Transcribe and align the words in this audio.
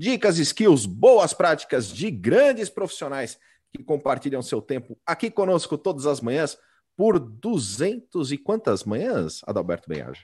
dicas, 0.00 0.38
skills, 0.38 0.86
boas 0.86 1.34
práticas 1.34 1.92
de 1.92 2.10
grandes 2.10 2.70
profissionais 2.70 3.38
que 3.70 3.84
compartilham 3.84 4.40
seu 4.40 4.62
tempo 4.62 4.98
aqui 5.04 5.30
conosco 5.30 5.76
todas 5.76 6.06
as 6.06 6.22
manhãs 6.22 6.56
por 6.96 7.18
200 7.18 8.32
e 8.32 8.38
quantas 8.38 8.82
manhãs, 8.84 9.42
Adalberto 9.46 9.86
Benhaja? 9.90 10.22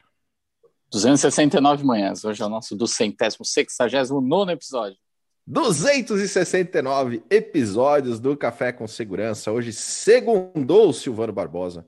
269 0.90 1.84
manhãs. 1.84 2.24
Hoje 2.24 2.42
é 2.42 2.46
o 2.46 2.48
nosso 2.48 2.74
269 2.74 4.50
episódio. 4.50 4.96
269 5.46 7.22
episódios 7.28 8.18
do 8.18 8.34
Café 8.34 8.72
com 8.72 8.88
Segurança. 8.88 9.52
Hoje, 9.52 9.74
segundou 9.74 10.90
Silvano 10.92 11.34
Barbosa, 11.34 11.86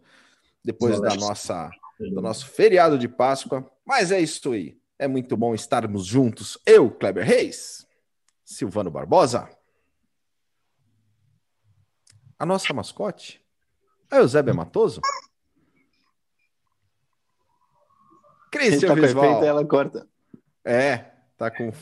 depois 0.63 1.01
da 1.01 1.15
nossa 1.15 1.71
do 1.99 2.21
nosso 2.21 2.47
feriado 2.47 2.99
de 2.99 3.09
Páscoa. 3.09 3.69
Mas 3.85 4.13
é 4.13 4.21
isso 4.21 4.53
aí. 4.53 4.79
É 4.99 5.07
muito 5.07 5.37
bom 5.37 5.55
estarmos 5.55 6.05
juntos. 6.05 6.59
Eu, 6.67 6.91
Kleber 6.91 7.25
Reis, 7.25 7.87
Silvano 8.45 8.91
Barbosa, 8.91 9.49
a 12.39 12.45
nossa 12.45 12.73
mascote, 12.73 13.45
a 14.11 14.17
Eusébia 14.17 14.55
Matoso, 14.55 15.01
Cristian 18.51 18.89
tá 18.89 18.95
Visval. 18.95 19.45
ela 19.45 19.65
corta. 19.65 20.09
É, 20.65 21.13
tá 21.37 21.51
com 21.51 21.73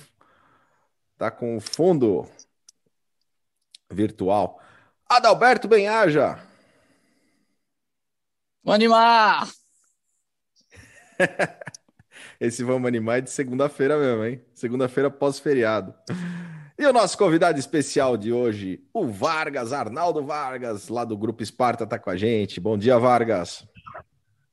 tá 1.17 1.31
com 1.31 1.61
fundo 1.61 2.28
virtual. 3.91 4.61
Adalberto 5.09 5.69
Benhaja. 5.69 6.39
Vamos 8.62 8.75
animar! 8.75 9.48
Esse 12.41 12.62
Vamos 12.62 12.87
Animar 12.87 13.19
é 13.19 13.20
de 13.23 13.31
segunda-feira 13.31 13.98
mesmo, 13.98 14.25
hein? 14.25 14.41
Segunda-feira 14.53 15.11
pós-feriado. 15.11 15.95
E 16.78 16.84
o 16.84 16.93
nosso 16.93 17.17
convidado 17.17 17.59
especial 17.59 18.19
de 18.19 18.33
hoje, 18.33 18.83
o 18.93 19.06
Vargas, 19.06 19.73
Arnaldo 19.73 20.23
Vargas, 20.23 20.89
lá 20.89 21.05
do 21.05 21.17
Grupo 21.17 21.43
Esparta, 21.43 21.84
está 21.84 21.98
com 21.98 22.11
a 22.11 22.17
gente. 22.17 22.61
Bom 22.61 22.77
dia, 22.77 22.98
Vargas. 22.98 23.67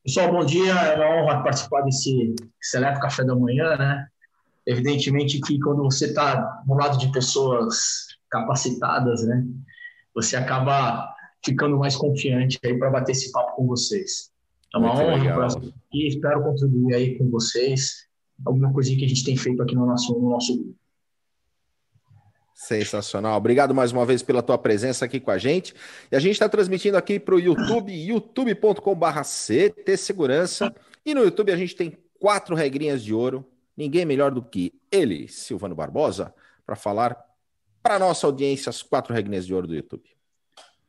Pessoal, 0.06 0.32
bom 0.32 0.46
dia. 0.46 0.74
É 0.74 0.96
uma 0.96 1.24
honra 1.24 1.44
participar 1.44 1.82
desse 1.82 2.34
seleto 2.62 3.02
café 3.02 3.26
da 3.26 3.36
manhã, 3.36 3.76
né? 3.76 4.08
Evidentemente 4.66 5.42
que 5.42 5.60
quando 5.60 5.84
você 5.84 6.06
está 6.06 6.36
do 6.66 6.74
lado 6.74 6.98
de 6.98 7.12
pessoas 7.12 8.08
capacitadas, 8.32 9.24
né? 9.24 9.46
Você 10.16 10.38
acaba 10.38 11.14
ficando 11.44 11.78
mais 11.78 11.96
confiante 11.96 12.58
aí 12.64 12.78
para 12.78 12.90
bater 12.90 13.12
esse 13.12 13.32
papo 13.34 13.58
com 13.58 13.68
vocês. 13.68 14.33
É 14.74 14.78
uma 14.78 14.94
Muito 14.94 15.02
honra 15.02 15.48
e 15.94 16.08
espero 16.08 16.44
contribuir 16.44 16.96
aí 16.96 17.18
com 17.18 17.30
vocês 17.30 18.08
alguma 18.44 18.74
coisinha 18.74 18.98
que 18.98 19.06
a 19.06 19.08
gente 19.08 19.24
tem 19.24 19.38
feito 19.38 19.62
aqui 19.62 19.76
no 19.76 19.86
nosso, 19.86 20.14
no 20.20 20.30
nosso 20.30 20.58
grupo. 20.58 20.76
Sensacional. 22.56 23.38
Obrigado 23.38 23.76
mais 23.76 23.92
uma 23.92 24.06
vez 24.06 24.24
pela 24.24 24.42
tua 24.42 24.58
presença 24.58 25.06
aqui 25.06 25.20
com 25.20 25.32
a 25.32 25.38
gente. 25.38 25.76
E 26.12 26.16
a 26.16 26.20
gente 26.20 26.34
está 26.34 26.48
transmitindo 26.48 26.98
aqui 26.98 27.20
para 27.20 27.36
o 27.36 27.40
YouTube, 27.40 27.92
youtube.com.br 27.94 29.22
CT 29.22 29.98
Segurança. 29.98 30.74
E 31.06 31.14
no 31.14 31.24
YouTube 31.24 31.52
a 31.52 31.58
gente 31.58 31.76
tem 31.76 31.98
quatro 32.20 32.56
regrinhas 32.56 33.04
de 33.04 33.14
ouro. 33.14 33.46
Ninguém 33.76 34.06
melhor 34.06 34.32
do 34.32 34.42
que 34.42 34.72
ele, 34.92 35.28
Silvano 35.28 35.76
Barbosa, 35.76 36.34
para 36.66 36.76
falar 36.76 37.18
para 37.82 38.00
nossa 38.00 38.26
audiência 38.26 38.70
as 38.70 38.82
quatro 38.82 39.14
regrinhas 39.14 39.46
de 39.46 39.54
ouro 39.54 39.68
do 39.68 39.76
YouTube. 39.76 40.10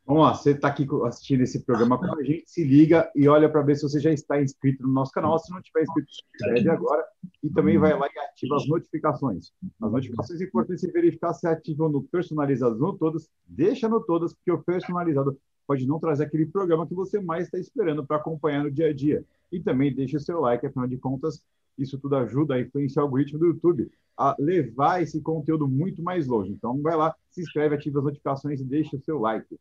Vamos 0.06 0.22
lá, 0.22 0.34
você 0.34 0.50
está 0.50 0.68
aqui 0.68 0.86
assistindo 1.06 1.40
esse 1.40 1.64
programa 1.64 1.98
com 1.98 2.04
a 2.14 2.22
gente, 2.22 2.44
se 2.46 2.62
liga 2.62 3.10
e 3.16 3.26
olha 3.26 3.48
para 3.48 3.62
ver 3.62 3.74
se 3.74 3.84
você 3.84 3.98
já 3.98 4.12
está 4.12 4.40
inscrito 4.42 4.82
no 4.82 4.92
nosso 4.92 5.10
canal. 5.10 5.38
Se 5.38 5.50
não 5.50 5.62
tiver 5.62 5.82
inscrito, 5.82 6.12
se 6.12 6.22
inscreve 6.34 6.68
agora 6.68 7.02
e 7.42 7.48
também 7.48 7.78
vai 7.78 7.98
lá 7.98 8.06
e 8.06 8.18
ativa 8.18 8.56
as 8.56 8.68
notificações. 8.68 9.50
As 9.80 9.90
notificações 9.90 10.42
é 10.42 10.44
importante 10.44 10.82
você 10.82 10.92
verificar 10.92 11.32
se 11.32 11.46
ativam 11.46 11.88
no 11.88 12.02
personalizado 12.02 12.76
no 12.76 12.92
todas, 12.98 13.30
deixa 13.48 13.88
no 13.88 13.98
todas, 13.98 14.34
porque 14.34 14.52
o 14.52 14.62
personalizado 14.62 15.38
pode 15.66 15.86
não 15.86 15.98
trazer 15.98 16.24
aquele 16.24 16.44
programa 16.44 16.86
que 16.86 16.94
você 16.94 17.18
mais 17.18 17.46
está 17.46 17.58
esperando 17.58 18.06
para 18.06 18.18
acompanhar 18.18 18.62
no 18.62 18.70
dia 18.70 18.88
a 18.88 18.92
dia. 18.92 19.24
E 19.50 19.58
também 19.58 19.94
deixa 19.94 20.18
o 20.18 20.20
seu 20.20 20.38
like, 20.38 20.66
afinal 20.66 20.86
de 20.86 20.98
contas, 20.98 21.42
isso 21.78 21.98
tudo 21.98 22.16
ajuda 22.16 22.56
a 22.56 22.60
influenciar 22.60 23.02
o 23.02 23.06
algoritmo 23.06 23.38
do 23.38 23.46
YouTube 23.46 23.90
a 24.16 24.36
levar 24.38 25.02
esse 25.02 25.20
conteúdo 25.22 25.66
muito 25.66 26.02
mais 26.02 26.26
longe. 26.26 26.52
Então, 26.52 26.80
vai 26.82 26.94
lá, 26.94 27.14
se 27.30 27.40
inscreve, 27.40 27.74
ativa 27.74 28.00
as 28.00 28.04
notificações 28.04 28.60
e 28.60 28.64
deixa 28.64 28.96
o 28.96 29.00
seu 29.00 29.18
like. 29.18 29.58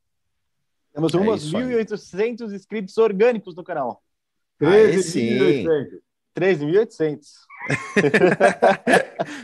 Temos 0.93 1.13
é 1.13 1.17
umas 1.17 1.43
1.800 1.51 2.53
inscritos 2.53 2.97
orgânicos 2.97 3.55
no 3.55 3.63
canal. 3.63 4.03
13.800. 4.61 5.99
13.800. 6.35 7.19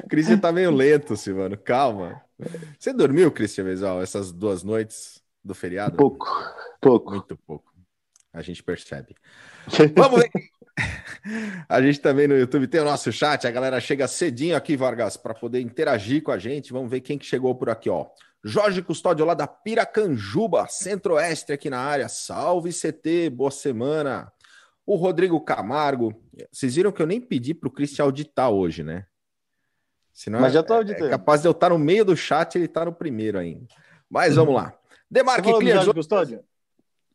Cristian 0.09 0.37
tá 0.37 0.51
meio 0.51 0.71
lento, 0.71 1.15
Silvano. 1.15 1.57
Calma. 1.57 2.21
Você 2.77 2.93
dormiu, 2.93 3.31
Cristian 3.31 3.63
Vesal, 3.63 4.01
essas 4.01 4.31
duas 4.31 4.63
noites 4.63 5.21
do 5.43 5.53
feriado? 5.55 5.97
Pouco, 5.97 6.27
pouco. 6.81 7.11
Muito 7.11 7.37
pouco. 7.37 7.68
A 8.33 8.41
gente 8.41 8.63
percebe. 8.63 9.15
Vamos 9.95 10.21
ver. 10.21 10.29
A 11.67 11.81
gente 11.81 11.99
também 11.99 12.27
no 12.27 12.37
YouTube 12.37 12.67
tem 12.67 12.81
o 12.81 12.85
nosso 12.85 13.11
chat. 13.11 13.45
A 13.45 13.51
galera 13.51 13.79
chega 13.79 14.07
cedinho 14.07 14.55
aqui, 14.55 14.77
Vargas, 14.77 15.17
para 15.17 15.33
poder 15.33 15.59
interagir 15.59 16.23
com 16.23 16.31
a 16.31 16.37
gente. 16.37 16.71
Vamos 16.71 16.89
ver 16.89 17.01
quem 17.01 17.17
que 17.17 17.25
chegou 17.25 17.53
por 17.55 17.69
aqui, 17.69 17.89
ó. 17.89 18.07
Jorge 18.43 18.81
Custódio 18.81 19.25
lá 19.25 19.33
da 19.33 19.47
Piracanjuba, 19.47 20.65
Centro-Oeste 20.69 21.51
aqui 21.51 21.69
na 21.69 21.79
área. 21.79 22.07
Salve 22.07 22.71
CT, 22.71 23.29
boa 23.29 23.51
semana. 23.51 24.31
O 24.85 24.95
Rodrigo 24.95 25.41
Camargo. 25.41 26.13
Vocês 26.51 26.75
viram 26.75 26.91
que 26.91 27.01
eu 27.01 27.07
nem 27.07 27.19
pedi 27.19 27.53
para 27.53 27.67
o 27.67 27.71
Cristian 27.71 28.05
auditar 28.05 28.49
hoje, 28.49 28.83
né? 28.83 29.05
Senão 30.13 30.39
Mas 30.39 30.53
já 30.53 30.63
tô 30.63 30.73
é, 30.73 30.77
auditando. 30.77 31.07
É 31.07 31.09
capaz 31.09 31.41
de 31.41 31.47
eu 31.47 31.51
estar 31.51 31.69
no 31.69 31.79
meio 31.79 32.05
do 32.05 32.15
chat, 32.15 32.55
ele 32.55 32.65
está 32.65 32.85
no 32.85 32.93
primeiro 32.93 33.37
ainda. 33.37 33.67
Mas 34.09 34.35
vamos 34.35 34.55
lá. 34.55 34.73
Demarque 35.11 35.51
Clear 35.53 35.93
Custódio? 35.93 36.43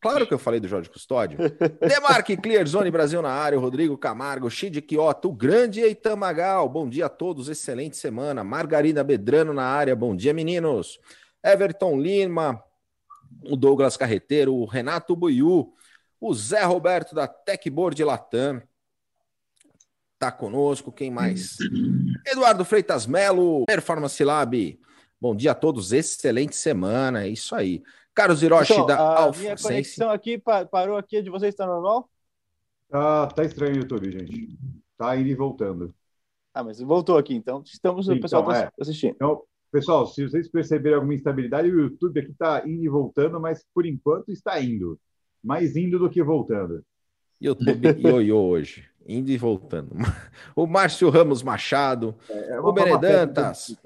Claro 0.04 0.26
que 0.26 0.34
eu 0.34 0.38
falei 0.38 0.60
do 0.60 0.68
Jorge 0.68 0.90
Custódio. 0.90 1.38
Demarque 1.80 2.36
Clear 2.36 2.66
Zone 2.66 2.90
Brasil 2.90 3.22
na 3.22 3.30
área, 3.30 3.56
o 3.56 3.60
Rodrigo 3.62 3.96
Camargo, 3.96 4.50
Chide 4.50 4.82
Quioto, 4.82 5.30
o 5.30 5.32
grande 5.32 5.80
Eitan 5.80 6.14
Magal. 6.14 6.68
Bom 6.68 6.86
dia 6.86 7.06
a 7.06 7.08
todos, 7.08 7.48
excelente 7.48 7.96
semana. 7.96 8.44
Margarida 8.44 9.02
Bedrano 9.02 9.54
na 9.54 9.64
área, 9.64 9.96
bom 9.96 10.14
dia, 10.14 10.34
meninos. 10.34 11.00
Everton 11.42 11.98
Lima, 11.98 12.62
o 13.44 13.56
Douglas 13.56 13.96
Carreteiro, 13.96 14.54
o 14.54 14.66
Renato 14.66 15.16
Buiu, 15.16 15.72
o 16.20 16.34
Zé 16.34 16.64
Roberto 16.64 17.14
da 17.14 17.26
Techboard 17.26 18.04
Latam. 18.04 18.60
Tá 20.18 20.30
conosco, 20.30 20.92
quem 20.92 21.10
mais? 21.10 21.56
Eduardo 22.26 22.62
Freitas 22.62 23.06
Melo, 23.06 23.64
Performance 23.64 24.22
Lab. 24.22 24.78
Bom 25.18 25.34
dia 25.34 25.52
a 25.52 25.54
todos, 25.54 25.94
excelente 25.94 26.56
semana, 26.56 27.24
é 27.24 27.28
isso 27.28 27.54
aí. 27.54 27.82
Carlos 28.14 28.42
Hiroshi 28.42 28.72
então, 28.72 28.86
da 28.86 28.96
a 28.96 29.22
Alfa 29.24 29.40
minha 29.40 29.56
conexão 29.56 30.10
aqui 30.10 30.40
parou 30.70 30.96
aqui 30.96 31.20
de 31.20 31.30
vocês 31.30 31.52
está 31.52 31.66
normal? 31.66 32.08
Tá, 32.88 33.26
tá 33.26 33.44
estranho 33.44 33.74
o 33.74 33.78
YouTube, 33.78 34.10
gente. 34.10 34.56
Tá 34.96 35.16
indo 35.16 35.28
e 35.28 35.34
voltando. 35.34 35.92
Ah, 36.52 36.62
mas 36.62 36.78
voltou 36.78 37.18
aqui, 37.18 37.34
então 37.34 37.62
estamos 37.64 38.08
o 38.08 38.20
pessoal 38.20 38.42
então, 38.42 38.54
tá 38.54 38.60
é. 38.60 38.70
assistindo. 38.80 39.14
Então, 39.16 39.42
pessoal, 39.72 40.06
se 40.06 40.22
vocês 40.22 40.48
perceberem 40.48 40.94
alguma 40.94 41.14
instabilidade, 41.14 41.68
o 41.68 41.80
YouTube 41.80 42.20
aqui 42.20 42.30
está 42.30 42.62
indo 42.64 42.84
e 42.84 42.88
voltando, 42.88 43.40
mas 43.40 43.64
por 43.74 43.84
enquanto 43.84 44.30
está 44.30 44.60
indo. 44.60 44.98
Mais 45.42 45.76
indo 45.76 45.98
do 45.98 46.08
que 46.08 46.22
voltando. 46.22 46.84
YouTube 47.40 47.88
ioiô 48.00 48.38
hoje, 48.38 48.88
indo 49.06 49.30
e 49.30 49.36
voltando. 49.36 49.90
O 50.54 50.66
Márcio 50.66 51.10
Ramos 51.10 51.42
Machado, 51.42 52.14
é, 52.28 52.60
o 52.60 52.72
Benedantas. 52.72 53.76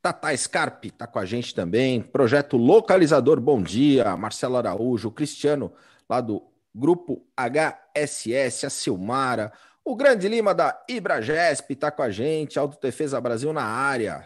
Tata 0.00 0.36
Scarpe 0.36 0.88
está 0.88 1.06
com 1.06 1.18
a 1.18 1.24
gente 1.24 1.54
também. 1.54 2.00
Projeto 2.00 2.56
Localizador, 2.56 3.40
bom 3.40 3.60
dia. 3.60 4.16
Marcelo 4.16 4.56
Araújo, 4.56 5.10
Cristiano, 5.10 5.72
lá 6.08 6.20
do 6.20 6.42
Grupo 6.74 7.26
HSS, 7.36 8.66
a 8.66 8.70
Silmara. 8.70 9.52
O 9.84 9.96
Grande 9.96 10.28
Lima 10.28 10.54
da 10.54 10.84
Ibragesp 10.88 11.72
está 11.72 11.90
com 11.90 12.02
a 12.02 12.10
gente. 12.10 12.58
Autodefesa 12.58 13.20
Brasil 13.20 13.52
na 13.52 13.64
área. 13.64 14.24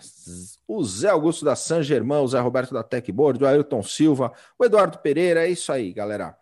O 0.69 0.85
Zé 0.85 1.09
Augusto 1.09 1.45
da 1.45 1.57
San 1.57 1.83
Germão, 1.83 2.25
o 2.25 2.29
Zé 2.29 2.39
Roberto 2.41 2.75
da 2.75 2.83
Techboard, 2.83 3.43
o 3.43 3.47
Ailton 3.47 3.83
Silva, 3.83 4.33
o 4.59 4.65
Eduardo 4.65 4.99
Pereira. 4.99 5.47
É 5.47 5.51
isso 5.51 5.73
aí, 5.73 5.93
galera. 5.93 6.37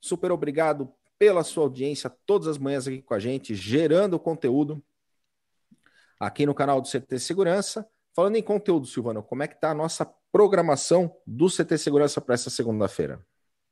Super 0.00 0.30
obrigado 0.30 0.92
pela 1.18 1.42
sua 1.42 1.64
audiência 1.64 2.10
todas 2.26 2.48
as 2.48 2.58
manhãs 2.58 2.86
aqui 2.86 3.00
com 3.00 3.14
a 3.14 3.18
gente, 3.18 3.54
gerando 3.54 4.18
conteúdo 4.18 4.84
aqui 6.20 6.44
no 6.44 6.54
canal 6.54 6.80
do 6.80 6.88
CT 6.88 7.18
Segurança. 7.18 7.88
Falando 8.14 8.36
em 8.36 8.42
conteúdo, 8.42 8.86
Silvano, 8.86 9.24
como 9.24 9.42
é 9.42 9.48
que 9.48 9.56
está 9.56 9.72
a 9.72 9.74
nossa 9.74 10.06
programação 10.30 11.12
do 11.26 11.48
CT 11.48 11.76
Segurança 11.76 12.20
para 12.20 12.34
essa 12.34 12.48
segunda-feira? 12.48 13.20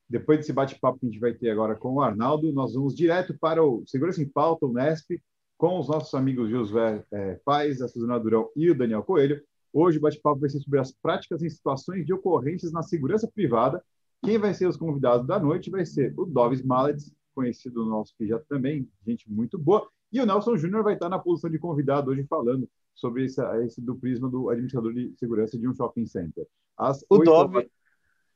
Depois 0.09 0.41
desse 0.41 0.53
bate-papo 0.53 0.99
que 0.99 1.07
a 1.07 1.09
gente 1.09 1.21
vai 1.21 1.33
ter 1.33 1.51
agora 1.51 1.77
com 1.77 1.95
o 1.95 2.01
Arnaldo, 2.01 2.53
nós 2.53 2.75
vamos 2.75 2.93
direto 2.95 3.39
para 3.39 3.65
o 3.65 3.85
Segurança 3.87 4.21
em 4.21 4.29
Pauta, 4.29 4.67
o 4.67 4.73
NESP, 4.73 5.23
com 5.57 5.79
os 5.79 5.89
nossos 5.89 6.13
amigos 6.15 6.51
Josué 6.51 7.05
é, 7.13 7.41
Paz, 7.45 7.81
a 7.81 7.87
Suzana 7.87 8.19
Durão 8.19 8.51
e 8.57 8.69
o 8.69 8.75
Daniel 8.75 9.05
Coelho. 9.05 9.41
Hoje 9.73 9.99
o 9.99 10.01
bate-papo 10.01 10.41
vai 10.41 10.51
ser 10.51 10.59
sobre 10.59 10.81
as 10.81 10.91
práticas 10.91 11.41
em 11.41 11.49
situações 11.49 12.05
de 12.05 12.13
ocorrências 12.13 12.73
na 12.73 12.83
segurança 12.83 13.31
privada. 13.33 13.81
Quem 14.25 14.39
vai 14.39 14.53
ser 14.55 14.67
os 14.67 14.77
convidados 14.77 15.25
da 15.25 15.39
noite 15.39 15.71
vai 15.71 15.87
ser 15.87 16.13
o 16.19 16.27
Dovis 16.27 16.63
Mallets, 16.63 17.15
conhecido 17.33 17.87
nosso 17.87 18.13
que 18.19 18.27
já 18.27 18.41
também, 18.41 18.91
gente 19.07 19.31
muito 19.31 19.57
boa, 19.57 19.89
e 20.13 20.21
o 20.21 20.27
Nelson 20.27 20.57
Júnior 20.57 20.83
vai 20.83 20.95
estar 20.95 21.09
na 21.09 21.19
posição 21.19 21.49
de 21.49 21.61
convidado 21.61 22.11
hoje 22.11 22.27
falando 22.29 22.69
sobre 22.95 23.25
esse, 23.25 23.41
esse 23.65 23.81
do 23.81 23.97
prisma 23.97 24.29
do 24.29 24.51
administrador 24.51 24.93
de 24.93 25.13
segurança 25.17 25.59
de 25.59 25.69
um 25.69 25.75
shopping 25.75 26.07
center. 26.07 26.47
As 26.77 27.03
o 27.03 27.19
8... 27.19 27.25
Dove, 27.25 27.71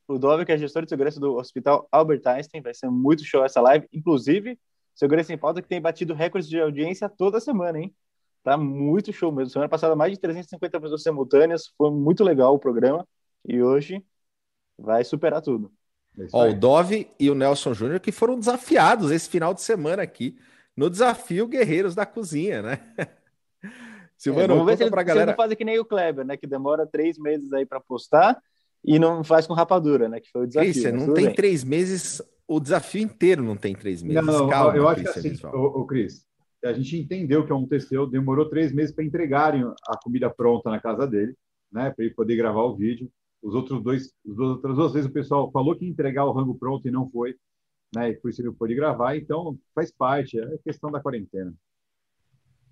o 0.09 0.19
Dove, 0.19 0.45
que 0.45 0.53
é 0.53 0.59
gestor 0.59 0.85
de 0.85 0.89
segurança 0.89 1.21
do 1.21 1.35
Hospital 1.35 1.89
Albert 1.91 2.23
Einstein, 2.27 2.63
vai 2.63 2.75
ser 2.75 2.91
muito 2.91 3.25
show 3.25 3.45
essa 3.45 3.61
live. 3.61 3.89
Inclusive, 3.93 4.59
Segurança 4.97 5.31
em 5.31 5.37
Pauta 5.37 5.61
que 5.61 5.69
tem 5.69 5.79
batido 5.79 6.15
recordes 6.15 6.49
de 6.49 6.59
audiência 6.59 7.07
toda 7.07 7.39
semana, 7.39 7.79
hein? 7.79 7.95
Tá 8.43 8.57
muito 8.57 9.13
show 9.13 9.31
mesmo. 9.31 9.51
Semana 9.51 9.69
passada, 9.69 9.95
mais 9.95 10.13
de 10.13 10.19
350 10.19 10.81
pessoas 10.81 11.03
simultâneas. 11.03 11.71
Foi 11.77 11.91
muito 11.91 12.25
legal 12.25 12.55
o 12.55 12.59
programa. 12.59 13.07
E 13.47 13.63
hoje 13.63 14.03
vai 14.79 15.05
superar 15.05 15.43
tudo. 15.43 15.71
É 16.19 16.27
Ó, 16.33 16.49
o 16.49 16.55
Dove 16.55 17.11
e 17.21 17.29
o 17.29 17.35
Nelson 17.35 17.75
Júnior 17.75 18.01
que 18.01 18.11
foram 18.11 18.39
desafiados 18.39 19.11
esse 19.11 19.29
final 19.29 19.53
de 19.53 19.61
semana 19.61 20.03
aqui 20.03 20.39
no 20.75 20.89
desafio 20.89 21.47
Guerreiros 21.47 21.95
da 21.95 22.07
Cozinha, 22.07 22.63
né? 22.63 22.79
Silvano, 24.17 24.45
é, 24.45 24.57
vamos 24.57 24.67
ver 24.67 24.77
se 24.77 24.85
ele, 24.85 24.91
galera... 24.91 25.13
se 25.13 25.19
ele 25.19 25.27
não 25.27 25.37
faz 25.37 25.55
que 25.55 25.65
nem 25.65 25.79
o 25.79 25.85
Kleber, 25.85 26.25
né? 26.25 26.37
Que 26.37 26.47
demora 26.47 26.87
três 26.87 27.19
meses 27.19 27.53
aí 27.53 27.67
para 27.67 27.81
postar 27.81 28.41
e 28.85 28.99
não 28.99 29.23
faz 29.23 29.47
com 29.47 29.55
rapadura, 29.55 30.09
né? 30.09 30.21
Que 30.21 30.31
foi 30.31 30.45
o 30.45 30.47
desafio. 30.47 30.71
Isso, 30.71 30.93
não 30.93 31.13
tem 31.13 31.27
bem. 31.27 31.35
três 31.35 31.63
meses 31.65 32.23
o 32.49 32.61
desafio 32.61 33.03
inteiro 33.03 33.43
não 33.43 33.57
tem 33.57 33.75
três 33.75 34.03
meses. 34.03 34.25
Não, 34.25 34.41
não 34.41 34.49
Calma, 34.49 34.77
eu 34.77 34.89
acho 34.89 35.03
que 35.03 35.09
assim, 35.09 35.35
o, 35.47 35.81
o 35.81 35.87
Cris, 35.87 36.25
a 36.65 36.73
gente 36.73 36.97
entendeu 36.97 37.45
que 37.45 37.53
aconteceu, 37.53 38.07
demorou 38.07 38.49
três 38.49 38.73
meses 38.73 38.95
para 38.95 39.05
entregarem 39.05 39.65
a 39.89 39.99
comida 40.03 40.31
pronta 40.31 40.71
na 40.71 40.81
casa 40.81 41.07
dele, 41.07 41.35
né, 41.73 41.91
para 41.91 42.05
ele 42.05 42.15
poder 42.15 42.37
gravar 42.37 42.63
o 42.63 42.77
vídeo. 42.77 43.11
Os 43.43 43.55
outros 43.55 43.83
dois, 43.83 44.13
as 44.29 44.39
outras 44.39 44.77
duas 44.77 44.93
vezes 44.93 45.11
o 45.11 45.13
pessoal 45.13 45.51
falou 45.51 45.77
que 45.77 45.85
ia 45.85 45.91
entregar 45.91 46.25
o 46.25 46.33
rango 46.33 46.55
pronto 46.55 46.87
e 46.87 46.91
não 46.91 47.11
foi, 47.11 47.35
né, 47.95 48.11
e 48.11 48.15
por 48.15 48.31
isso 48.31 48.41
ele 48.41 48.49
não 48.49 48.55
pôde 48.55 48.75
gravar, 48.75 49.17
então 49.17 49.59
faz 49.75 49.91
parte, 49.91 50.39
é 50.39 50.59
questão 50.65 50.91
da 50.91 51.01
quarentena. 51.01 51.53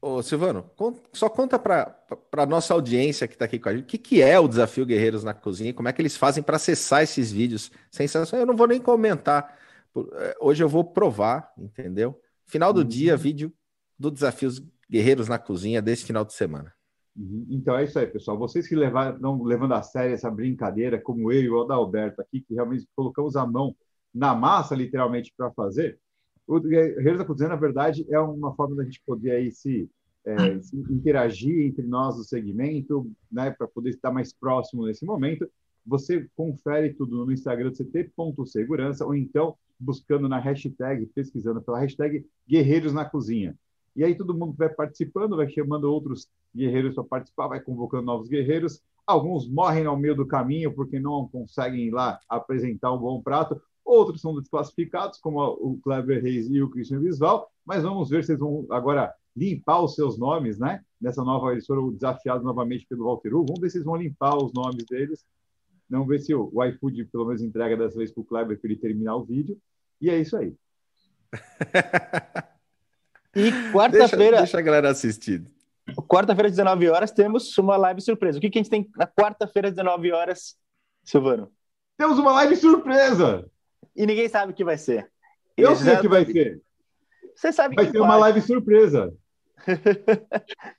Ô, 0.06 0.23
Silvano, 0.23 0.71
só 1.12 1.31
conta 1.31 1.59
para 1.59 1.97
a 2.37 2.47
nossa 2.47 2.75
audiência 2.75 3.27
que 3.27 3.35
está 3.35 3.47
aqui 3.47 3.59
com 3.59 3.71
a 3.71 3.73
gente 3.73 3.85
o 3.85 3.87
que, 3.87 3.97
que 3.97 4.21
é 4.21 4.39
o 4.39 4.47
Desafio 4.47 4.85
Guerreiros 4.85 5.25
na 5.25 5.33
Cozinha, 5.33 5.73
como 5.73 5.89
é 5.89 5.93
que 5.95 6.03
eles 6.03 6.15
fazem 6.15 6.43
para 6.43 6.56
acessar 6.56 7.03
esses 7.03 7.33
vídeos. 7.33 7.71
Sensação, 7.91 8.39
eu 8.39 8.45
não 8.45 8.55
vou 8.55 8.67
nem 8.67 8.81
comentar 8.81 9.56
é, 9.97 10.37
hoje 10.41 10.62
eu 10.62 10.69
vou 10.69 10.85
provar, 10.85 11.53
entendeu? 11.56 12.21
Final 12.47 12.73
do 12.73 12.81
uhum. 12.81 12.89
dia, 12.89 13.17
vídeo 13.17 13.53
do 13.99 14.11
Desafios 14.11 14.62
Guerreiros 14.91 15.29
na 15.29 15.39
Cozinha 15.39 15.81
desse 15.81 16.05
final 16.05 16.25
de 16.25 16.35
semana. 16.35 16.73
Uhum. 17.17 17.47
Então 17.49 17.77
é 17.77 17.85
isso 17.85 17.99
aí, 17.99 18.06
pessoal. 18.06 18.37
Vocês 18.37 18.67
que 18.67 18.75
levaram, 18.75 19.43
levando 19.43 19.73
a 19.73 19.83
sério 19.83 20.15
essa 20.15 20.31
brincadeira, 20.31 21.01
como 21.01 21.31
eu 21.31 21.41
e 21.41 21.49
o 21.49 21.62
Adalberto 21.62 22.21
aqui, 22.21 22.41
que 22.41 22.55
realmente 22.55 22.87
colocamos 22.95 23.37
a 23.37 23.47
mão 23.47 23.75
na 24.12 24.35
massa, 24.35 24.75
literalmente, 24.75 25.33
para 25.37 25.51
fazer, 25.53 25.99
o 26.46 26.61
Guerreiros 26.61 27.19
da 27.19 27.25
Cozinha, 27.25 27.49
na 27.49 27.56
verdade, 27.56 28.06
é 28.11 28.19
uma 28.19 28.55
forma 28.55 28.76
da 28.76 28.85
gente 28.85 29.02
poder 29.06 29.32
aí 29.32 29.50
se, 29.50 29.88
é, 30.25 30.61
se 30.61 30.76
interagir 30.76 31.67
entre 31.67 31.87
nós 31.87 32.17
do 32.17 32.25
segmento, 32.25 33.11
né, 33.31 33.50
para 33.50 33.67
poder 33.67 33.91
estar 33.91 34.12
mais 34.12 34.32
próximo 34.32 34.87
nesse 34.87 35.05
momento. 35.05 35.49
Você 35.87 36.29
confere 36.35 36.94
tudo 36.94 37.26
no 37.26 37.32
Instagram 37.32 37.70
do 37.70 37.76
CT.segurança 37.76 39.05
ou 39.05 39.14
então 39.14 39.56
buscando 39.79 40.29
na 40.29 40.38
hashtag, 40.38 41.06
pesquisando 41.06 41.61
pela 41.61 41.81
hashtag 41.81 42.25
Guerreiros 42.49 42.93
na 42.93 43.05
Cozinha. 43.05 43.55
E 43.96 44.02
aí 44.02 44.14
todo 44.14 44.35
mundo 44.35 44.55
vai 44.56 44.69
participando, 44.69 45.37
vai 45.37 45.49
chamando 45.49 45.85
outros 45.85 46.29
guerreiros 46.55 46.94
para 46.94 47.05
participar, 47.05 47.49
vai 47.49 47.61
convocando 47.61 48.05
novos 48.05 48.29
guerreiros. 48.29 48.82
Alguns 49.06 49.49
morrem 49.49 49.87
ao 49.87 49.96
meio 49.96 50.17
do 50.17 50.26
caminho 50.26 50.73
porque 50.75 50.99
não 50.99 51.29
conseguem 51.29 51.88
ir 51.88 51.91
lá 51.91 52.19
apresentar 52.29 52.93
um 52.93 52.99
bom 52.99 53.23
prato. 53.23 53.61
Outros 53.84 54.20
são 54.20 54.34
desclassificados, 54.34 55.19
como 55.19 55.40
o 55.40 55.78
Kleber 55.82 56.22
Reis 56.22 56.48
e 56.48 56.62
o 56.62 56.70
Christian 56.70 57.00
Visval. 57.00 57.50
Mas 57.64 57.82
vamos 57.82 58.08
ver 58.08 58.25
se 58.25 58.32
eles 58.32 58.40
vão 58.40 58.66
agora 58.70 59.12
limpar 59.36 59.82
os 59.82 59.94
seus 59.94 60.19
nomes, 60.19 60.58
né? 60.58 60.82
Nessa 61.00 61.22
nova, 61.22 61.52
eles 61.52 61.66
foram 61.66 61.92
desafiados 61.92 62.44
novamente 62.44 62.86
pelo 62.86 63.04
Walter 63.04 63.34
U. 63.34 63.44
Vamos 63.44 63.60
ver 63.60 63.70
se 63.70 63.78
eles 63.78 63.86
vão 63.86 63.96
limpar 63.96 64.36
os 64.36 64.52
nomes 64.52 64.84
deles 64.86 65.25
Vamos 65.88 66.08
ver 66.08 66.20
se 66.20 66.34
o, 66.34 66.50
o 66.52 66.64
iFood 66.64 67.04
pelo 67.06 67.26
menos 67.26 67.42
entrega 67.42 67.76
dessa 67.76 67.96
vez 67.96 68.10
para 68.10 68.20
o 68.20 68.25
Kleber 68.25 68.58
para 68.58 68.70
ele 68.70 68.81
terminar 68.81 69.16
o 69.16 69.25
vídeo. 69.25 69.60
E 70.00 70.10
é 70.10 70.19
isso 70.19 70.36
aí. 70.36 70.54
e 73.34 73.50
quarta-feira. 73.72 74.16
Deixa, 74.16 74.36
deixa, 74.36 74.58
a 74.58 74.62
galera 74.62 74.90
assistir. 74.90 75.44
Quarta-feira, 76.08 76.48
19 76.48 76.88
horas, 76.88 77.12
temos 77.12 77.56
uma 77.58 77.76
live 77.76 78.00
surpresa. 78.00 78.38
O 78.38 78.40
que, 78.40 78.50
que 78.50 78.58
a 78.58 78.62
gente 78.62 78.70
tem 78.70 78.90
na 78.96 79.06
quarta-feira, 79.06 79.70
19 79.70 80.12
horas, 80.12 80.56
Silvano? 81.04 81.52
Temos 81.96 82.19
uma 82.19 82.32
live 82.32 82.56
surpresa! 82.56 83.48
E 83.94 84.06
ninguém 84.06 84.29
sabe 84.29 84.52
o 84.52 84.55
que 84.55 84.64
vai 84.64 84.76
ser. 84.76 85.11
Eu 85.56 85.76
sei 85.76 85.94
o 85.94 86.00
que 86.00 86.08
vai 86.08 86.25
ser. 86.25 86.61
Você 87.35 87.52
sabe 87.52 87.76
vai 87.76 87.87
que 87.87 87.93
ser 87.93 88.00
uma 88.00 88.17
live 88.17 88.41
surpresa. 88.41 89.12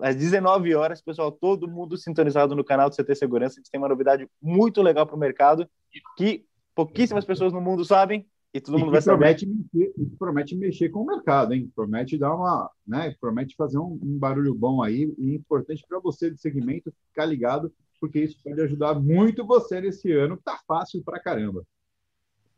às 0.00 0.16
19 0.16 0.74
horas, 0.74 1.00
pessoal, 1.00 1.30
todo 1.32 1.68
mundo 1.68 1.96
sintonizado 1.96 2.54
no 2.54 2.64
canal 2.64 2.88
do 2.88 2.96
CT 2.96 3.14
Segurança. 3.14 3.54
A 3.54 3.60
gente 3.60 3.70
tem 3.70 3.80
uma 3.80 3.88
novidade 3.88 4.28
muito 4.40 4.82
legal 4.82 5.06
para 5.06 5.16
o 5.16 5.18
mercado 5.18 5.68
que 6.16 6.44
pouquíssimas 6.74 7.24
pessoas 7.24 7.52
no 7.52 7.60
mundo 7.60 7.84
sabem 7.84 8.26
e 8.54 8.60
todo 8.60 8.78
e 8.78 8.80
mundo 8.80 8.92
vai 8.92 9.02
promete 9.02 9.46
saber. 9.46 9.58
Mexer, 9.72 9.92
e 9.98 10.06
promete 10.16 10.56
mexer 10.56 10.88
com 10.88 11.00
o 11.00 11.06
mercado, 11.06 11.52
hein? 11.52 11.70
Promete 11.74 12.16
dar 12.16 12.34
uma, 12.34 12.70
né? 12.86 13.14
Promete 13.20 13.56
fazer 13.56 13.78
um, 13.78 13.98
um 14.02 14.18
barulho 14.18 14.54
bom 14.54 14.82
aí 14.82 15.12
e 15.18 15.34
importante 15.34 15.84
para 15.88 15.98
você 15.98 16.30
de 16.30 16.40
segmento 16.40 16.92
ficar 17.08 17.26
ligado, 17.26 17.72
porque 18.00 18.20
isso 18.20 18.38
pode 18.42 18.60
ajudar 18.60 18.94
muito 18.94 19.44
você 19.44 19.80
nesse 19.80 20.12
ano 20.12 20.36
que 20.36 20.44
tá 20.44 20.58
fácil 20.66 21.02
para 21.02 21.20
caramba. 21.20 21.64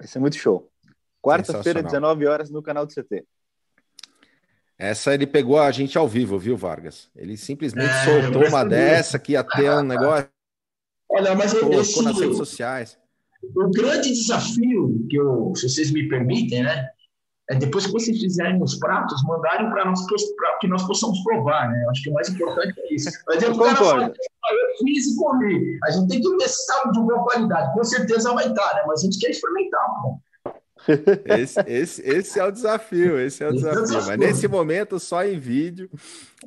Vai 0.00 0.06
ser 0.06 0.18
muito 0.18 0.36
show. 0.36 0.66
Quarta-feira, 1.22 1.82
19 1.82 2.26
horas 2.26 2.50
no 2.50 2.62
canal 2.62 2.86
do 2.86 2.94
CT. 2.94 3.22
Essa 4.78 5.12
ele 5.12 5.26
pegou 5.26 5.60
a 5.60 5.70
gente 5.70 5.98
ao 5.98 6.08
vivo, 6.08 6.38
viu, 6.38 6.56
Vargas? 6.56 7.10
Ele 7.14 7.36
simplesmente 7.36 7.90
é, 7.90 8.04
soltou 8.04 8.48
uma 8.48 8.64
dessa 8.64 9.18
que 9.18 9.32
ia 9.32 9.44
ter 9.44 9.70
um 9.70 9.82
negócio. 9.82 10.26
Olha, 11.10 11.34
mas 11.34 11.52
colocou 11.52 11.82
esse, 11.82 12.02
nas 12.02 12.18
redes 12.18 12.38
sociais. 12.38 12.98
O 13.42 13.70
grande 13.70 14.08
desafio 14.08 15.06
que 15.10 15.16
eu, 15.16 15.52
se 15.54 15.68
vocês 15.68 15.90
me 15.90 16.08
permitem, 16.08 16.62
né? 16.62 16.88
É 17.50 17.56
depois 17.56 17.84
que 17.84 17.92
vocês 17.92 18.18
fizerem 18.18 18.62
os 18.62 18.76
pratos, 18.76 19.22
mandarem 19.24 19.68
para 19.70 19.84
nós 19.84 20.06
pra 20.06 20.58
que 20.60 20.68
nós 20.68 20.86
possamos 20.86 21.22
provar, 21.24 21.68
né? 21.68 21.84
Acho 21.90 22.02
que 22.04 22.10
o 22.10 22.14
mais 22.14 22.30
importante 22.30 22.80
é 22.80 22.94
isso. 22.94 23.10
Mas 23.26 23.42
eu 23.42 23.50
concordo. 23.50 24.04
Eu 24.04 24.14
fiz 24.78 25.06
e 25.06 25.16
comi. 25.16 25.78
A 25.84 25.90
gente 25.90 26.08
tem 26.08 26.20
que 26.20 26.36
ver 26.36 26.48
se 26.48 26.60
está 26.60 26.90
de 26.90 27.00
boa 27.00 27.22
qualidade. 27.24 27.72
Com 27.74 27.84
certeza 27.84 28.32
vai 28.32 28.48
estar, 28.48 28.74
né? 28.74 28.84
Mas 28.86 29.00
a 29.00 29.04
gente 29.04 29.18
quer 29.18 29.30
experimentar, 29.30 29.86
pô. 30.02 30.20
Esse, 31.26 31.60
esse, 31.66 32.02
esse 32.02 32.40
é 32.40 32.44
o 32.44 32.50
desafio, 32.50 33.20
esse 33.20 33.44
é 33.44 33.48
o 33.48 33.52
desafio. 33.52 34.06
Mas 34.06 34.18
nesse 34.18 34.48
momento, 34.48 34.98
só 34.98 35.22
em 35.24 35.38
vídeo 35.38 35.90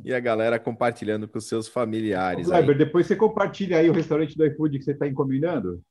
e 0.03 0.13
a 0.13 0.20
galera 0.20 0.60
compartilhando 0.60 1.27
com 1.27 1.39
seus 1.39 1.68
familiares. 1.68 2.48
Kleber, 2.48 2.77
depois 2.77 3.06
você 3.06 3.15
compartilha 3.15 3.77
aí 3.77 3.89
o 3.89 3.94
restaurante 3.94 4.36
do 4.36 4.46
iFood 4.46 4.80
que 4.80 4.86
você 4.86 4.92
está 4.92 5.08
encomendando? 5.08 5.82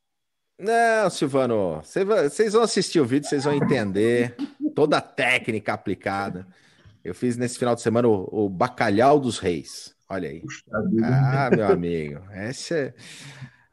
Não, 0.59 1.09
Silvano, 1.11 1.81
vocês 1.83 2.53
vão 2.53 2.63
assistir 2.63 3.01
o 3.01 3.05
vídeo, 3.05 3.29
vocês 3.29 3.45
vão 3.45 3.55
entender 3.55 4.37
toda 4.75 4.99
a 4.99 5.01
técnica 5.01 5.73
aplicada. 5.73 6.47
Eu 7.05 7.15
fiz 7.15 7.37
nesse 7.37 7.59
final 7.59 7.75
de 7.75 7.81
semana 7.81 8.07
o, 8.07 8.45
o 8.45 8.49
Bacalhau 8.49 9.19
dos 9.19 9.39
Reis. 9.39 9.95
Olha 10.13 10.29
aí. 10.29 10.43
Ah, 11.03 11.49
meu 11.51 11.67
amigo, 11.69 12.21
esse 12.35 12.75
é... 12.75 12.95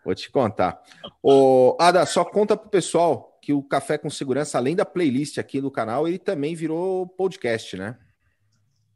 Vou 0.05 0.15
te 0.15 0.31
contar. 0.31 0.81
O 1.21 1.75
Ada, 1.77 2.05
só 2.05 2.23
conta 2.23 2.55
pro 2.55 2.69
pessoal 2.69 3.37
que 3.41 3.51
o 3.51 3.61
Café 3.61 3.97
com 3.97 4.09
Segurança, 4.09 4.57
além 4.57 4.73
da 4.73 4.85
playlist 4.85 5.37
aqui 5.37 5.59
do 5.59 5.69
canal, 5.69 6.07
ele 6.07 6.17
também 6.17 6.55
virou 6.55 7.05
podcast, 7.05 7.75
né? 7.75 7.99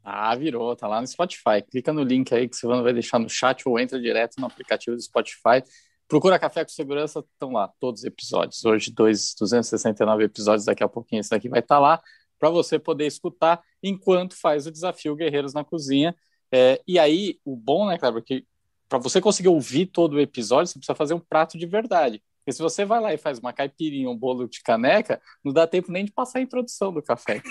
Ah, 0.02 0.34
virou, 0.34 0.74
tá 0.74 0.88
lá 0.88 1.02
no 1.02 1.06
Spotify. 1.06 1.60
Clica 1.70 1.92
no 1.92 2.02
link 2.02 2.34
aí 2.34 2.48
que 2.48 2.56
o 2.56 2.58
Silvano 2.58 2.82
vai 2.82 2.94
deixar 2.94 3.18
no 3.18 3.28
chat 3.28 3.68
ou 3.68 3.78
entra 3.78 4.00
direto 4.00 4.40
no 4.40 4.46
aplicativo 4.46 4.96
do 4.96 5.02
Spotify. 5.02 5.62
Procura 6.08 6.38
Café 6.38 6.64
com 6.64 6.70
Segurança, 6.70 7.20
estão 7.20 7.52
lá 7.52 7.68
todos 7.78 8.00
os 8.00 8.06
episódios. 8.06 8.64
Hoje, 8.64 8.90
dois, 8.90 9.34
269 9.38 10.24
episódios, 10.24 10.64
daqui 10.64 10.82
a 10.82 10.88
pouquinho 10.88 11.20
esse 11.20 11.28
daqui 11.28 11.50
vai 11.50 11.60
estar 11.60 11.74
tá 11.74 11.80
lá 11.80 12.02
para 12.38 12.48
você 12.48 12.78
poder 12.78 13.06
escutar 13.06 13.62
enquanto 13.82 14.34
faz 14.34 14.66
o 14.66 14.72
desafio 14.72 15.14
Guerreiros 15.14 15.52
na 15.52 15.62
Cozinha. 15.62 16.16
É, 16.56 16.80
e 16.86 17.00
aí, 17.00 17.40
o 17.44 17.56
bom, 17.56 17.88
né, 17.88 17.98
Cleber, 17.98 18.22
que 18.22 18.46
para 18.88 19.00
você 19.00 19.20
conseguir 19.20 19.48
ouvir 19.48 19.86
todo 19.86 20.12
o 20.14 20.20
episódio, 20.20 20.68
você 20.68 20.78
precisa 20.78 20.94
fazer 20.94 21.12
um 21.12 21.18
prato 21.18 21.58
de 21.58 21.66
verdade. 21.66 22.22
Porque 22.38 22.52
se 22.52 22.62
você 22.62 22.84
vai 22.84 23.00
lá 23.00 23.12
e 23.12 23.18
faz 23.18 23.40
uma 23.40 23.52
caipirinha, 23.52 24.08
um 24.08 24.16
bolo 24.16 24.46
de 24.46 24.62
caneca, 24.62 25.20
não 25.42 25.52
dá 25.52 25.66
tempo 25.66 25.90
nem 25.90 26.04
de 26.04 26.12
passar 26.12 26.38
a 26.38 26.42
introdução 26.42 26.92
do 26.92 27.02
café. 27.02 27.42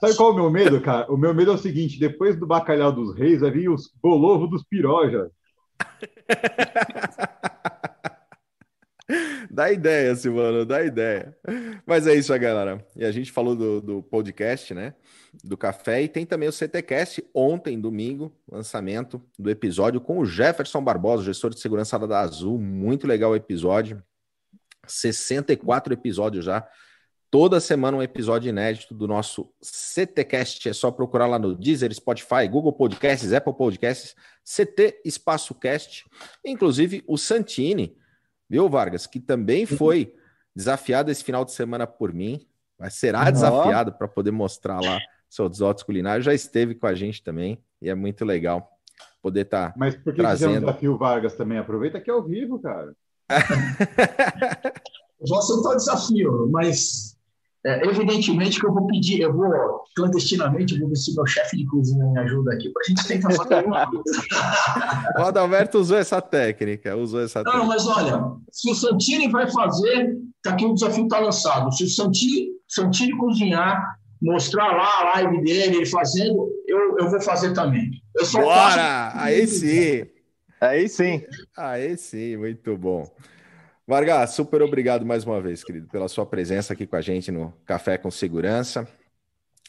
Sabe 0.00 0.16
qual 0.16 0.30
é 0.30 0.32
o 0.32 0.34
meu 0.34 0.50
medo, 0.50 0.80
cara? 0.80 1.08
O 1.12 1.16
meu 1.16 1.32
medo 1.32 1.52
é 1.52 1.54
o 1.54 1.58
seguinte: 1.58 2.00
depois 2.00 2.36
do 2.36 2.48
bacalhau 2.48 2.90
dos 2.90 3.16
reis, 3.16 3.40
vai 3.40 3.52
vir 3.52 3.68
os 3.68 3.92
bolovos 4.02 4.50
dos 4.50 4.64
pirojas. 4.64 5.30
Dá 9.54 9.70
ideia, 9.70 10.16
Silvano, 10.16 10.66
dá 10.66 10.84
ideia. 10.84 11.32
Mas 11.86 12.08
é 12.08 12.14
isso 12.16 12.32
aí, 12.32 12.40
galera. 12.40 12.84
E 12.96 13.04
a 13.04 13.12
gente 13.12 13.30
falou 13.30 13.54
do, 13.54 13.80
do, 13.80 14.02
podcast, 14.02 14.74
né? 14.74 14.94
Do 15.44 15.56
café. 15.56 16.02
E 16.02 16.08
tem 16.08 16.26
também 16.26 16.48
o 16.48 16.52
CTCast, 16.52 17.24
ontem, 17.32 17.80
domingo, 17.80 18.36
lançamento 18.50 19.22
do 19.38 19.48
episódio 19.48 20.00
com 20.00 20.18
o 20.18 20.26
Jefferson 20.26 20.82
Barbosa, 20.82 21.22
gestor 21.22 21.50
de 21.50 21.60
segurança 21.60 21.96
da 22.00 22.18
Azul. 22.18 22.58
Muito 22.58 23.06
legal 23.06 23.30
o 23.30 23.36
episódio. 23.36 24.02
64 24.88 25.94
episódios 25.94 26.46
já. 26.46 26.66
Toda 27.30 27.60
semana 27.60 27.96
um 27.96 28.02
episódio 28.02 28.48
inédito 28.48 28.92
do 28.92 29.06
nosso 29.06 29.48
CTcast. 29.62 30.68
É 30.68 30.72
só 30.72 30.90
procurar 30.90 31.28
lá 31.28 31.38
no 31.38 31.54
Deezer, 31.54 31.94
Spotify, 31.94 32.48
Google 32.50 32.72
Podcasts, 32.72 33.32
Apple 33.32 33.54
Podcasts, 33.54 34.16
CT 34.44 35.00
Espaço 35.04 35.54
Cast. 35.54 36.04
Inclusive 36.44 37.04
o 37.06 37.16
Santini 37.16 37.96
viu, 38.48 38.68
Vargas? 38.68 39.06
Que 39.06 39.20
também 39.20 39.62
uhum. 39.62 39.76
foi 39.76 40.14
desafiado 40.54 41.10
esse 41.10 41.24
final 41.24 41.44
de 41.44 41.52
semana 41.52 41.86
por 41.86 42.12
mim, 42.12 42.46
mas 42.78 42.94
será 42.94 43.30
desafiado 43.30 43.92
para 43.92 44.08
poder 44.08 44.30
mostrar 44.30 44.80
lá 44.80 44.98
seus 45.28 45.58
dotes 45.58 45.82
culinários. 45.82 46.24
Já 46.24 46.34
esteve 46.34 46.74
com 46.74 46.86
a 46.86 46.94
gente 46.94 47.22
também 47.22 47.62
e 47.80 47.88
é 47.88 47.94
muito 47.94 48.24
legal 48.24 48.70
poder 49.22 49.42
estar 49.42 49.68
tá 49.68 49.74
Mas 49.76 49.96
por 49.96 50.12
que 50.12 50.20
trazendo... 50.20 50.50
você 50.50 50.56
é 50.56 50.58
um 50.58 50.60
desafio 50.60 50.98
Vargas 50.98 51.34
também? 51.34 51.58
Aproveita 51.58 52.00
que 52.00 52.10
é 52.10 52.12
ao 52.12 52.22
vivo, 52.22 52.60
cara. 52.60 52.94
Vou 55.26 55.38
aceitar 55.38 55.70
o 55.70 55.76
desafio, 55.76 56.48
mas 56.52 57.13
é, 57.66 57.86
evidentemente 57.86 58.60
que 58.60 58.66
eu 58.66 58.72
vou 58.74 58.86
pedir, 58.86 59.20
eu 59.20 59.32
vou 59.32 59.50
clandestinamente, 59.96 60.78
vou 60.78 60.88
ver 60.88 60.96
se 60.96 61.14
meu 61.14 61.26
chefe 61.26 61.56
de 61.56 61.66
cozinha 61.66 62.04
me 62.04 62.18
ajuda 62.18 62.52
aqui, 62.52 62.68
para 62.70 62.82
a 62.82 62.88
gente 62.88 63.06
tentar 63.06 63.30
fazer 63.30 63.64
uma 63.64 63.86
coisa. 63.90 64.22
o 65.18 65.22
Adalberto 65.22 65.78
usou 65.78 65.96
essa 65.96 66.20
técnica, 66.20 66.94
usou 66.94 67.22
essa 67.22 67.42
Não, 67.42 67.52
técnica. 67.52 67.68
mas 67.68 67.86
olha, 67.86 68.22
se 68.52 68.70
o 68.70 68.74
Santini 68.74 69.30
vai 69.30 69.50
fazer, 69.50 70.14
tá 70.42 70.50
aqui 70.50 70.66
o 70.66 70.74
desafio 70.74 71.04
está 71.04 71.20
lançado. 71.20 71.72
Se 71.72 71.84
o 71.84 71.88
Santini, 71.88 72.48
Santini 72.68 73.16
cozinhar, 73.16 73.96
mostrar 74.20 74.72
lá 74.76 75.00
a 75.00 75.04
live 75.14 75.42
dele, 75.42 75.76
ele 75.76 75.86
fazendo, 75.86 76.50
eu, 76.68 76.98
eu 76.98 77.10
vou 77.10 77.20
fazer 77.22 77.54
também. 77.54 77.90
Eu 78.14 78.26
só 78.26 78.42
Bora! 78.42 79.10
Faço... 79.10 79.18
Aí 79.18 79.46
sim! 79.46 80.06
Aí 80.60 80.88
sim! 80.88 81.22
Aí 81.56 81.96
sim, 81.96 82.36
muito 82.36 82.76
bom. 82.76 83.10
Vargas, 83.86 84.30
super 84.30 84.62
obrigado 84.62 85.04
mais 85.04 85.24
uma 85.24 85.42
vez, 85.42 85.62
querido, 85.62 85.86
pela 85.88 86.08
sua 86.08 86.24
presença 86.24 86.72
aqui 86.72 86.86
com 86.86 86.96
a 86.96 87.02
gente 87.02 87.30
no 87.30 87.52
Café 87.66 87.98
com 87.98 88.10
Segurança. 88.10 88.88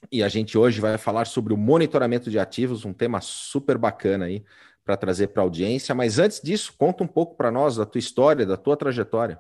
E 0.10 0.24
a 0.24 0.30
gente 0.30 0.58
hoje 0.58 0.80
vai 0.80 0.98
falar 0.98 1.26
sobre 1.26 1.54
o 1.54 1.58
monitoramento 1.58 2.32
de 2.32 2.40
ativos, 2.40 2.86
um 2.86 2.94
tema 2.94 3.20
super 3.20 3.78
bacana 3.78 4.26
aí 4.26 4.46
para 4.86 4.96
trazer 4.96 5.28
para 5.28 5.42
a 5.42 5.46
audiência. 5.46 5.94
Mas 5.94 6.18
antes 6.18 6.40
disso, 6.42 6.74
conta 6.78 7.04
um 7.04 7.08
pouco 7.08 7.36
para 7.36 7.52
nós 7.52 7.76
da 7.76 7.86
tua 7.86 8.00
história, 8.00 8.46
da 8.46 8.56
tua 8.56 8.78
trajetória. 8.78 9.38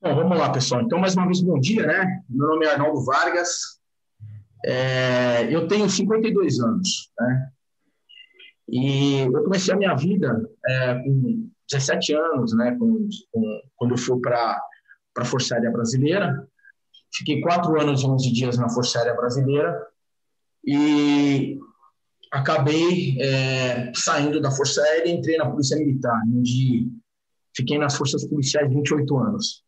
Bom, 0.00 0.14
vamos 0.14 0.38
lá, 0.38 0.52
pessoal. 0.52 0.82
Então, 0.82 1.00
mais 1.00 1.16
uma 1.16 1.26
vez, 1.26 1.40
bom 1.40 1.58
dia, 1.58 1.84
né? 1.84 2.22
Meu 2.28 2.46
nome 2.46 2.66
é 2.66 2.70
Arnaldo 2.70 3.04
Vargas. 3.04 3.80
É, 4.64 5.52
eu 5.52 5.66
tenho 5.66 5.90
52 5.90 6.60
anos, 6.60 7.10
né? 7.18 7.50
E 8.68 9.20
eu 9.22 9.42
comecei 9.42 9.74
a 9.74 9.76
minha 9.76 9.94
vida 9.96 10.40
é, 10.68 10.94
com 10.94 11.50
17 11.70 12.14
anos, 12.14 12.56
né, 12.56 12.76
com, 12.78 13.08
com, 13.30 13.60
quando 13.76 13.92
eu 13.92 13.98
fui 13.98 14.20
para 14.20 14.60
a 15.16 15.24
Força 15.24 15.54
Aérea 15.54 15.70
Brasileira. 15.70 16.48
Fiquei 17.12 17.40
quatro 17.40 17.80
anos 17.80 18.02
e 18.02 18.06
11 18.06 18.32
dias 18.32 18.58
na 18.58 18.68
Força 18.68 18.98
Aérea 18.98 19.14
Brasileira 19.14 19.86
e 20.64 21.58
acabei 22.30 23.16
é, 23.20 23.92
saindo 23.94 24.40
da 24.40 24.50
Força 24.50 24.82
Aérea 24.82 25.10
e 25.10 25.16
entrei 25.16 25.36
na 25.36 25.50
Polícia 25.50 25.76
Militar, 25.76 26.20
onde 26.26 26.88
fiquei 27.56 27.78
nas 27.78 27.96
Forças 27.96 28.24
Policiais 28.26 28.68
28 28.68 29.18
anos. 29.18 29.64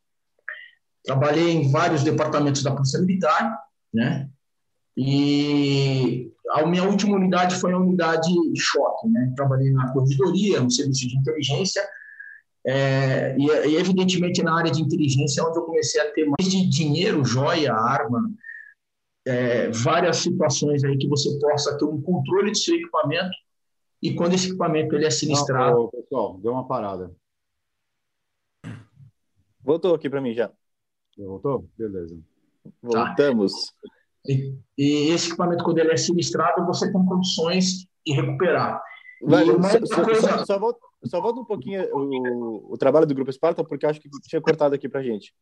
Trabalhei 1.03 1.51
em 1.51 1.71
vários 1.71 2.05
departamentos 2.05 2.63
da 2.63 2.73
Polícia 2.73 3.01
Militar, 3.01 3.59
né? 3.93 4.29
E 4.97 6.31
a 6.53 6.67
minha 6.67 6.85
última 6.85 7.17
unidade 7.17 7.57
foi 7.57 7.73
a 7.73 7.79
unidade 7.79 8.29
de 8.29 8.61
choque, 8.61 9.09
né? 9.09 9.33
Trabalhei 9.37 9.71
na 9.73 9.93
corredoria, 9.93 10.61
no 10.61 10.71
serviço 10.71 11.09
de 11.09 11.17
inteligência, 11.17 11.83
é, 12.67 13.37
e, 13.39 13.47
e, 13.47 13.77
evidentemente 13.77 14.43
na 14.43 14.57
área 14.57 14.71
de 14.71 14.83
inteligência 14.83 15.41
é 15.41 15.45
onde 15.45 15.59
eu 15.59 15.65
comecei 15.65 16.01
a 16.01 16.13
ter 16.13 16.27
mais 16.27 16.51
de 16.51 16.69
dinheiro, 16.69 17.25
joia, 17.25 17.73
arma, 17.73 18.31
é, 19.27 19.71
várias 19.71 20.19
situações 20.19 20.85
aí 20.85 20.97
que 20.99 21.09
você 21.09 21.39
possa 21.39 21.77
ter 21.79 21.85
um 21.85 22.01
controle 22.01 22.51
do 22.51 22.59
seu 22.59 22.75
equipamento 22.75 23.35
e 24.03 24.15
quando 24.15 24.35
esse 24.35 24.49
equipamento 24.49 24.95
ele 24.95 25.07
é 25.07 25.11
sinistrado. 25.11 25.77
Não, 25.77 25.89
pessoal, 25.89 26.39
deu 26.39 26.53
uma 26.53 26.67
parada. 26.67 27.15
Voltou 29.63 29.95
aqui 29.95 30.09
para 30.09 30.21
mim 30.21 30.35
já. 30.35 30.51
Voltou? 31.17 31.69
Beleza. 31.77 32.19
Voltamos. 32.83 33.53
Tá. 33.53 34.00
E, 34.27 34.55
e, 34.77 35.09
esse 35.11 35.29
equipamento, 35.29 35.65
quando 35.65 35.79
ele 35.79 35.93
é 35.93 35.97
sinistrado, 35.97 36.67
você 36.67 36.91
tem 36.93 37.05
condições 37.05 37.87
de 38.07 38.13
recuperar. 38.13 38.81
Vai, 39.23 39.45
só, 39.87 40.03
coisa... 40.03 40.21
só, 40.21 40.45
só, 40.45 40.59
volta, 40.59 40.81
só, 41.05 41.21
volta, 41.21 41.41
um 41.41 41.45
pouquinho 41.45 41.85
o, 41.93 42.75
o, 42.75 42.79
trabalho 42.79 43.07
do 43.07 43.15
Grupo 43.15 43.31
Esparta, 43.31 43.65
porque 43.65 43.87
acho 43.87 44.01
que 44.01 44.09
tinha 44.23 44.41
cortado 44.41 44.75
aqui 44.75 44.89
para 44.89 45.03
gente. 45.03 45.35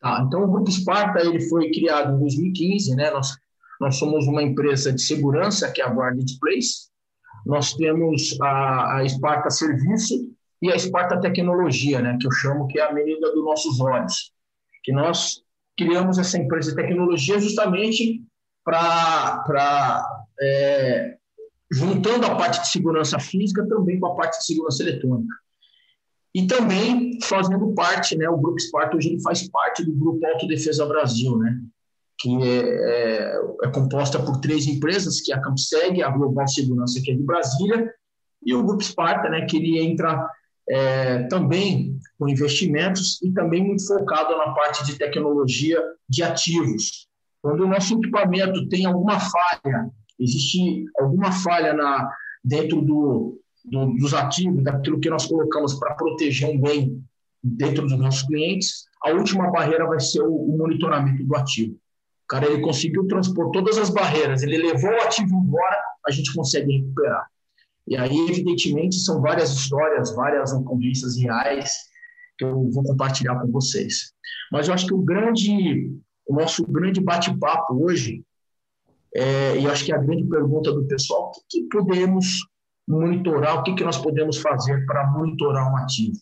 Tá, 0.00 0.22
então, 0.26 0.44
o 0.44 0.50
Grupo 0.50 0.68
Esparta 0.68 1.20
ele 1.20 1.40
foi 1.48 1.70
criado 1.70 2.14
em 2.14 2.20
2015, 2.20 2.94
né? 2.94 3.10
Nós, 3.10 3.34
nós 3.80 3.96
somos 3.96 4.26
uma 4.26 4.42
empresa 4.42 4.92
de 4.92 5.00
segurança, 5.00 5.70
que 5.72 5.80
é 5.80 5.84
a 5.84 5.90
Guard 5.90 6.18
Displays. 6.18 6.90
Nós 7.46 7.74
temos 7.74 8.36
a, 8.40 8.98
a 8.98 9.04
Esparta 9.04 9.50
Serviço 9.50 10.14
e 10.60 10.70
a 10.70 10.76
Esparta 10.76 11.20
Tecnologia, 11.20 12.00
né? 12.00 12.16
Que 12.20 12.26
eu 12.26 12.32
chamo 12.32 12.66
que 12.66 12.78
é 12.78 12.82
a 12.82 12.92
menina 12.92 13.32
dos 13.32 13.44
nossos 13.44 13.80
olhos. 13.80 14.32
Que 14.84 14.92
nós 14.92 15.42
criamos 15.78 16.18
essa 16.18 16.36
empresa 16.36 16.70
de 16.70 16.76
tecnologia 16.76 17.38
justamente 17.38 18.22
para 18.64 20.04
é, 20.40 21.16
juntando 21.70 22.26
a 22.26 22.34
parte 22.34 22.60
de 22.60 22.68
segurança 22.68 23.18
física 23.20 23.66
também 23.66 24.00
com 24.00 24.06
a 24.06 24.16
parte 24.16 24.38
de 24.38 24.44
segurança 24.44 24.82
eletrônica. 24.82 25.34
E 26.34 26.46
também 26.46 27.18
fazendo 27.22 27.72
parte, 27.74 28.16
né, 28.16 28.28
o 28.28 28.36
Grupo 28.36 28.60
Sparta 28.60 28.96
hoje 28.96 29.08
ele 29.08 29.22
faz 29.22 29.48
parte 29.48 29.84
do 29.84 29.92
Grupo 29.92 30.26
Autodefesa 30.26 30.84
Brasil, 30.84 31.38
né, 31.38 31.58
que 32.18 32.36
é, 32.42 32.58
é, 32.58 33.40
é 33.62 33.70
composta 33.70 34.18
por 34.18 34.40
três 34.40 34.66
empresas, 34.66 35.20
que 35.20 35.32
é 35.32 35.36
a 35.36 35.40
Campseg, 35.40 36.02
a 36.02 36.10
Global 36.10 36.46
Segurança, 36.48 37.00
que 37.02 37.12
é 37.12 37.14
de 37.14 37.22
Brasília, 37.22 37.92
e 38.44 38.54
o 38.54 38.64
Grupo 38.64 38.82
Sparta, 38.82 39.28
né, 39.28 39.46
que 39.46 39.56
ele 39.56 39.78
entra 39.78 40.28
é, 40.70 41.22
também 41.24 41.98
com 42.18 42.28
investimentos 42.28 43.20
e 43.22 43.32
também 43.32 43.64
muito 43.64 43.86
focado 43.86 44.36
na 44.36 44.52
parte 44.52 44.84
de 44.84 44.98
tecnologia 44.98 45.82
de 46.08 46.22
ativos. 46.22 47.06
Quando 47.40 47.64
o 47.64 47.68
nosso 47.68 47.94
equipamento 47.94 48.68
tem 48.68 48.84
alguma 48.84 49.18
falha, 49.20 49.90
existe 50.18 50.84
alguma 50.98 51.30
falha 51.30 51.72
na, 51.72 52.10
dentro 52.44 52.82
do, 52.82 53.40
do, 53.64 53.94
dos 53.94 54.12
ativos, 54.12 54.64
daquilo 54.64 55.00
que 55.00 55.08
nós 55.08 55.26
colocamos 55.26 55.74
para 55.74 55.94
proteger 55.94 56.48
um 56.48 56.60
bem 56.60 57.02
dentro 57.42 57.86
dos 57.86 57.98
nossos 57.98 58.22
clientes, 58.22 58.86
a 59.04 59.10
última 59.10 59.50
barreira 59.50 59.86
vai 59.86 60.00
ser 60.00 60.22
o, 60.22 60.34
o 60.34 60.58
monitoramento 60.58 61.24
do 61.24 61.36
ativo. 61.36 61.74
O 61.74 62.28
cara 62.28 62.46
ele 62.46 62.60
conseguiu 62.60 63.06
transpor 63.06 63.50
todas 63.52 63.78
as 63.78 63.90
barreiras, 63.90 64.42
ele 64.42 64.58
levou 64.58 64.90
o 64.90 65.02
ativo 65.02 65.36
embora, 65.36 65.78
a 66.06 66.10
gente 66.10 66.34
consegue 66.34 66.78
recuperar. 66.78 67.26
E 67.88 67.96
aí, 67.96 68.16
evidentemente, 68.28 68.96
são 68.96 69.20
várias 69.20 69.50
histórias, 69.50 70.14
várias 70.14 70.52
ocorrências 70.52 71.16
reais 71.16 71.72
que 72.36 72.44
eu 72.44 72.70
vou 72.70 72.84
compartilhar 72.84 73.40
com 73.40 73.50
vocês. 73.50 74.12
Mas 74.52 74.68
eu 74.68 74.74
acho 74.74 74.86
que 74.86 74.94
o 74.94 75.02
grande, 75.02 75.90
o 76.26 76.34
nosso 76.34 76.64
grande 76.66 77.00
bate-papo 77.00 77.82
hoje, 77.82 78.22
é, 79.14 79.58
e 79.58 79.66
acho 79.66 79.84
que 79.84 79.92
é 79.92 79.96
a 79.96 80.02
grande 80.02 80.24
pergunta 80.24 80.70
do 80.70 80.86
pessoal, 80.86 81.30
o 81.30 81.32
que, 81.48 81.62
que 81.62 81.68
podemos 81.68 82.26
monitorar, 82.86 83.58
o 83.58 83.62
que, 83.62 83.74
que 83.74 83.84
nós 83.84 83.96
podemos 83.96 84.36
fazer 84.36 84.84
para 84.84 85.10
monitorar 85.10 85.72
um 85.72 85.76
ativo? 85.78 86.18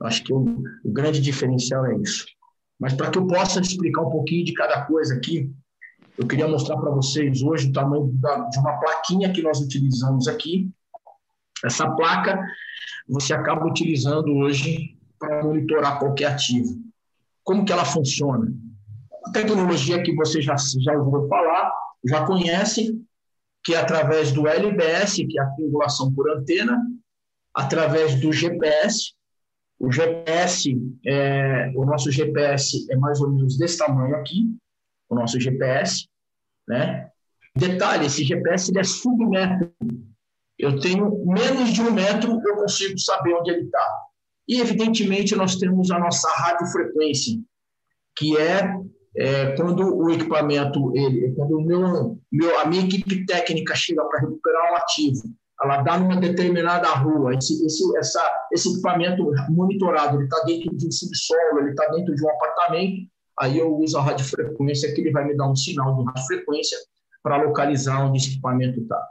Eu 0.00 0.06
acho 0.06 0.24
que 0.24 0.32
o, 0.32 0.62
o 0.84 0.92
grande 0.92 1.20
diferencial 1.20 1.84
é 1.86 1.96
isso. 1.98 2.26
Mas 2.80 2.94
para 2.94 3.10
que 3.10 3.18
eu 3.18 3.26
possa 3.26 3.60
explicar 3.60 4.02
um 4.02 4.10
pouquinho 4.10 4.44
de 4.44 4.54
cada 4.54 4.86
coisa 4.86 5.14
aqui, 5.14 5.52
eu 6.16 6.26
queria 6.26 6.48
mostrar 6.48 6.76
para 6.76 6.90
vocês 6.90 7.42
hoje 7.42 7.68
o 7.68 7.72
tamanho 7.72 8.10
da, 8.14 8.48
de 8.48 8.58
uma 8.58 8.78
plaquinha 8.78 9.32
que 9.32 9.42
nós 9.42 9.60
utilizamos 9.60 10.26
aqui, 10.26 10.70
essa 11.64 11.90
placa 11.90 12.38
você 13.08 13.32
acaba 13.32 13.66
utilizando 13.66 14.34
hoje 14.36 14.96
para 15.18 15.42
monitorar 15.42 15.98
qualquer 15.98 16.26
ativo. 16.26 16.78
Como 17.42 17.64
que 17.64 17.72
ela 17.72 17.84
funciona? 17.84 18.52
A 19.24 19.30
tecnologia 19.30 20.02
que 20.02 20.14
você 20.14 20.40
já, 20.40 20.54
já 20.56 20.92
ouviu 20.92 21.26
falar, 21.28 21.72
já 22.04 22.24
conhece, 22.24 23.02
que 23.64 23.74
é 23.74 23.78
através 23.78 24.32
do 24.32 24.46
LBS, 24.46 25.16
que 25.16 25.38
é 25.38 25.42
a 25.42 25.50
triangulação 25.50 26.12
por 26.12 26.30
antena, 26.30 26.80
através 27.54 28.20
do 28.20 28.32
GPS. 28.32 29.12
O 29.78 29.90
GPS, 29.90 30.76
é, 31.06 31.72
o 31.74 31.84
nosso 31.84 32.10
GPS 32.10 32.86
é 32.90 32.96
mais 32.96 33.20
ou 33.20 33.30
menos 33.30 33.56
desse 33.56 33.78
tamanho 33.78 34.16
aqui, 34.16 34.44
o 35.08 35.14
nosso 35.14 35.40
GPS. 35.40 36.06
né? 36.66 37.10
Detalhe, 37.56 38.06
esse 38.06 38.24
GPS 38.24 38.70
ele 38.70 38.80
é 38.80 38.84
submétrico. 38.84 39.72
Eu 40.58 40.80
tenho 40.80 41.24
menos 41.24 41.72
de 41.72 41.80
um 41.80 41.92
metro, 41.92 42.40
eu 42.44 42.56
consigo 42.56 42.98
saber 42.98 43.32
onde 43.34 43.50
ele 43.50 43.64
está. 43.64 43.98
E, 44.48 44.60
evidentemente, 44.60 45.36
nós 45.36 45.56
temos 45.56 45.90
a 45.90 45.98
nossa 45.98 46.28
radiofrequência, 46.34 47.38
que 48.16 48.36
é, 48.36 48.74
é 49.16 49.52
quando 49.56 49.96
o 49.96 50.10
equipamento, 50.10 50.92
ele, 50.96 51.32
quando 51.34 51.58
o 51.58 51.62
meu, 51.62 52.18
meu, 52.32 52.58
a 52.58 52.64
minha 52.64 52.84
equipe 52.84 53.24
técnica 53.26 53.74
chega 53.76 54.02
para 54.04 54.20
recuperar 54.20 54.72
um 54.72 54.76
ativo, 54.76 55.22
ela 55.62 55.82
dá 55.82 55.98
numa 55.98 56.16
determinada 56.16 56.88
rua, 56.94 57.34
esse, 57.34 57.64
esse, 57.66 57.98
essa, 57.98 58.48
esse 58.52 58.72
equipamento 58.72 59.30
monitorado, 59.50 60.16
ele 60.16 60.24
está 60.24 60.42
dentro 60.44 60.76
de 60.76 60.86
um 60.86 60.90
subsolo, 60.90 61.60
ele 61.60 61.70
está 61.70 61.86
dentro 61.90 62.14
de 62.14 62.24
um 62.24 62.30
apartamento, 62.30 63.06
aí 63.38 63.58
eu 63.58 63.76
uso 63.76 63.98
a 63.98 64.02
radiofrequência, 64.02 64.92
que 64.94 65.00
ele 65.00 65.12
vai 65.12 65.26
me 65.26 65.36
dar 65.36 65.50
um 65.50 65.56
sinal 65.56 65.96
de 65.96 66.04
radiofrequência 66.04 66.78
para 67.22 67.42
localizar 67.42 68.04
onde 68.04 68.18
esse 68.18 68.30
equipamento 68.30 68.80
está. 68.80 69.04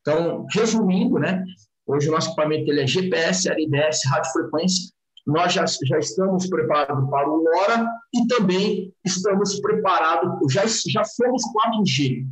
Então, 0.00 0.46
resumindo, 0.54 1.18
né, 1.18 1.44
hoje 1.86 2.08
o 2.08 2.12
nosso 2.12 2.28
equipamento 2.28 2.70
ele 2.70 2.82
é 2.82 2.86
GPS, 2.86 3.48
LDS, 3.50 4.00
radiofrequência, 4.06 4.92
nós 5.26 5.52
já, 5.52 5.64
já 5.66 5.98
estamos 5.98 6.48
preparados 6.48 7.10
para 7.10 7.28
o 7.28 7.36
LoRa 7.36 7.86
e 8.14 8.26
também 8.26 8.94
estamos 9.04 9.60
preparados, 9.60 10.52
já, 10.52 10.64
já 10.66 11.04
somos 11.04 11.42
4G. 11.82 12.26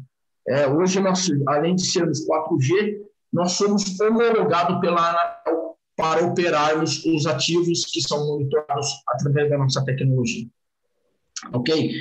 É, 0.48 0.66
hoje, 0.66 1.00
nós, 1.00 1.28
além 1.48 1.74
de 1.74 1.84
sermos 1.84 2.26
4G, 2.26 3.00
nós 3.32 3.52
somos 3.52 4.00
homologados 4.00 4.80
pela 4.80 5.10
Anatel 5.10 5.76
para 5.96 6.24
operarmos 6.24 7.04
os 7.04 7.26
ativos 7.26 7.84
que 7.86 8.00
são 8.00 8.26
monitorados 8.26 8.88
através 9.08 9.50
da 9.50 9.58
nossa 9.58 9.84
tecnologia. 9.84 10.46
Ok? 11.52 11.92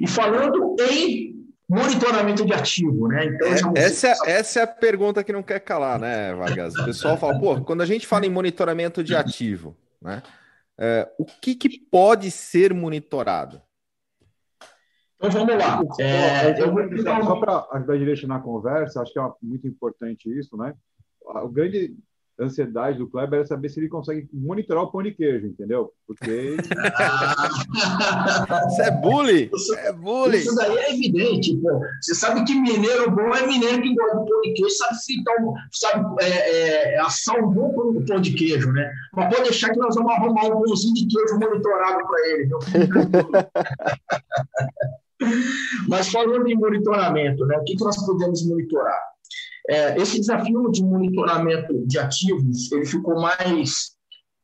E 0.00 0.08
falando 0.08 0.76
em 0.90 1.33
monitoramento 1.68 2.44
de 2.44 2.52
ativo, 2.52 3.08
né? 3.08 3.26
Então, 3.26 3.72
é, 3.76 3.80
essa, 3.80 4.08
é, 4.08 4.32
essa 4.32 4.60
é 4.60 4.62
a 4.62 4.66
pergunta 4.66 5.24
que 5.24 5.32
não 5.32 5.42
quer 5.42 5.60
calar, 5.60 5.98
né, 5.98 6.34
Vargas? 6.34 6.74
O 6.76 6.84
pessoal 6.84 7.16
fala, 7.16 7.38
pô, 7.38 7.60
quando 7.62 7.82
a 7.82 7.86
gente 7.86 8.06
fala 8.06 8.26
em 8.26 8.30
monitoramento 8.30 9.02
de 9.02 9.14
ativo, 9.14 9.76
né? 10.00 10.22
É, 10.76 11.08
o 11.18 11.24
que, 11.24 11.54
que 11.54 11.78
pode 11.78 12.30
ser 12.30 12.74
monitorado? 12.74 13.62
Então 15.16 15.30
vamos 15.30 15.56
lá. 15.56 15.80
É, 16.00 16.60
eu 16.60 16.72
vou... 16.72 16.82
Só 17.24 17.36
para 17.36 17.66
ajudar 17.72 17.94
a 17.94 17.98
direcionar 17.98 18.36
a 18.36 18.40
conversa, 18.40 19.00
acho 19.00 19.12
que 19.12 19.18
é 19.18 19.22
muito 19.40 19.66
importante 19.66 20.28
isso, 20.38 20.56
né? 20.56 20.74
O 21.22 21.48
grande 21.48 21.96
ansiedade 22.40 22.98
do 22.98 23.08
Kleber 23.08 23.40
é 23.40 23.46
saber 23.46 23.68
se 23.68 23.80
ele 23.80 23.88
consegue 23.88 24.28
monitorar 24.32 24.84
o 24.84 24.90
pão 24.90 25.02
de 25.02 25.12
queijo, 25.12 25.46
entendeu? 25.46 25.92
Porque. 26.06 26.56
Isso 28.68 28.82
é 28.82 28.90
bullying! 28.90 29.50
Isso, 29.54 29.74
é 29.74 29.92
bullying! 29.92 30.38
Isso 30.38 30.54
daí 30.54 30.76
é 30.76 30.94
evidente, 30.94 31.56
pô. 31.56 31.80
Você 32.00 32.14
sabe 32.14 32.44
que 32.44 32.54
mineiro 32.54 33.10
bom 33.10 33.34
é 33.34 33.46
mineiro 33.46 33.82
que 33.82 33.94
gosta 33.94 34.18
de 34.18 34.30
pão 34.30 34.40
de 34.42 34.52
queijo, 34.54 34.70
sabe 34.70 34.94
fritar, 35.04 35.36
sabe 35.72 36.24
é, 36.24 36.94
é, 36.94 37.00
assar 37.00 37.42
um 37.42 37.50
bom 37.50 38.02
pão 38.06 38.20
de 38.20 38.32
queijo, 38.32 38.70
né? 38.72 38.92
Mas 39.14 39.28
pode 39.28 39.42
deixar 39.44 39.70
que 39.70 39.78
nós 39.78 39.94
vamos 39.94 40.12
arrumar 40.12 40.46
um 40.46 40.62
pãozinho 40.62 40.94
de 40.94 41.06
queijo 41.06 41.38
monitorado 41.38 42.06
para 42.06 42.28
ele, 42.28 42.46
viu? 42.46 42.58
Mas 45.88 46.10
falando 46.10 46.46
em 46.48 46.56
monitoramento, 46.56 47.46
né? 47.46 47.56
O 47.56 47.64
que, 47.64 47.76
que 47.76 47.84
nós 47.84 47.96
podemos 48.04 48.46
monitorar? 48.46 49.13
É, 49.68 49.96
esse 49.96 50.20
desafio 50.20 50.70
de 50.70 50.82
monitoramento 50.82 51.86
de 51.86 51.98
ativos 51.98 52.70
ele 52.70 52.84
ficou 52.84 53.18
mais 53.18 53.94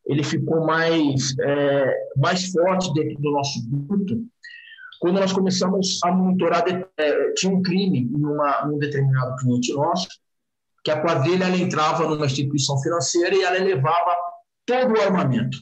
ele 0.06 0.24
ficou 0.24 0.64
mais 0.64 1.38
é, 1.38 1.94
mais 2.16 2.50
forte 2.50 2.92
dentro 2.94 3.20
do 3.20 3.30
nosso 3.30 3.60
grupo. 3.68 4.24
Quando 4.98 5.20
nós 5.20 5.32
começamos 5.32 6.00
a 6.02 6.10
monitorar 6.10 6.64
é, 6.96 7.32
tinha 7.32 7.54
um 7.54 7.62
crime 7.62 8.10
em 8.10 8.24
uma, 8.24 8.66
um 8.66 8.78
determinado 8.78 9.36
cliente 9.36 9.72
nosso 9.74 10.08
que 10.82 10.90
a 10.90 11.00
quadrilha 11.02 11.44
ela 11.44 11.56
entrava 11.56 12.08
numa 12.08 12.26
instituição 12.26 12.78
financeira 12.80 13.34
e 13.34 13.42
ela 13.42 13.58
levava 13.58 14.16
todo 14.64 14.94
o 14.94 15.00
armamento. 15.00 15.58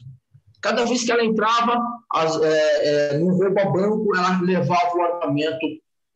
Cada 0.61 0.85
vez 0.85 1.03
que 1.03 1.11
ela 1.11 1.23
entrava 1.23 1.81
as, 2.13 2.41
é, 2.41 3.15
é, 3.15 3.17
no 3.17 3.35
roubo 3.35 3.59
a 3.59 3.65
banco 3.65 4.15
ela 4.15 4.41
levava 4.41 4.95
o 4.95 5.01
armamento 5.01 5.65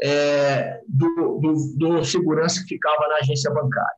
é, 0.04 0.82
do, 0.88 1.40
do, 1.40 1.78
do 1.78 2.06
segurança 2.06 2.62
que 2.62 2.76
ficava 2.76 3.08
na 3.08 3.16
agência 3.16 3.50
bancária. 3.52 3.98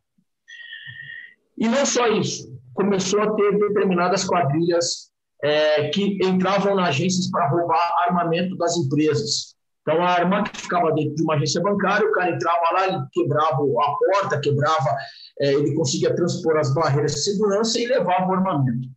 E 1.57 1.67
não 1.67 1.85
só 1.85 2.07
isso, 2.07 2.53
começou 2.75 3.21
a 3.21 3.33
ter 3.33 3.57
determinadas 3.57 4.23
quadrilhas 4.23 5.09
é, 5.41 5.89
que 5.89 6.19
entravam 6.23 6.75
nas 6.75 6.89
agências 6.89 7.29
para 7.31 7.49
roubar 7.49 8.03
armamento 8.07 8.55
das 8.57 8.77
empresas. 8.77 9.55
Então, 9.81 10.01
a 10.01 10.09
arma 10.09 10.43
que 10.43 10.61
ficava 10.61 10.91
dentro 10.93 11.15
de 11.15 11.23
uma 11.23 11.35
agência 11.35 11.61
bancária, 11.61 12.07
o 12.07 12.11
cara 12.11 12.31
entrava 12.31 12.71
lá, 12.73 12.87
ele 12.87 12.99
quebrava 13.11 13.55
a 13.55 14.13
porta, 14.13 14.39
quebrava, 14.41 14.95
é, 15.39 15.53
ele 15.53 15.73
conseguia 15.75 16.15
transpor 16.15 16.57
as 16.57 16.73
barreiras 16.73 17.13
de 17.13 17.23
segurança 17.23 17.79
e 17.79 17.87
levava 17.87 18.27
o 18.27 18.33
armamento. 18.33 18.89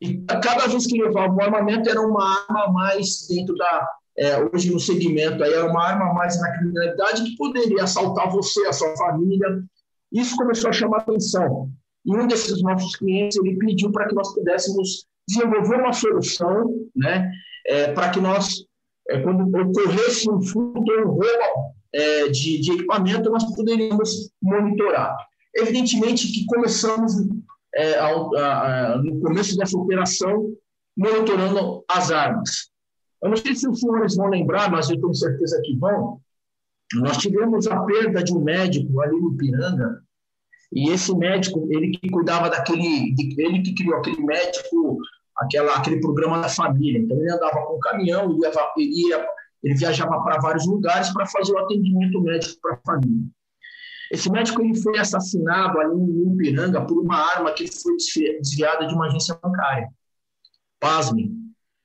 E 0.00 0.22
cada 0.24 0.66
vez 0.66 0.86
que 0.86 1.00
levava 1.00 1.34
o 1.34 1.42
armamento, 1.42 1.90
era 1.90 2.00
uma 2.00 2.44
arma 2.48 2.72
mais 2.72 3.26
dentro 3.28 3.54
da, 3.56 3.88
é, 4.18 4.38
hoje 4.38 4.70
no 4.70 4.80
segmento 4.80 5.42
aí 5.42 5.52
é 5.52 5.62
uma 5.62 5.82
arma 5.82 6.12
mais 6.12 6.38
na 6.40 6.52
criminalidade 6.52 7.24
que 7.24 7.36
poderia 7.36 7.84
assaltar 7.84 8.30
você, 8.30 8.66
a 8.66 8.72
sua 8.72 8.94
família. 8.96 9.62
Isso 10.12 10.36
começou 10.36 10.70
a 10.70 10.72
chamar 10.72 10.98
atenção. 10.98 11.70
E 12.04 12.16
um 12.16 12.26
desses 12.26 12.62
nossos 12.62 12.96
clientes 12.96 13.38
ele 13.38 13.56
pediu 13.56 13.92
para 13.92 14.08
que 14.08 14.14
nós 14.14 14.34
pudéssemos 14.34 15.06
desenvolver 15.28 15.76
uma 15.76 15.92
solução, 15.92 16.64
né, 16.94 17.30
é, 17.66 17.92
para 17.92 18.10
que 18.10 18.20
nós, 18.20 18.64
é, 19.08 19.20
quando 19.20 19.46
ocorresse 19.56 20.30
um 20.30 20.42
furto 20.42 20.92
ou 20.92 21.00
um 21.00 21.10
roubo 21.10 21.74
é, 21.92 22.28
de, 22.28 22.60
de 22.60 22.72
equipamento, 22.72 23.30
nós 23.30 23.44
poderíamos 23.54 24.30
monitorar. 24.42 25.16
Evidentemente 25.54 26.32
que 26.32 26.46
começamos 26.46 27.12
é, 27.74 27.98
ao, 27.98 28.36
a, 28.36 28.92
a, 28.92 28.98
no 28.98 29.20
começo 29.20 29.56
dessa 29.56 29.76
operação 29.76 30.52
monitorando 30.96 31.84
as 31.88 32.10
armas. 32.10 32.70
Eu 33.22 33.30
não 33.30 33.36
sei 33.36 33.54
se 33.54 33.68
os 33.68 33.80
senhores 33.80 34.16
vão 34.16 34.28
lembrar, 34.28 34.70
mas 34.70 34.88
eu 34.88 35.00
tenho 35.00 35.14
certeza 35.14 35.60
que 35.64 35.76
vão. 35.76 36.20
Nós 36.94 37.18
tivemos 37.18 37.66
a 37.66 37.80
perda 37.84 38.22
de 38.22 38.32
um 38.34 38.40
médico 38.40 39.00
ali 39.00 39.20
no 39.20 39.36
Piranga, 39.36 40.02
e 40.72 40.90
esse 40.90 41.14
médico, 41.16 41.66
ele 41.70 41.90
que 41.90 42.08
cuidava 42.10 42.48
daquele, 42.48 43.14
ele 43.38 43.62
que 43.62 43.74
criou 43.74 43.98
aquele 43.98 44.22
médico, 44.22 44.98
aquela, 45.36 45.76
aquele 45.76 46.00
programa 46.00 46.40
da 46.40 46.48
família. 46.48 47.00
Então 47.00 47.16
ele 47.16 47.32
andava 47.32 47.66
com 47.66 47.76
um 47.76 47.80
caminhão, 47.80 48.30
ele, 48.30 48.40
ia, 48.40 48.52
ele, 48.76 49.08
ia, 49.08 49.28
ele 49.64 49.74
viajava 49.74 50.22
para 50.22 50.40
vários 50.40 50.66
lugares 50.66 51.12
para 51.12 51.26
fazer 51.26 51.52
o 51.52 51.58
atendimento 51.58 52.20
médico 52.20 52.60
para 52.60 52.74
a 52.74 52.80
família. 52.86 53.26
Esse 54.12 54.30
médico 54.30 54.62
ele 54.62 54.80
foi 54.80 54.98
assassinado 54.98 55.78
ali 55.80 56.00
em 56.00 56.36
Piranga 56.36 56.84
por 56.84 56.98
uma 56.98 57.16
arma 57.16 57.52
que 57.52 57.66
foi 57.66 57.96
desviada 58.40 58.86
de 58.86 58.94
uma 58.94 59.06
agência 59.06 59.38
bancária. 59.42 59.88
Pasmem. 60.78 61.36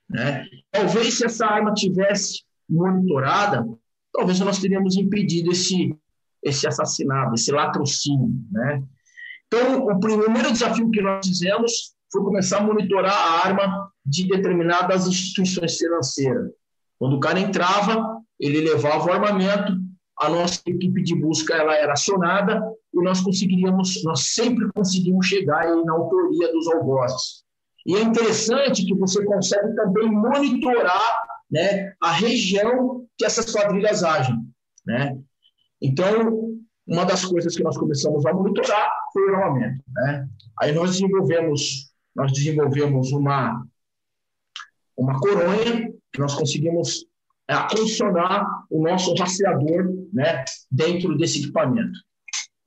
Né? 0.09 0.45
Talvez 0.71 1.15
se 1.15 1.25
essa 1.25 1.45
arma 1.45 1.73
tivesse 1.73 2.43
monitorada, 2.69 3.65
talvez 4.13 4.39
nós 4.39 4.59
teríamos 4.59 4.95
impedido 4.95 5.51
esse, 5.51 5.95
esse 6.43 6.67
assassinato, 6.67 7.35
esse 7.35 7.51
latrocínio. 7.51 8.29
Né? 8.51 8.83
Então, 9.47 9.85
o 9.85 9.99
primeiro 9.99 10.51
desafio 10.51 10.89
que 10.91 11.01
nós 11.01 11.25
fizemos 11.25 11.95
foi 12.11 12.23
começar 12.23 12.59
a 12.59 12.63
monitorar 12.63 13.13
a 13.13 13.47
arma 13.47 13.91
de 14.05 14.27
determinadas 14.27 15.07
instituições 15.07 15.77
financeiras. 15.77 16.51
Quando 16.97 17.17
o 17.17 17.19
cara 17.19 17.39
entrava, 17.39 18.21
ele 18.39 18.61
levava 18.61 19.05
o 19.05 19.11
armamento, 19.11 19.73
a 20.17 20.29
nossa 20.29 20.61
equipe 20.65 21.03
de 21.03 21.15
busca 21.15 21.55
ela 21.55 21.75
era 21.75 21.93
acionada 21.93 22.61
e 22.93 23.01
nós 23.01 23.19
conseguiríamos, 23.19 24.01
nós 24.03 24.33
sempre 24.33 24.71
conseguimos 24.73 25.27
chegar 25.27 25.65
na 25.83 25.93
autoria 25.93 26.51
dos 26.53 26.67
algozes. 26.67 27.44
E 27.85 27.95
é 27.95 28.01
interessante 28.01 28.85
que 28.85 28.95
você 28.95 29.23
consegue 29.23 29.75
também 29.75 30.09
monitorar 30.09 31.21
né, 31.49 31.93
a 32.01 32.11
região 32.11 33.05
que 33.17 33.25
essas 33.25 33.51
quadrilhas 33.51 34.03
agem. 34.03 34.35
Né? 34.85 35.17
Então, 35.81 36.55
uma 36.87 37.05
das 37.05 37.23
coisas 37.25 37.55
que 37.55 37.63
nós 37.63 37.77
começamos 37.77 38.25
a 38.25 38.33
monitorar 38.33 38.91
foi 39.13 39.29
o 39.29 39.35
armamento. 39.35 39.83
Né? 39.87 40.27
Aí 40.59 40.71
nós 40.71 40.91
desenvolvemos, 40.91 41.93
nós 42.15 42.31
desenvolvemos 42.31 43.11
uma, 43.11 43.65
uma 44.97 45.19
coronha 45.19 45.93
que 46.11 46.19
nós 46.19 46.33
conseguimos 46.33 47.05
é, 47.47 47.53
acondicionar 47.53 48.47
o 48.69 48.81
nosso 48.81 49.13
rastreador 49.15 49.93
né, 50.11 50.43
dentro 50.71 51.15
desse 51.17 51.43
equipamento. 51.43 51.99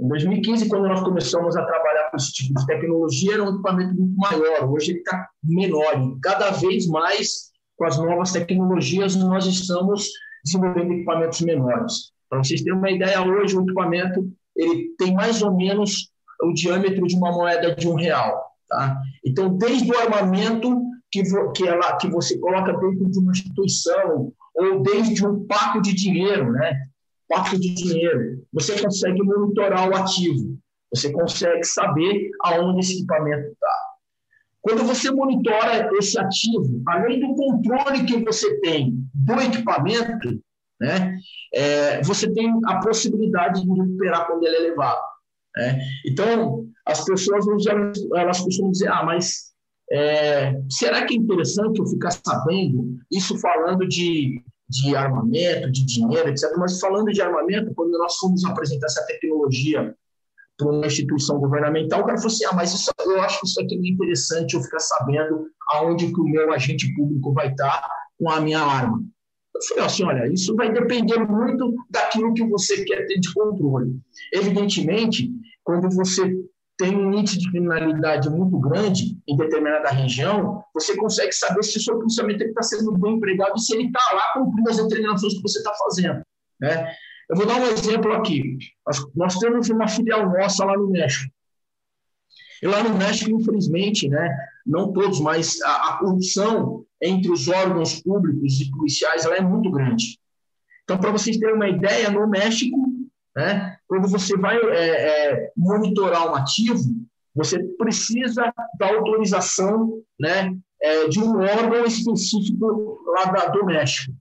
Em 0.01 0.07
2015, 0.07 0.69
quando 0.69 0.87
nós 0.87 1.01
começamos 1.01 1.57
a 1.57 1.65
trabalhar 1.65 2.11
com 2.11 2.17
esse 2.17 2.33
tipo 2.33 2.59
de 2.59 2.67
tecnologia, 2.67 3.35
era 3.35 3.45
um 3.45 3.55
equipamento 3.55 3.95
muito 3.95 4.17
maior. 4.17 4.71
Hoje 4.71 4.93
ele 4.93 4.99
está 4.99 5.29
menor. 5.43 6.01
E 6.01 6.21
cada 6.21 6.51
vez 6.51 6.87
mais, 6.87 7.51
com 7.77 7.85
as 7.85 7.99
novas 7.99 8.33
tecnologias, 8.33 9.17
nós 9.17 9.47
estamos 9.47 10.09
desenvolvendo 10.45 10.93
equipamentos 10.93 11.41
menores. 11.41 12.13
Para 12.31 12.39
vocês 12.39 12.63
terem 12.63 12.79
uma 12.79 12.91
ideia, 12.91 13.23
hoje 13.23 13.57
o 13.57 13.63
equipamento 13.63 14.31
ele 14.55 14.95
tem 14.99 15.15
mais 15.15 15.43
ou 15.43 15.57
menos 15.57 16.11
o 16.43 16.53
diâmetro 16.53 17.07
de 17.07 17.17
uma 17.17 17.33
moeda 17.33 17.75
de 17.75 17.89
um 17.89 17.95
real. 17.95 18.53
Tá? 18.69 19.01
Então, 19.25 19.57
desde 19.57 19.91
o 19.91 19.99
armamento 19.99 20.81
que, 21.11 21.23
que, 21.55 21.67
ela, 21.67 21.97
que 21.97 22.09
você 22.09 22.39
coloca 22.39 22.73
dentro 22.73 23.11
de 23.11 23.19
uma 23.19 23.33
instituição, 23.33 24.33
ou 24.55 24.83
desde 24.83 25.27
um 25.27 25.47
paco 25.47 25.81
de 25.81 25.95
dinheiro, 25.95 26.53
né? 26.53 26.83
Papo 27.29 27.59
de 27.59 27.75
dinheiro, 27.75 28.45
você 28.53 28.81
consegue 28.81 29.23
monitorar 29.23 29.89
o 29.89 29.95
ativo, 29.95 30.59
você 30.93 31.13
consegue 31.13 31.65
saber 31.65 32.31
aonde 32.43 32.81
esse 32.81 32.97
equipamento 32.97 33.53
está. 33.53 33.89
Quando 34.61 34.85
você 34.85 35.11
monitora 35.11 35.91
esse 35.99 36.19
ativo, 36.19 36.83
além 36.87 37.21
do 37.21 37.35
controle 37.35 38.05
que 38.05 38.25
você 38.25 38.59
tem 38.61 38.99
do 39.15 39.35
equipamento, 39.41 40.41
né, 40.81 41.19
é, 41.55 42.03
você 42.03 42.33
tem 42.33 42.53
a 42.67 42.81
possibilidade 42.81 43.63
de 43.63 43.69
recuperar 43.69 44.27
quando 44.27 44.45
ele 44.45 44.57
é 44.57 44.61
levado. 44.71 45.03
Né? 45.57 45.79
Então, 46.07 46.67
as 46.87 47.05
pessoas 47.05 47.45
elas 48.15 48.41
costumam 48.41 48.73
dizer, 48.73 48.89
ah, 48.89 49.05
mas 49.05 49.49
é, 49.91 50.61
será 50.71 51.05
que 51.05 51.15
é 51.15 51.17
interessante 51.17 51.79
eu 51.79 51.87
ficar 51.87 52.11
sabendo 52.11 52.99
isso 53.11 53.39
falando 53.39 53.87
de, 53.89 54.43
de 54.69 54.95
armamento, 54.95 55.71
de 55.71 55.85
dinheiro, 55.85 56.29
etc. 56.29 56.51
Mas 56.59 56.79
falando 56.79 57.11
de 57.13 57.23
armamento, 57.23 57.73
quando 57.75 57.97
nós 57.99 58.17
fomos 58.17 58.45
apresentar 58.45 58.87
essa 58.87 59.05
tecnologia 59.07 59.95
para 60.57 60.69
uma 60.69 60.87
instituição 60.87 61.39
governamental, 61.39 62.01
o 62.01 62.05
cara 62.05 62.19
falou 62.19 62.33
assim, 62.33 62.45
ah, 62.45 62.53
mas 62.53 62.75
isso, 62.75 62.91
eu 63.07 63.23
acho 63.23 63.41
que 63.41 63.47
isso 63.47 63.61
aqui 63.61 63.75
é 63.77 63.89
interessante 63.89 64.55
eu 64.55 64.63
ficar 64.63 64.81
sabendo 64.81 65.47
aonde 65.71 66.13
que 66.13 66.21
o 66.21 66.25
meu 66.25 66.53
agente 66.53 66.93
público 66.95 67.33
vai 67.33 67.51
estar 67.51 67.83
com 68.19 68.29
a 68.31 68.41
minha 68.41 68.61
arma. 68.61 69.03
Eu 69.55 69.63
falei 69.69 69.85
assim, 69.85 70.05
olha, 70.05 70.33
isso 70.33 70.55
vai 70.55 70.73
depender 70.73 71.19
muito 71.19 71.75
daquilo 71.91 72.35
que 72.35 72.45
você 72.45 72.85
quer 72.85 73.07
ter 73.07 73.19
de 73.19 73.33
controle. 73.33 73.97
Evidentemente, 74.33 75.31
quando 75.65 75.89
você 75.95 76.31
tem 76.79 76.97
um 76.97 77.13
índice 77.13 77.39
de 77.39 77.51
criminalidade 77.51 78.31
muito 78.31 78.57
grande 78.61 79.19
em 79.27 79.37
determinada 79.37 79.91
região, 79.91 80.63
você 80.73 80.97
consegue 80.97 81.33
saber 81.33 81.65
se 81.65 81.77
o 81.77 81.81
seu 81.81 81.97
policiamento 81.99 82.45
está 82.45 82.63
sendo 82.63 82.97
bem 82.97 83.17
empregado 83.17 83.55
e 83.57 83.61
se 83.61 83.75
ele 83.75 83.89
está 83.89 84.01
lá 84.15 84.33
cumprindo 84.35 84.71
as 84.71 84.77
determinações 84.77 85.35
que 85.35 85.43
você 85.43 85.59
está 85.59 85.73
fazendo. 85.75 86.23
Né? 86.61 86.89
Eu 87.29 87.37
vou 87.37 87.47
dar 87.47 87.57
um 87.57 87.67
exemplo 87.67 88.13
aqui. 88.13 88.59
Nós, 88.87 89.05
nós 89.17 89.37
temos 89.39 89.69
uma 89.69 89.89
filial 89.89 90.31
nossa 90.31 90.65
lá 90.65 90.77
no 90.77 90.89
México. 90.89 91.31
E 92.63 92.67
lá 92.67 92.83
no 92.83 92.97
México, 92.97 93.31
infelizmente, 93.31 94.09
né, 94.09 94.37
não 94.65 94.93
todos, 94.93 95.21
mas 95.21 95.61
a, 95.63 95.91
a 95.91 95.99
corrupção 95.99 96.85
entre 97.03 97.31
os 97.31 97.49
órgãos 97.49 98.01
públicos 98.01 98.61
e 98.61 98.71
policiais 98.71 99.25
ela 99.25 99.37
é 99.37 99.41
muito 99.41 99.71
grande. 99.71 100.19
Então, 100.85 100.99
para 100.99 101.11
vocês 101.11 101.37
terem 101.39 101.57
uma 101.57 101.69
ideia, 101.69 102.11
no 102.11 102.27
México, 102.29 102.77
né, 103.39 103.77
quando 103.87 104.09
você 104.09 104.37
vai 104.37 104.57
é, 104.57 105.31
é, 105.31 105.53
monitorar 105.57 106.29
um 106.29 106.35
ativo, 106.35 106.83
você 107.33 107.63
precisa 107.79 108.53
da 108.77 108.89
autorização 108.89 110.03
né, 110.19 110.53
é, 110.83 111.07
de 111.07 111.21
um 111.21 111.39
órgão 111.39 111.85
específico 111.85 113.01
lá 113.07 113.27
da, 113.27 113.47
do 113.47 113.65
México. 113.65 114.13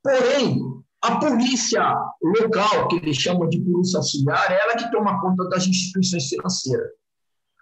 Porém, 0.00 0.60
a 1.02 1.16
polícia 1.16 1.82
local, 2.22 2.86
que 2.86 2.96
eles 2.98 3.16
chamam 3.16 3.48
de 3.48 3.60
polícia 3.60 3.98
auxiliar, 3.98 4.52
é 4.52 4.60
ela 4.62 4.76
que 4.76 4.92
toma 4.92 5.20
conta 5.20 5.48
das 5.48 5.66
instituições 5.66 6.28
financeiras. 6.28 6.90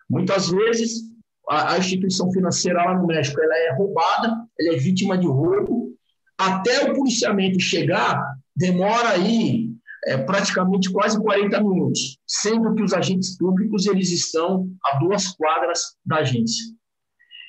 Muitas 0.06 0.50
vezes, 0.50 1.00
a, 1.48 1.72
a 1.72 1.78
instituição 1.78 2.30
financeira 2.30 2.84
lá 2.84 2.94
no 2.94 3.06
México 3.06 3.40
ela 3.40 3.56
é 3.56 3.74
roubada, 3.74 4.46
ela 4.60 4.74
é 4.74 4.78
vítima 4.78 5.16
de 5.16 5.26
roubo. 5.26 5.94
Até 6.36 6.90
o 6.90 6.94
policiamento 6.94 7.58
chegar, 7.58 8.22
demora 8.54 9.10
aí 9.12 9.69
é, 10.06 10.16
praticamente 10.18 10.90
quase 10.90 11.20
40 11.20 11.62
minutos, 11.62 12.18
sendo 12.26 12.74
que 12.74 12.82
os 12.82 12.92
agentes 12.92 13.36
públicos 13.36 13.86
eles 13.86 14.10
estão 14.10 14.70
a 14.84 14.98
duas 14.98 15.28
quadras 15.28 15.96
da 16.04 16.16
agência. 16.16 16.64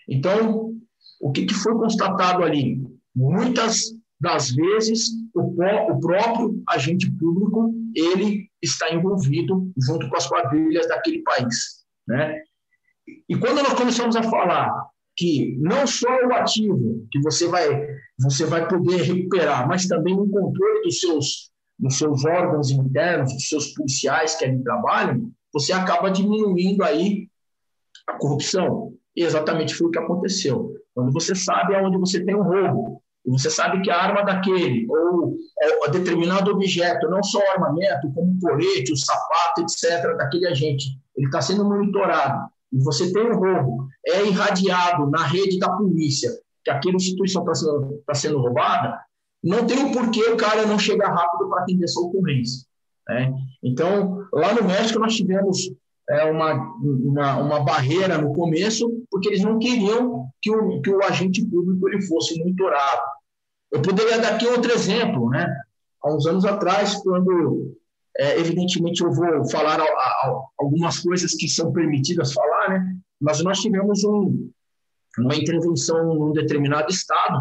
Então, 0.08 0.74
o 1.22 1.32
que, 1.32 1.46
que 1.46 1.54
foi 1.54 1.74
constatado 1.74 2.44
ali? 2.44 2.82
Muitas 3.16 3.94
das 4.20 4.52
vezes 4.52 5.10
o, 5.34 5.42
o, 5.42 6.00
próprio 6.00 6.62
agente 6.70 7.10
público 7.18 7.74
ele 7.96 8.50
está 8.62 8.94
envolvido 8.94 9.72
junto 9.78 10.08
com 10.10 10.18
as 10.18 10.28
quadrilhas 10.28 10.88
daquele 10.88 11.24
país, 11.24 11.84
né? 12.08 12.42
E 13.28 13.36
quando 13.36 13.64
nós 13.64 13.74
começamos 13.74 14.16
a 14.16 14.24
falar 14.24 14.72
que 15.18 15.58
não 15.60 15.88
só 15.88 16.08
o 16.28 16.34
ativo 16.34 17.08
que 17.12 17.20
você 17.22 17.48
vai 17.48 17.68
você 18.20 18.46
vai 18.46 18.68
poder 18.68 19.02
recuperar, 19.02 19.68
mas 19.68 19.88
também 19.88 20.14
o 20.14 20.30
controle 20.30 20.84
dos 20.84 21.00
seus 21.00 21.51
dos 21.82 21.98
seus 21.98 22.24
órgãos 22.24 22.70
internos, 22.70 23.34
dos 23.34 23.50
seus 23.50 23.74
policiais 23.74 24.36
que 24.36 24.46
ali 24.46 24.64
trabalham, 24.64 25.32
você 25.52 25.74
acaba 25.74 26.12
diminuindo 26.12 26.84
aí 26.84 27.28
a 28.08 28.14
corrupção. 28.14 28.94
E 29.16 29.24
exatamente 29.24 29.74
foi 29.74 29.88
o 29.88 29.92
que 29.92 30.00
aconteceu. 30.00 30.76
Quando 30.94 31.12
você 31.12 31.34
sabe 31.34 31.76
aonde 31.76 31.98
você 31.98 32.24
tem 32.24 32.36
um 32.36 32.44
roubo, 32.44 33.02
e 33.26 33.32
você 33.32 33.50
sabe 33.50 33.82
que 33.82 33.92
a 33.92 34.02
arma 34.02 34.24
daquele, 34.24 34.88
ou, 34.90 35.36
ou 35.82 35.92
determinado 35.92 36.52
objeto, 36.52 37.10
não 37.10 37.22
só 37.24 37.40
o 37.40 37.52
armamento, 37.52 38.12
como 38.14 38.32
o 38.32 38.40
colete, 38.40 38.94
o 38.94 38.98
sapato, 38.98 39.62
etc., 39.62 40.18
daquele 40.18 40.48
agente, 40.48 40.98
ele 41.16 41.28
está 41.28 41.42
sendo 41.42 41.66
monitorado, 41.66 42.50
e 42.72 42.80
você 42.80 43.12
tem 43.12 43.30
um 43.30 43.36
roubo, 43.36 43.88
é 44.08 44.26
irradiado 44.26 45.10
na 45.10 45.24
rede 45.24 45.60
da 45.60 45.70
polícia 45.70 46.32
que 46.64 46.72
aquela 46.72 46.96
instituição 46.96 47.42
está 47.42 47.56
sendo, 47.56 48.04
tá 48.06 48.14
sendo 48.14 48.40
roubada, 48.40 49.00
não 49.44 49.66
tem 49.66 49.84
o 49.84 49.92
porquê 49.92 50.22
o 50.30 50.38
cara 50.38 50.66
não 50.66 50.78
chegar 50.78 51.10
rápido 51.10 51.50
para 51.50 51.64
atender 51.64 51.86
essa 51.86 52.00
ocorrência. 52.00 52.66
Né? 53.08 53.34
Então, 53.64 54.28
lá 54.32 54.54
no 54.54 54.64
México, 54.64 55.00
nós 55.00 55.16
tivemos 55.16 55.72
é, 56.10 56.26
uma, 56.26 56.54
uma, 56.80 57.38
uma, 57.38 57.60
barreira 57.64 58.18
no 58.18 58.34
começo, 58.34 59.04
porque 59.10 59.30
eles 59.30 59.42
não 59.42 59.58
queriam 59.58 60.28
que 60.42 60.52
o, 60.52 60.82
que 60.82 60.90
o 60.90 61.04
agente 61.04 61.44
público 61.46 61.90
ele 61.90 62.02
fosse 62.04 62.38
monitorado. 62.40 63.02
Eu 63.72 63.82
poderia 63.82 64.20
dar 64.20 64.36
aqui 64.36 64.46
outro 64.46 64.72
exemplo. 64.72 65.30
Né? 65.30 65.48
Há 66.04 66.14
uns 66.14 66.26
anos 66.28 66.46
atrás, 66.46 66.96
quando, 67.02 67.76
é, 68.18 68.40
evidentemente, 68.40 69.02
eu 69.04 69.12
vou 69.12 69.50
falar 69.50 69.80
a, 69.80 69.84
a, 69.84 70.42
algumas 70.60 71.00
coisas 71.00 71.34
que 71.34 71.48
são 71.48 71.72
permitidas 71.72 72.34
falar, 72.34 72.70
né? 72.70 72.96
mas 73.20 73.44
nós 73.44 73.60
tivemos 73.60 74.04
um, 74.04 74.50
uma 75.18 75.36
intervenção 75.36 76.14
num 76.14 76.32
determinado 76.32 76.92
estado 76.92 77.40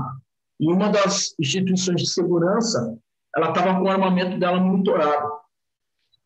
e 0.60 0.70
uma 0.70 0.90
das 0.90 1.34
instituições 1.40 2.02
de 2.02 2.10
segurança 2.10 2.96
ela 3.34 3.48
estava 3.48 3.78
com 3.78 3.84
o 3.84 3.88
armamento 3.88 4.38
dela 4.38 4.60
monitorado. 4.60 5.30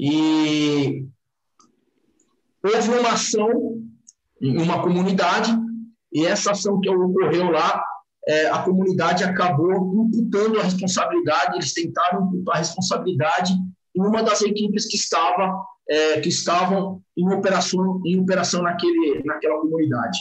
E 0.01 1.07
houve 2.63 2.99
uma 2.99 3.13
ação 3.13 3.81
em 4.41 4.61
uma 4.61 4.83
comunidade, 4.83 5.55
e 6.13 6.27
essa 6.27 6.51
ação 6.51 6.81
que 6.81 6.91
ocorreu 6.91 7.51
lá, 7.51 7.83
é, 8.27 8.49
a 8.49 8.63
comunidade 8.63 9.23
acabou 9.23 10.07
imputando 10.07 10.59
a 10.59 10.65
responsabilidade, 10.65 11.57
eles 11.57 11.75
tentaram 11.75 12.27
imputar 12.27 12.57
a 12.57 12.59
responsabilidade 12.59 13.53
em 13.95 14.01
uma 14.01 14.23
das 14.23 14.43
equipes 14.43 14.87
que 14.87 14.97
estava 14.97 15.63
é, 15.89 16.21
que 16.21 16.31
estavam 16.31 17.03
em 17.15 17.31
operação 17.33 18.01
em 18.07 18.19
operação 18.19 18.63
naquele 18.63 19.23
naquela 19.25 19.61
comunidade. 19.61 20.19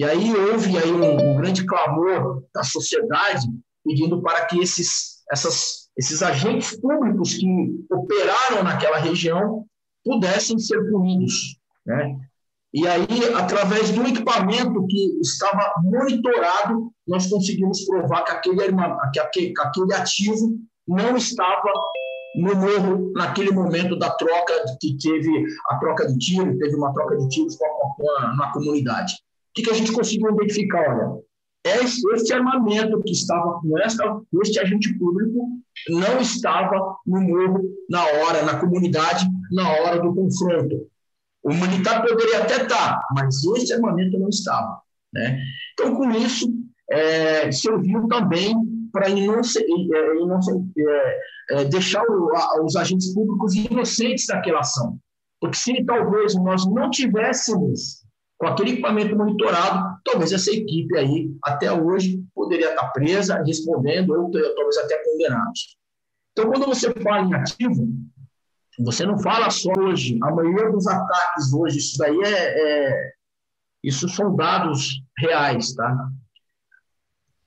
E 0.00 0.04
aí 0.04 0.34
houve 0.34 0.78
aí 0.78 0.90
um, 0.90 1.32
um 1.32 1.36
grande 1.36 1.66
clamor 1.66 2.42
da 2.54 2.62
sociedade 2.64 3.46
pedindo 3.84 4.22
para 4.22 4.46
que 4.46 4.58
esses 4.58 5.20
essas 5.30 5.90
esses 5.94 6.22
agentes 6.22 6.74
públicos 6.80 7.34
que 7.34 7.46
operaram 7.92 8.64
naquela 8.64 8.96
região 8.96 9.66
pudessem 10.02 10.58
ser 10.58 10.90
punidos. 10.90 11.58
Né? 11.84 12.16
E 12.72 12.88
aí, 12.88 13.06
através 13.36 13.90
do 13.90 14.02
equipamento 14.06 14.86
que 14.86 15.20
estava 15.20 15.74
monitorado, 15.82 16.90
nós 17.06 17.28
conseguimos 17.28 17.84
provar 17.84 18.24
que 18.24 18.32
aquele, 18.32 18.56
que 19.12 19.20
aquele, 19.20 19.52
que 19.52 19.60
aquele 19.60 19.92
ativo 19.92 20.58
não 20.88 21.14
estava 21.14 21.72
no 22.36 22.54
morro 22.54 23.12
naquele 23.14 23.50
momento 23.50 23.98
da 23.98 24.08
troca 24.12 24.54
que 24.80 24.96
teve 24.96 25.44
a 25.68 25.76
troca 25.78 26.06
de 26.06 26.16
tiro, 26.16 26.58
teve 26.58 26.74
uma 26.74 26.94
troca 26.94 27.18
de 27.18 27.28
tiros 27.28 27.54
com 27.58 27.66
a, 27.66 27.94
com 27.96 28.10
a, 28.12 28.36
na 28.36 28.50
comunidade. 28.52 29.12
Que, 29.54 29.62
que 29.62 29.70
a 29.70 29.74
gente 29.74 29.92
conseguiu 29.92 30.32
identificar? 30.32 30.88
Olha, 30.88 31.20
esse, 31.64 32.00
esse 32.12 32.32
armamento 32.32 33.02
que 33.02 33.12
estava 33.12 33.60
com 33.60 33.78
esta, 33.78 34.20
este 34.42 34.60
agente 34.60 34.96
público 34.98 35.60
não 35.88 36.20
estava 36.20 36.96
no 37.06 37.20
morro 37.20 37.62
na 37.88 38.04
hora, 38.04 38.44
na 38.44 38.58
comunidade, 38.58 39.26
na 39.52 39.68
hora 39.68 40.00
do 40.00 40.14
confronto. 40.14 40.88
O 41.42 41.52
militar 41.52 42.02
poderia 42.02 42.42
até 42.42 42.62
estar, 42.62 43.00
mas 43.14 43.42
esse 43.56 43.72
armamento 43.72 44.18
não 44.18 44.28
estava. 44.28 44.80
Né? 45.12 45.38
Então, 45.72 45.94
com 45.94 46.10
isso, 46.10 46.52
é, 46.90 47.50
serviu 47.50 48.06
também 48.08 48.54
para 48.92 49.08
é, 49.08 49.12
é, 49.12 51.18
é, 51.50 51.64
deixar 51.64 52.04
o, 52.04 52.36
a, 52.36 52.64
os 52.64 52.76
agentes 52.76 53.14
públicos 53.14 53.54
inocentes 53.54 54.26
daquela 54.26 54.60
ação. 54.60 54.98
Porque 55.40 55.56
se 55.56 55.84
talvez 55.84 56.34
nós 56.34 56.66
não 56.66 56.90
tivéssemos 56.90 57.99
com 58.40 58.46
aquele 58.46 58.70
equipamento 58.70 59.14
monitorado, 59.14 60.00
talvez 60.02 60.32
essa 60.32 60.50
equipe 60.50 60.96
aí, 60.96 61.30
até 61.44 61.70
hoje, 61.70 62.24
poderia 62.34 62.70
estar 62.70 62.88
presa, 62.88 63.42
respondendo, 63.44 64.10
ou 64.14 64.30
talvez 64.30 64.78
até 64.78 64.96
condenados. 65.04 65.76
Então, 66.32 66.50
quando 66.50 66.66
você 66.66 66.90
fala 66.94 67.26
em 67.26 67.34
ativo, 67.34 67.86
você 68.78 69.04
não 69.04 69.18
fala 69.18 69.50
só 69.50 69.70
hoje, 69.78 70.18
a 70.22 70.34
maioria 70.34 70.70
dos 70.70 70.86
ataques 70.86 71.52
hoje, 71.52 71.78
isso 71.78 71.98
daí 71.98 72.18
é, 72.24 72.88
é 72.88 73.12
isso 73.84 74.08
são 74.08 74.34
dados 74.34 75.02
reais, 75.18 75.74
tá? 75.74 76.10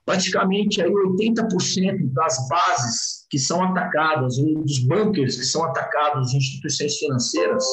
praticamente 0.06 0.82
aí 0.82 0.92
80% 0.92 2.14
das 2.14 2.48
bases 2.48 3.26
que 3.30 3.40
são 3.40 3.64
atacadas, 3.64 4.38
dos 4.38 4.80
bunkers 4.80 5.38
que 5.38 5.46
são 5.46 5.64
atacados 5.64 6.34
instituições 6.34 6.98
financeiras, 6.98 7.66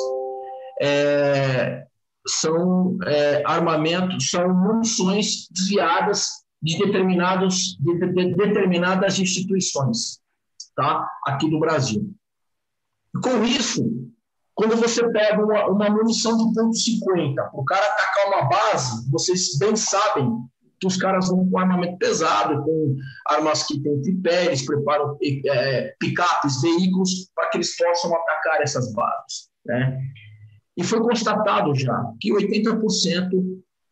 é, 0.81 1.87
são 2.27 2.99
é, 3.07 3.43
armamentos, 3.47 4.31
são 4.31 4.49
munições 4.53 5.49
desviadas 5.51 6.29
de, 6.63 6.79
determinados, 6.79 7.77
de, 7.79 7.99
de, 7.99 8.13
de 8.13 8.35
determinadas 8.35 9.19
instituições 9.19 10.21
tá? 10.77 11.07
aqui 11.27 11.49
do 11.49 11.59
Brasil. 11.59 12.13
Com 13.23 13.45
isso, 13.45 13.83
quando 14.55 14.77
você 14.77 15.07
pega 15.11 15.43
uma, 15.43 15.67
uma 15.69 15.91
munição 15.91 16.37
de 16.37 16.55
ponto 16.55 16.77
.50, 16.77 17.51
o 17.55 17.65
cara 17.65 17.85
atacar 17.85 18.27
uma 18.29 18.49
base, 18.49 19.11
vocês 19.11 19.59
bem 19.59 19.75
sabem 19.75 20.31
que 20.79 20.87
os 20.87 20.97
caras 20.97 21.29
vão 21.29 21.49
com 21.49 21.59
armamento 21.59 21.99
pesado, 21.99 22.63
com 22.63 22.97
armas 23.29 23.65
que 23.65 23.81
têm 23.83 24.01
tripé, 24.01 24.47
eles 24.47 24.65
preparam 24.65 25.17
é, 25.23 25.95
picapes, 25.99 26.63
veículos, 26.63 27.31
para 27.35 27.49
que 27.51 27.59
eles 27.59 27.77
possam 27.77 28.15
atacar 28.15 28.63
essas 28.63 28.93
bases. 28.95 29.51
Né? 29.67 30.01
E 30.81 30.83
foi 30.83 30.99
constatado 31.01 31.75
já 31.75 31.95
que 32.19 32.33
80% 32.33 33.29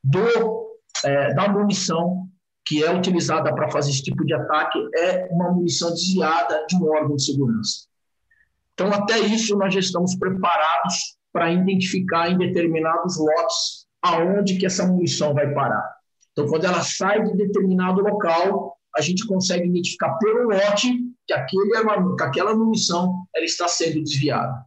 do, 0.02 0.70
é, 1.04 1.34
da 1.34 1.46
munição 1.46 2.26
que 2.64 2.82
é 2.82 2.90
utilizada 2.94 3.54
para 3.54 3.70
fazer 3.70 3.90
esse 3.90 4.02
tipo 4.02 4.24
de 4.24 4.32
ataque 4.32 4.78
é 4.96 5.28
uma 5.30 5.52
munição 5.52 5.90
desviada 5.90 6.64
de 6.66 6.76
um 6.76 6.88
órgão 6.88 7.16
de 7.16 7.24
segurança. 7.26 7.86
Então, 8.72 8.90
até 8.90 9.18
isso, 9.18 9.54
nós 9.56 9.74
já 9.74 9.80
estamos 9.80 10.16
preparados 10.16 11.18
para 11.30 11.52
identificar 11.52 12.30
em 12.30 12.38
determinados 12.38 13.18
lotes 13.18 13.86
aonde 14.00 14.56
que 14.56 14.64
essa 14.64 14.86
munição 14.86 15.34
vai 15.34 15.52
parar. 15.52 15.94
Então, 16.32 16.46
quando 16.46 16.64
ela 16.64 16.80
sai 16.82 17.22
de 17.22 17.36
determinado 17.36 18.00
local, 18.00 18.78
a 18.96 19.02
gente 19.02 19.26
consegue 19.26 19.68
identificar 19.68 20.16
pelo 20.18 20.44
lote 20.48 20.88
que, 21.26 21.34
aquele, 21.34 21.70
que 22.16 22.22
aquela 22.22 22.56
munição 22.56 23.26
ela 23.34 23.44
está 23.44 23.68
sendo 23.68 24.02
desviada. 24.02 24.64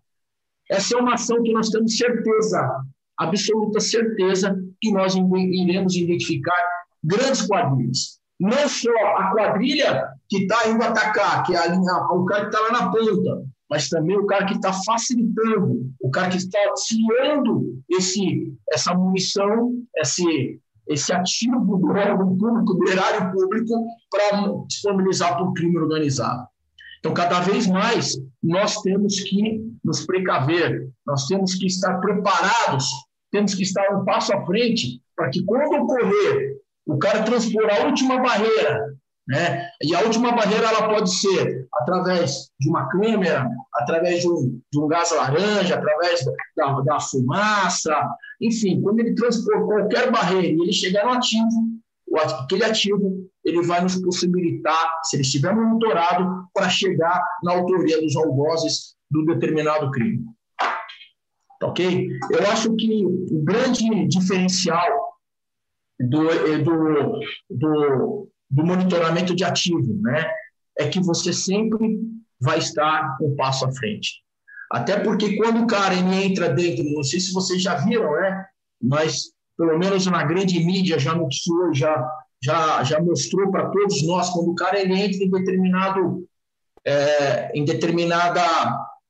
Essa 0.71 0.97
é 0.97 1.01
uma 1.01 1.15
ação 1.15 1.43
que 1.43 1.51
nós 1.51 1.69
temos 1.69 1.97
certeza, 1.97 2.81
absoluta 3.17 3.79
certeza, 3.81 4.57
que 4.79 4.91
nós 4.93 5.13
iremos 5.15 5.93
identificar 5.95 6.55
grandes 7.03 7.45
quadrilhas. 7.45 8.21
Não 8.39 8.69
só 8.69 8.89
a 9.17 9.31
quadrilha 9.31 10.07
que 10.29 10.43
está 10.43 10.69
indo 10.69 10.81
atacar, 10.81 11.43
que 11.43 11.55
é 11.55 11.67
linha, 11.67 11.93
o 12.11 12.25
cara 12.25 12.49
que 12.49 12.55
está 12.55 12.59
lá 12.61 12.71
na 12.71 12.91
ponta, 12.91 13.43
mas 13.69 13.89
também 13.89 14.17
o 14.17 14.25
cara 14.25 14.45
que 14.45 14.55
está 14.55 14.71
facilitando, 14.71 15.91
o 16.01 16.09
cara 16.09 16.29
que 16.29 16.37
está 16.37 16.57
auxiliando 16.69 17.81
esse, 17.89 18.53
essa 18.71 18.93
munição, 18.93 19.73
esse, 19.97 20.59
esse 20.87 21.13
ativo 21.13 21.59
do 21.59 21.87
órgão 21.89 22.37
público, 22.37 22.73
do 22.75 22.89
erário 22.89 23.31
público, 23.31 23.73
para 24.09 24.63
disponibilizar 24.67 25.35
para 25.35 25.45
o 25.45 25.53
crime 25.53 25.77
organizado. 25.77 26.47
Então, 27.01 27.15
cada 27.15 27.39
vez 27.39 27.65
mais, 27.65 28.15
nós 28.43 28.79
temos 28.83 29.19
que 29.21 29.59
nos 29.83 30.05
precaver, 30.05 30.87
nós 31.05 31.25
temos 31.25 31.55
que 31.55 31.65
estar 31.65 31.99
preparados, 31.99 32.85
temos 33.31 33.55
que 33.55 33.63
estar 33.63 33.91
um 33.95 34.05
passo 34.05 34.31
à 34.33 34.45
frente, 34.45 35.01
para 35.15 35.29
que 35.31 35.43
quando 35.43 35.81
ocorrer 35.81 36.57
o 36.85 36.99
cara 36.99 37.23
transpor 37.23 37.67
a 37.71 37.87
última 37.87 38.19
barreira, 38.19 38.95
né? 39.27 39.67
E 39.81 39.95
a 39.95 40.01
última 40.01 40.31
barreira 40.31 40.67
ela 40.67 40.89
pode 40.89 41.11
ser 41.11 41.67
através 41.73 42.51
de 42.59 42.69
uma 42.69 42.87
câmera, 42.89 43.49
através 43.73 44.21
de 44.21 44.29
um, 44.29 44.61
de 44.71 44.79
um 44.79 44.87
gás 44.87 45.11
laranja, 45.11 45.75
através 45.75 46.23
da, 46.55 46.81
da 46.81 46.99
fumaça, 46.99 47.95
enfim, 48.39 48.79
quando 48.79 48.99
ele 48.99 49.15
transpor 49.15 49.65
qualquer 49.65 50.11
barreira 50.11 50.47
e 50.47 50.61
ele 50.61 50.73
chegar 50.73 51.05
no 51.05 51.13
ativo, 51.13 51.49
aquele 52.15 52.63
ativo 52.63 53.30
ele 53.43 53.61
vai 53.63 53.81
nos 53.81 53.95
possibilitar, 53.95 55.01
se 55.03 55.15
ele 55.15 55.23
estiver 55.23 55.53
monitorado, 55.55 56.47
para 56.53 56.69
chegar 56.69 57.21
na 57.43 57.53
autoria 57.53 57.99
dos 58.01 58.15
algozes 58.15 58.95
do 59.09 59.25
determinado 59.25 59.89
crime. 59.91 60.25
Ok? 61.63 62.09
Eu 62.31 62.51
acho 62.51 62.75
que 62.75 63.05
o 63.05 63.43
grande 63.43 64.07
diferencial 64.07 65.11
do, 65.99 66.23
do, 66.63 67.19
do, 67.49 68.31
do 68.49 68.65
monitoramento 68.65 69.35
de 69.35 69.43
ativo, 69.43 69.99
né? 70.01 70.29
É 70.79 70.87
que 70.87 70.99
você 70.99 71.31
sempre 71.31 71.99
vai 72.39 72.57
estar 72.57 73.17
um 73.21 73.35
passo 73.35 73.65
à 73.65 73.71
frente. 73.71 74.23
Até 74.71 74.99
porque 74.99 75.35
quando 75.35 75.63
o 75.63 75.67
cara 75.67 75.93
entra 75.93 76.49
dentro, 76.49 76.83
não 76.85 77.03
sei 77.03 77.19
se 77.19 77.33
vocês 77.33 77.61
já 77.61 77.75
viram, 77.75 78.11
né? 78.13 78.45
Mas 78.81 79.31
pelo 79.57 79.77
menos 79.77 80.05
na 80.07 80.23
grande 80.23 80.59
mídia 80.63 80.97
já 80.97 81.13
noticiou, 81.13 81.73
já 81.73 81.93
já 82.43 82.83
já 82.83 82.99
mostrou 82.99 83.51
para 83.51 83.69
todos 83.69 84.05
nós 84.05 84.29
quando 84.29 84.49
o 84.49 84.55
cara 84.55 84.79
ele 84.79 84.93
entra 84.93 85.23
em 85.23 85.29
determinado 85.29 86.27
é, 86.85 87.51
em 87.57 87.63
determinada 87.63 88.41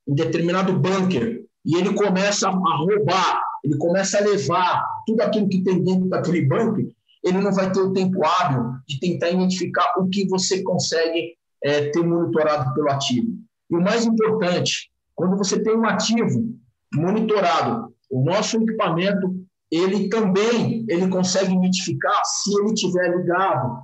em 0.07 0.13
determinado 0.13 0.77
bunker 0.77 1.45
e 1.65 1.75
ele 1.75 1.93
começa 1.93 2.49
a 2.49 2.51
roubar, 2.51 3.41
ele 3.63 3.77
começa 3.77 4.17
a 4.17 4.21
levar 4.21 4.83
tudo 5.05 5.21
aquilo 5.21 5.47
que 5.47 5.63
tem 5.63 5.83
dentro 5.83 6.09
daquele 6.09 6.41
bunker, 6.41 6.91
ele 7.23 7.37
não 7.37 7.53
vai 7.53 7.71
ter 7.71 7.79
o 7.79 7.93
tempo 7.93 8.25
hábil 8.25 8.73
de 8.87 8.99
tentar 8.99 9.29
identificar 9.29 9.93
o 9.97 10.09
que 10.09 10.27
você 10.27 10.63
consegue 10.63 11.35
é, 11.63 11.89
ter 11.89 12.03
monitorado 12.03 12.73
pelo 12.73 12.89
ativo. 12.89 13.27
E 13.69 13.75
o 13.75 13.81
mais 13.81 14.05
importante, 14.05 14.91
quando 15.15 15.37
você 15.37 15.61
tem 15.61 15.75
um 15.75 15.85
ativo 15.85 16.51
monitorado, 16.93 17.93
o 18.09 18.23
nosso 18.23 18.57
equipamento, 18.57 19.40
ele 19.71 20.09
também 20.09 20.85
ele 20.89 21.07
consegue 21.07 21.53
identificar 21.53 22.21
se 22.25 22.53
ele 22.59 22.73
estiver 22.73 23.15
ligado, 23.15 23.83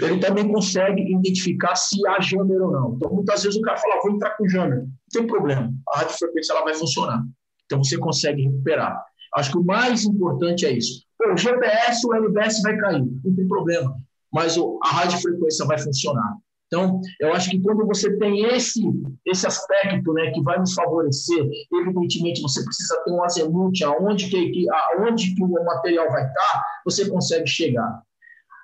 ele 0.00 0.18
também 0.18 0.50
consegue 0.50 1.02
identificar 1.02 1.76
se 1.76 2.04
há 2.08 2.18
jammer 2.20 2.60
ou 2.62 2.72
não. 2.72 2.94
Então, 2.94 3.12
muitas 3.12 3.42
vezes 3.42 3.58
o 3.58 3.62
cara 3.62 3.76
fala, 3.76 4.00
vou 4.02 4.12
entrar 4.12 4.30
com 4.36 4.48
jammer. 4.48 4.78
Não 4.78 4.88
tem 5.12 5.26
problema, 5.26 5.72
a 5.90 5.98
radiofrequência 5.98 6.54
ela 6.54 6.64
vai 6.64 6.74
funcionar. 6.74 7.22
Então, 7.66 7.84
você 7.84 7.98
consegue 7.98 8.42
recuperar. 8.42 9.04
Acho 9.34 9.52
que 9.52 9.58
o 9.58 9.64
mais 9.64 10.04
importante 10.04 10.66
é 10.66 10.72
isso. 10.72 11.04
Pô, 11.18 11.32
o 11.32 11.36
GPS, 11.36 12.06
o 12.06 12.14
LBS 12.14 12.62
vai 12.62 12.76
cair, 12.78 13.04
não 13.24 13.34
tem 13.34 13.46
problema, 13.46 13.94
mas 14.32 14.56
a 14.58 14.88
radiofrequência 14.88 15.66
vai 15.66 15.78
funcionar. 15.78 16.36
Então, 16.72 17.02
eu 17.20 17.34
acho 17.34 17.50
que 17.50 17.60
quando 17.60 17.86
você 17.86 18.16
tem 18.16 18.46
esse, 18.46 18.80
esse 19.26 19.46
aspecto 19.46 20.10
né, 20.14 20.30
que 20.30 20.42
vai 20.42 20.58
nos 20.58 20.72
favorecer, 20.72 21.46
evidentemente 21.70 22.40
você 22.40 22.64
precisa 22.64 22.98
ter 23.04 23.10
um 23.12 23.22
azimuth 23.22 23.82
aonde 23.84 24.30
que, 24.30 24.66
aonde 24.70 25.34
que 25.34 25.44
o 25.44 25.64
material 25.64 26.10
vai 26.10 26.26
estar, 26.26 26.64
você 26.82 27.10
consegue 27.10 27.46
chegar. 27.46 28.02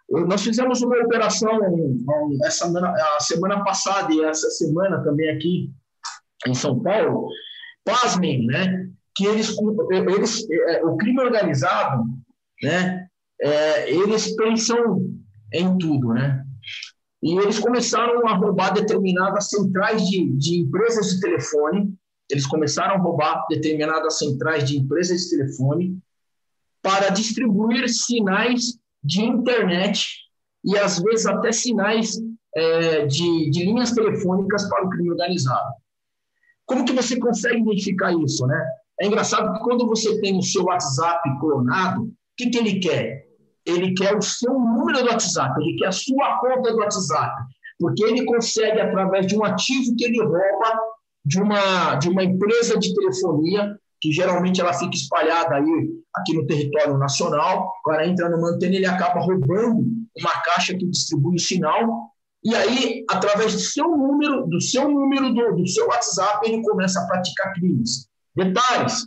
Nós 0.08 0.42
fizemos 0.42 0.80
uma 0.80 0.96
operação 1.04 1.60
essa 2.46 2.66
a 2.66 3.20
semana 3.20 3.62
passada 3.62 4.10
e 4.10 4.24
essa 4.24 4.48
semana 4.52 5.04
também 5.04 5.28
aqui 5.28 5.70
em 6.46 6.54
São 6.54 6.80
Paulo. 6.80 7.28
Pasmem, 7.84 8.46
né? 8.46 8.88
Que 9.14 9.26
eles, 9.26 9.54
eles 9.90 10.50
é, 10.50 10.82
o 10.82 10.96
crime 10.96 11.20
organizado 11.20 12.04
né? 12.62 13.06
É, 13.40 13.90
eles 13.90 14.34
pensam 14.34 15.00
em 15.52 15.78
tudo, 15.78 16.12
né? 16.14 16.44
E 17.22 17.36
eles 17.36 17.58
começaram 17.58 18.26
a 18.26 18.34
roubar 18.34 18.72
determinadas 18.72 19.48
centrais 19.48 20.08
de, 20.08 20.30
de 20.36 20.60
empresas 20.60 21.14
de 21.14 21.20
telefone. 21.20 21.94
Eles 22.30 22.46
começaram 22.46 22.94
a 22.94 22.98
roubar 22.98 23.44
determinadas 23.48 24.18
centrais 24.18 24.64
de 24.64 24.78
empresas 24.78 25.22
de 25.22 25.30
telefone 25.30 25.98
para 26.82 27.08
distribuir 27.08 27.88
sinais 27.88 28.78
de 29.02 29.22
internet 29.22 30.06
e 30.64 30.76
às 30.76 31.00
vezes 31.00 31.26
até 31.26 31.50
sinais 31.50 32.20
é, 32.54 33.06
de, 33.06 33.50
de 33.50 33.64
linhas 33.64 33.92
telefônicas 33.92 34.68
para 34.68 34.86
o 34.86 34.90
crime 34.90 35.10
organizado. 35.10 35.74
Como 36.64 36.84
que 36.84 36.92
você 36.92 37.18
consegue 37.18 37.60
identificar 37.60 38.12
isso, 38.12 38.46
né? 38.46 38.64
É 39.00 39.06
engraçado 39.06 39.52
que 39.54 39.60
quando 39.60 39.86
você 39.86 40.20
tem 40.20 40.38
o 40.38 40.42
seu 40.42 40.64
WhatsApp 40.64 41.22
clonado, 41.40 42.12
que, 42.38 42.48
que 42.48 42.58
ele 42.58 42.78
quer? 42.78 43.27
Ele 43.68 43.94
quer 43.94 44.16
o 44.16 44.22
seu 44.22 44.52
número 44.52 45.02
do 45.02 45.10
WhatsApp, 45.10 45.54
ele 45.60 45.76
quer 45.76 45.88
a 45.88 45.92
sua 45.92 46.38
conta 46.38 46.72
do 46.72 46.78
WhatsApp, 46.78 47.34
porque 47.78 48.02
ele 48.02 48.24
consegue, 48.24 48.80
através 48.80 49.26
de 49.26 49.36
um 49.36 49.44
ativo 49.44 49.94
que 49.96 50.04
ele 50.04 50.20
rouba 50.20 50.80
de 51.24 51.40
uma, 51.40 51.94
de 51.96 52.08
uma 52.08 52.24
empresa 52.24 52.78
de 52.78 52.94
telefonia, 52.94 53.78
que 54.00 54.12
geralmente 54.12 54.60
ela 54.60 54.72
fica 54.72 54.96
espalhada 54.96 55.56
aí 55.56 55.90
aqui 56.16 56.34
no 56.34 56.46
território 56.46 56.96
nacional, 56.96 57.72
o 57.80 57.90
cara 57.90 58.06
entra 58.06 58.28
numa 58.28 58.56
ele 58.62 58.86
acaba 58.86 59.20
roubando 59.20 59.84
uma 60.16 60.32
caixa 60.44 60.74
que 60.74 60.86
distribui 60.86 61.36
o 61.36 61.40
sinal, 61.40 62.10
e 62.44 62.54
aí, 62.54 63.04
através 63.10 63.52
do 63.52 63.58
seu 63.58 63.88
número, 63.88 64.46
do 64.46 64.60
seu 64.60 64.88
número 64.88 65.34
do, 65.34 65.56
do 65.56 65.66
seu 65.66 65.86
WhatsApp, 65.88 66.48
ele 66.48 66.62
começa 66.62 67.00
a 67.00 67.06
praticar 67.06 67.52
crimes. 67.54 68.08
Detalhes, 68.34 69.06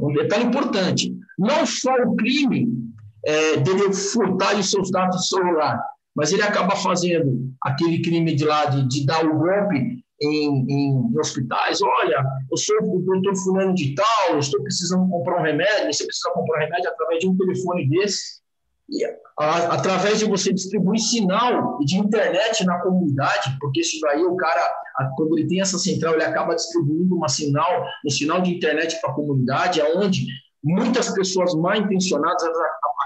um 0.00 0.12
detalhe 0.12 0.44
importante: 0.44 1.16
não 1.38 1.64
só 1.64 1.94
o 1.94 2.16
crime 2.16 2.91
é, 3.26 3.56
dele 3.56 3.92
furtar 3.92 4.58
os 4.58 4.70
seus 4.70 4.90
dados 4.90 5.20
de 5.20 5.28
celular, 5.28 5.82
mas 6.14 6.32
ele 6.32 6.42
acaba 6.42 6.76
fazendo 6.76 7.50
aquele 7.62 8.02
crime 8.02 8.34
de 8.34 8.44
lá 8.44 8.66
de, 8.66 8.86
de 8.88 9.06
dar 9.06 9.24
o 9.24 9.38
golpe 9.38 10.02
em, 10.20 10.64
em, 10.68 11.18
hospitais. 11.18 11.80
Olha, 11.82 12.22
eu 12.50 12.56
sou 12.56 12.76
o 12.82 13.00
doutor 13.00 13.36
fulano 13.36 13.74
de 13.74 13.94
tal, 13.94 14.32
eu 14.32 14.38
estou 14.38 14.62
precisando 14.62 15.08
comprar 15.08 15.40
um 15.40 15.44
remédio, 15.44 15.92
você 15.92 16.04
precisa 16.04 16.30
comprar 16.32 16.58
um 16.58 16.60
remédio 16.62 16.90
através 16.90 17.20
de 17.20 17.28
um 17.28 17.36
telefone 17.36 17.88
desse. 17.88 18.42
E, 18.88 19.04
a, 19.38 19.74
através 19.74 20.18
de 20.18 20.26
você 20.26 20.52
distribuir 20.52 21.00
sinal 21.00 21.78
de 21.78 21.96
internet 21.96 22.64
na 22.64 22.78
comunidade, 22.80 23.56
porque 23.58 23.80
isso 23.80 23.98
daí 24.00 24.22
o 24.22 24.36
cara, 24.36 24.60
a, 24.98 25.06
quando 25.16 25.38
ele 25.38 25.48
tem 25.48 25.60
essa 25.60 25.78
central, 25.78 26.14
ele 26.14 26.24
acaba 26.24 26.54
distribuindo 26.54 27.16
uma 27.16 27.28
sinal, 27.28 27.84
um 28.04 28.10
sinal 28.10 28.42
de 28.42 28.54
internet 28.54 29.00
para 29.00 29.10
a 29.10 29.14
comunidade, 29.14 29.80
aonde 29.80 30.26
muitas 30.62 31.10
pessoas 31.10 31.54
mal 31.54 31.76
intencionadas 31.76 32.42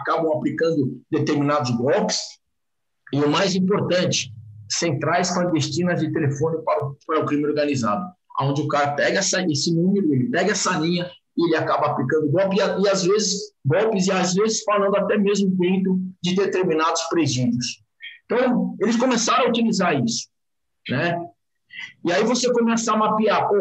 acabam 0.01 0.33
aplicando 0.37 1.01
determinados 1.11 1.71
golpes. 1.71 2.21
E 3.13 3.21
o 3.21 3.29
mais 3.29 3.55
importante, 3.55 4.33
centrais 4.69 5.31
clandestinas 5.31 6.01
de 6.01 6.13
telefone 6.13 6.59
para 6.65 6.87
o, 6.87 6.97
para 7.07 7.21
o 7.21 7.27
crime 7.27 7.47
organizado, 7.47 8.05
onde 8.41 8.63
o 8.63 8.69
cara 8.69 8.93
pega 8.93 9.21
essa, 9.21 9.43
esse 9.43 9.75
número, 9.75 10.13
ele 10.13 10.29
pega 10.29 10.53
essa 10.53 10.77
linha 10.79 11.11
e 11.37 11.47
ele 11.47 11.57
acaba 11.57 11.89
aplicando 11.89 12.31
golpe, 12.31 12.57
e, 12.57 12.83
e 12.83 12.89
às 12.89 13.05
vezes 13.05 13.53
golpes, 13.65 14.07
e 14.07 14.13
às 14.13 14.35
vezes 14.35 14.63
falando 14.65 14.97
até 14.97 15.17
mesmo 15.17 15.51
dentro 15.51 16.01
de 16.23 16.35
determinados 16.35 17.03
presídios. 17.05 17.83
Então, 18.25 18.77
eles 18.81 18.97
começaram 18.97 19.47
a 19.47 19.49
utilizar 19.49 19.95
isso. 20.03 20.29
Né? 20.89 21.17
E 22.05 22.13
aí 22.13 22.25
você 22.25 22.53
começa 22.53 22.93
a 22.93 22.97
mapear, 22.97 23.49
pô, 23.49 23.55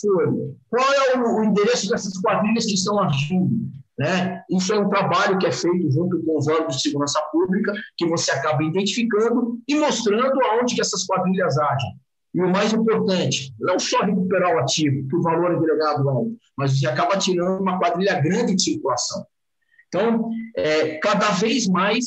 foi? 0.00 0.54
Qual 0.70 0.92
é 0.92 1.18
o, 1.18 1.44
endereço 1.44 1.88
dessas 1.88 2.20
quadrilhas 2.20 2.66
que 2.66 2.74
estão 2.74 3.00
agindo? 3.00 3.50
Né? 3.98 4.42
Isso 4.50 4.72
é 4.72 4.78
um 4.78 4.88
trabalho 4.88 5.38
que 5.38 5.46
é 5.46 5.52
feito 5.52 5.90
junto 5.90 6.20
com 6.24 6.38
os 6.38 6.48
órgãos 6.48 6.76
de 6.76 6.82
segurança 6.82 7.20
pública, 7.30 7.72
que 7.96 8.06
você 8.06 8.30
acaba 8.32 8.62
identificando 8.62 9.58
e 9.68 9.74
mostrando 9.76 10.44
aonde 10.44 10.74
que 10.74 10.80
essas 10.80 11.06
quadrilhas 11.06 11.56
agem. 11.58 11.94
E 12.34 12.42
o 12.42 12.50
mais 12.50 12.72
importante, 12.72 13.54
não 13.60 13.78
só 13.78 14.00
recuperar 14.02 14.56
o 14.56 14.58
ativo, 14.58 15.08
que 15.08 15.16
o 15.16 15.22
valor 15.22 15.52
é 15.52 15.60
delegado 15.60 16.08
alto, 16.08 16.36
mas 16.56 16.78
você 16.78 16.86
acaba 16.86 17.16
tirando 17.16 17.60
uma 17.60 17.78
quadrilha 17.78 18.20
grande 18.20 18.56
de 18.56 18.62
circulação. 18.62 19.24
Então, 19.86 20.28
é, 20.56 20.98
cada 20.98 21.30
vez 21.30 21.68
mais, 21.68 22.04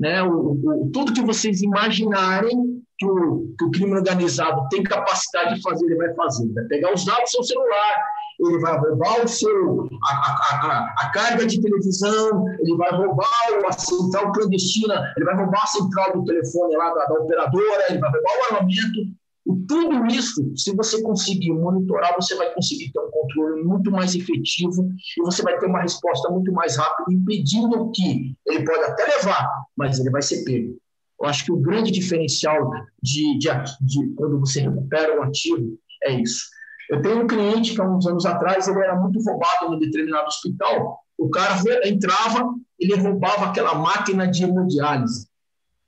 né, 0.00 0.22
o, 0.22 0.52
o, 0.52 0.90
tudo 0.90 1.12
que 1.12 1.20
vocês 1.20 1.60
imaginarem 1.60 2.65
que 2.98 3.06
o, 3.06 3.54
que 3.58 3.64
o 3.64 3.70
crime 3.70 3.94
organizado 3.94 4.66
tem 4.70 4.82
capacidade 4.82 5.54
de 5.54 5.62
fazer, 5.62 5.84
ele 5.86 5.96
vai 5.96 6.14
fazer. 6.14 6.52
Vai 6.52 6.64
pegar 6.64 6.94
os 6.94 7.04
dados 7.04 7.24
do 7.24 7.28
seu 7.28 7.42
celular, 7.44 7.96
ele 8.40 8.58
vai 8.58 8.78
roubar 8.78 9.24
o 9.24 9.28
seu, 9.28 9.88
a, 10.04 10.12
a, 10.12 10.66
a, 10.66 10.94
a, 10.98 11.10
carga 11.10 11.46
de 11.46 11.60
televisão, 11.60 12.46
ele 12.60 12.76
vai 12.76 12.90
roubar 12.90 13.28
a 13.66 13.72
central 13.72 14.32
clandestina, 14.32 15.12
ele 15.16 15.24
vai 15.24 15.36
roubar 15.36 15.62
a 15.62 15.66
central 15.66 16.12
do 16.12 16.24
telefone 16.24 16.76
lá 16.76 16.92
da, 16.94 17.06
da 17.06 17.14
operadora, 17.14 17.84
ele 17.88 17.98
vai 17.98 18.10
roubar 18.10 18.30
o 18.30 18.54
armamento. 18.54 19.00
E 19.46 19.54
tudo 19.68 20.06
isso, 20.06 20.52
se 20.56 20.74
você 20.74 21.00
conseguir 21.02 21.52
monitorar, 21.52 22.14
você 22.16 22.34
vai 22.34 22.52
conseguir 22.52 22.90
ter 22.92 22.98
um 22.98 23.10
controle 23.10 23.62
muito 23.62 23.92
mais 23.92 24.14
efetivo 24.14 24.90
e 25.16 25.22
você 25.22 25.40
vai 25.42 25.56
ter 25.58 25.66
uma 25.66 25.82
resposta 25.82 26.28
muito 26.30 26.52
mais 26.52 26.76
rápida, 26.76 27.12
impedindo 27.12 27.90
que 27.92 28.34
ele 28.44 28.64
pode 28.64 28.84
até 28.84 29.04
levar, 29.04 29.48
mas 29.76 30.00
ele 30.00 30.10
vai 30.10 30.20
ser 30.20 30.42
pego. 30.44 30.76
Eu 31.20 31.28
acho 31.28 31.44
que 31.44 31.52
o 31.52 31.58
grande 31.58 31.90
diferencial 31.90 32.70
de, 33.02 33.38
de, 33.38 33.48
de 33.80 34.14
quando 34.14 34.38
você 34.40 34.60
recupera 34.60 35.18
um 35.18 35.22
ativo 35.22 35.78
é 36.04 36.12
isso. 36.20 36.44
Eu 36.90 37.02
tenho 37.02 37.22
um 37.22 37.26
cliente 37.26 37.74
que 37.74 37.80
há 37.80 37.88
uns 37.88 38.06
anos 38.06 38.24
atrás 38.26 38.68
ele 38.68 38.78
era 38.78 38.96
muito 38.96 39.20
roubado 39.22 39.74
em 39.74 39.78
determinado 39.78 40.26
hospital. 40.26 41.00
O 41.18 41.28
cara 41.30 41.54
entrava, 41.84 42.54
ele 42.78 42.94
roubava 42.96 43.46
aquela 43.46 43.74
máquina 43.74 44.28
de 44.28 44.44
hemodiálise. 44.44 45.26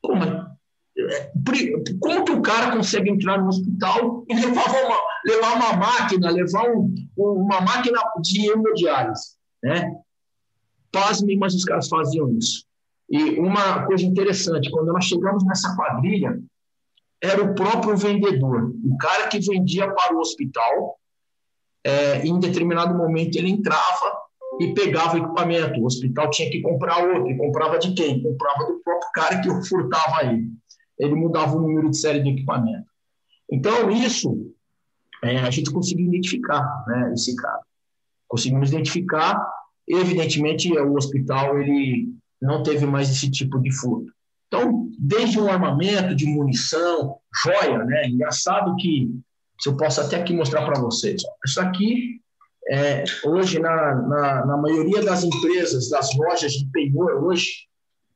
Pô, 0.02 0.14
mas, 0.14 0.48
é, 0.98 1.30
como 2.00 2.24
que 2.24 2.32
o 2.32 2.42
cara 2.42 2.72
consegue 2.74 3.10
entrar 3.10 3.40
no 3.40 3.48
hospital 3.48 4.24
e 4.28 4.34
levar 4.34 4.66
uma, 4.68 5.00
levar 5.24 5.56
uma 5.56 5.76
máquina, 5.76 6.30
levar 6.30 6.68
um, 6.70 6.92
uma 7.16 7.60
máquina 7.60 8.00
de 8.20 8.50
hemodiálise? 8.50 9.36
Né? 9.62 9.94
Pasmem, 10.90 11.38
mas 11.38 11.54
os 11.54 11.64
caras 11.64 11.88
faziam 11.88 12.32
isso. 12.36 12.67
E 13.08 13.40
uma 13.40 13.86
coisa 13.86 14.04
interessante, 14.04 14.70
quando 14.70 14.92
nós 14.92 15.04
chegamos 15.04 15.44
nessa 15.44 15.74
quadrilha, 15.74 16.38
era 17.22 17.42
o 17.42 17.54
próprio 17.54 17.96
vendedor, 17.96 18.70
o 18.84 18.96
cara 18.98 19.28
que 19.28 19.40
vendia 19.40 19.92
para 19.92 20.14
o 20.14 20.20
hospital. 20.20 20.98
É, 21.84 22.26
em 22.26 22.38
determinado 22.38 22.96
momento 22.96 23.36
ele 23.36 23.50
entrava 23.50 24.18
e 24.60 24.74
pegava 24.74 25.14
o 25.14 25.18
equipamento. 25.18 25.80
O 25.80 25.86
hospital 25.86 26.28
tinha 26.30 26.50
que 26.50 26.60
comprar 26.60 26.98
outro. 26.98 27.30
E 27.30 27.36
comprava 27.36 27.78
de 27.78 27.94
quem? 27.94 28.22
Comprava 28.22 28.64
do 28.64 28.80
próprio 28.80 29.10
cara 29.14 29.40
que 29.40 29.68
furtava 29.68 30.24
ele. 30.24 30.50
Ele 30.98 31.14
mudava 31.14 31.56
o 31.56 31.60
número 31.60 31.90
de 31.90 31.96
série 31.96 32.20
de 32.20 32.30
equipamento. 32.30 32.86
Então, 33.50 33.90
isso 33.90 34.52
é, 35.22 35.38
a 35.38 35.50
gente 35.50 35.70
conseguiu 35.70 36.06
identificar 36.06 36.84
né, 36.86 37.12
esse 37.14 37.34
cara. 37.36 37.60
Conseguimos 38.26 38.68
identificar. 38.68 39.40
Evidentemente, 39.86 40.70
o 40.76 40.94
hospital 40.94 41.58
ele 41.58 42.12
não 42.40 42.62
teve 42.62 42.86
mais 42.86 43.10
esse 43.10 43.30
tipo 43.30 43.58
de 43.60 43.72
furto. 43.72 44.12
Então, 44.46 44.88
desde 44.98 45.38
um 45.38 45.50
armamento 45.50 46.14
de 46.14 46.26
munição, 46.26 47.16
joia, 47.44 47.84
né? 47.84 48.06
Engraçado 48.06 48.74
que, 48.76 49.10
se 49.60 49.68
eu 49.68 49.76
posso 49.76 50.00
até 50.00 50.16
aqui 50.16 50.34
mostrar 50.34 50.64
para 50.64 50.80
vocês, 50.80 51.22
ó, 51.26 51.30
isso 51.44 51.60
aqui, 51.60 52.20
é, 52.70 53.04
hoje, 53.24 53.58
na, 53.58 53.94
na, 53.94 54.46
na, 54.46 54.56
maioria 54.56 55.02
das 55.02 55.24
empresas, 55.24 55.90
das 55.90 56.14
lojas 56.16 56.52
de 56.52 56.66
penhor, 56.70 57.24
hoje, 57.24 57.66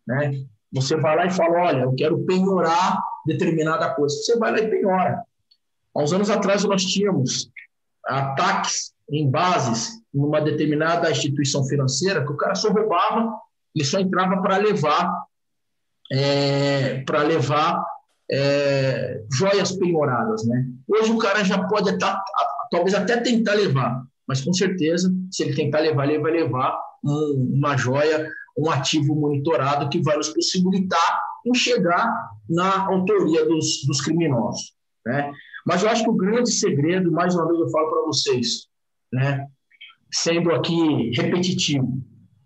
né? 0.06 0.32
Você 0.72 0.96
vai 0.96 1.16
lá 1.16 1.26
e 1.26 1.30
fala, 1.30 1.61
olha, 1.61 1.82
eu 1.82 1.94
quero 1.94 2.24
penhorar 2.24 2.98
determinada 3.26 3.94
coisa. 3.94 4.16
Você 4.16 4.38
vai 4.38 4.52
lá 4.52 4.58
e 4.58 4.70
penhora. 4.70 5.22
Há 5.94 6.02
uns 6.02 6.12
anos 6.14 6.30
atrás, 6.30 6.64
nós 6.64 6.82
tínhamos 6.82 7.50
ataques 8.06 8.92
em 9.11 9.30
bases 9.30 10.02
numa 10.12 10.40
determinada 10.40 11.11
instituição 11.11 11.64
financeira 11.66 12.24
que 12.24 12.32
o 12.32 12.37
cara 12.37 12.54
só 12.54 12.70
roubava, 12.70 13.30
ele 13.74 13.85
só 13.85 13.98
entrava 13.98 14.40
para 14.42 14.56
levar 14.56 15.26
é, 16.12 17.02
para 17.04 17.22
levar 17.22 17.82
é, 18.30 19.22
joias 19.32 19.72
penhoradas, 19.72 20.44
né? 20.46 20.66
Hoje 20.87 21.11
o 21.11 21.18
cara 21.18 21.42
já 21.42 21.66
pode 21.66 21.88
até, 21.88 22.14
talvez 22.70 22.94
até 22.94 23.16
tentar 23.18 23.54
levar, 23.54 24.02
mas 24.26 24.42
com 24.42 24.52
certeza, 24.52 25.12
se 25.30 25.42
ele 25.42 25.54
tentar 25.54 25.80
levar, 25.80 26.08
ele 26.08 26.18
vai 26.18 26.32
levar 26.32 26.78
um, 27.04 27.54
uma 27.56 27.76
joia, 27.76 28.28
um 28.56 28.70
ativo 28.70 29.14
monitorado 29.14 29.88
que 29.88 30.02
vai 30.02 30.16
nos 30.16 30.28
possibilitar 30.28 31.20
enxergar 31.44 32.08
na 32.48 32.87
autoria 32.87 33.44
dos, 33.46 33.85
dos 33.87 34.00
criminosos, 34.00 34.74
né? 35.04 35.32
Mas 35.66 35.82
eu 35.82 35.88
acho 35.88 36.04
que 36.04 36.11
o 36.11 36.16
grande 36.16 36.52
segredo, 36.52 37.11
mais 37.11 37.35
uma 37.35 37.46
vez 37.46 37.58
eu 37.58 37.68
falo 37.70 37.90
para 37.90 38.02
vocês, 38.06 38.66
né? 39.12 39.46
Sendo 40.12 40.52
aqui 40.52 41.11
repetitivo, 41.16 42.02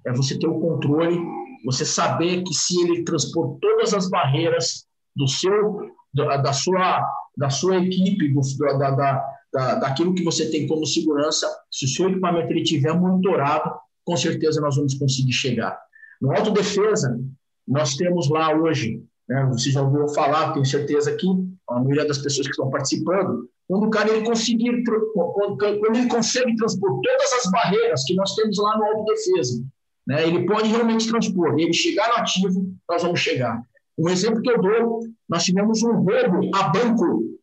é 0.06 0.12
você 0.12 0.38
ter 0.38 0.46
o 0.46 0.60
controle 0.60 1.18
você 1.66 1.84
saber 1.84 2.44
que 2.44 2.54
se 2.54 2.80
ele 2.80 3.02
transpor 3.02 3.58
todas 3.60 3.92
as 3.92 4.08
barreiras 4.08 4.86
do 5.16 5.26
seu, 5.26 5.80
da, 6.14 6.36
da 6.36 6.52
sua, 6.52 7.04
da 7.36 7.50
sua 7.50 7.78
equipe, 7.78 8.32
do, 8.32 8.40
da, 8.78 8.90
da, 8.90 9.24
da, 9.52 9.74
daquilo 9.74 10.14
que 10.14 10.22
você 10.22 10.48
tem 10.48 10.68
como 10.68 10.86
segurança, 10.86 11.48
se 11.68 11.84
o 11.84 11.88
seu 11.88 12.08
equipamento 12.08 12.52
ele 12.52 12.62
tiver 12.62 12.92
monitorado, 12.92 13.72
com 14.04 14.16
certeza 14.16 14.60
nós 14.60 14.76
vamos 14.76 14.94
conseguir 14.94 15.32
chegar. 15.32 15.76
No 16.22 16.30
autodefesa, 16.30 17.18
nós 17.66 17.96
temos 17.96 18.30
lá 18.30 18.54
hoje, 18.54 19.02
né, 19.28 19.44
você 19.50 19.70
já 19.70 19.82
ouviu 19.82 20.08
falar, 20.10 20.52
tenho 20.52 20.64
certeza 20.64 21.16
que 21.16 21.26
a 21.68 21.80
maioria 21.80 22.06
das 22.06 22.18
pessoas 22.18 22.46
que 22.46 22.52
estão 22.52 22.70
participando, 22.70 23.50
quando 23.66 23.88
o 23.88 23.90
cara 23.90 24.08
ele 24.10 24.24
conseguir, 24.24 24.84
quando 24.84 25.96
ele 25.96 26.06
consegue 26.06 26.54
transpor 26.54 27.00
todas 27.00 27.32
as 27.32 27.50
barreiras 27.50 28.04
que 28.04 28.14
nós 28.14 28.36
temos 28.36 28.56
lá 28.58 28.78
no 28.78 28.84
autodefesa, 28.84 29.64
né? 30.06 30.26
Ele 30.26 30.46
pode 30.46 30.68
realmente 30.68 31.08
transpor. 31.08 31.58
Ele 31.58 31.72
chegar 31.72 32.08
no 32.08 32.16
ativo, 32.16 32.74
nós 32.88 33.02
vamos 33.02 33.20
chegar. 33.20 33.60
Um 33.98 34.08
exemplo 34.08 34.40
que 34.40 34.50
eu 34.50 34.60
dou, 34.60 35.00
nós 35.28 35.44
tivemos 35.44 35.82
um 35.82 35.92
roubo 35.92 36.50
a 36.54 36.68
banco. 36.68 37.36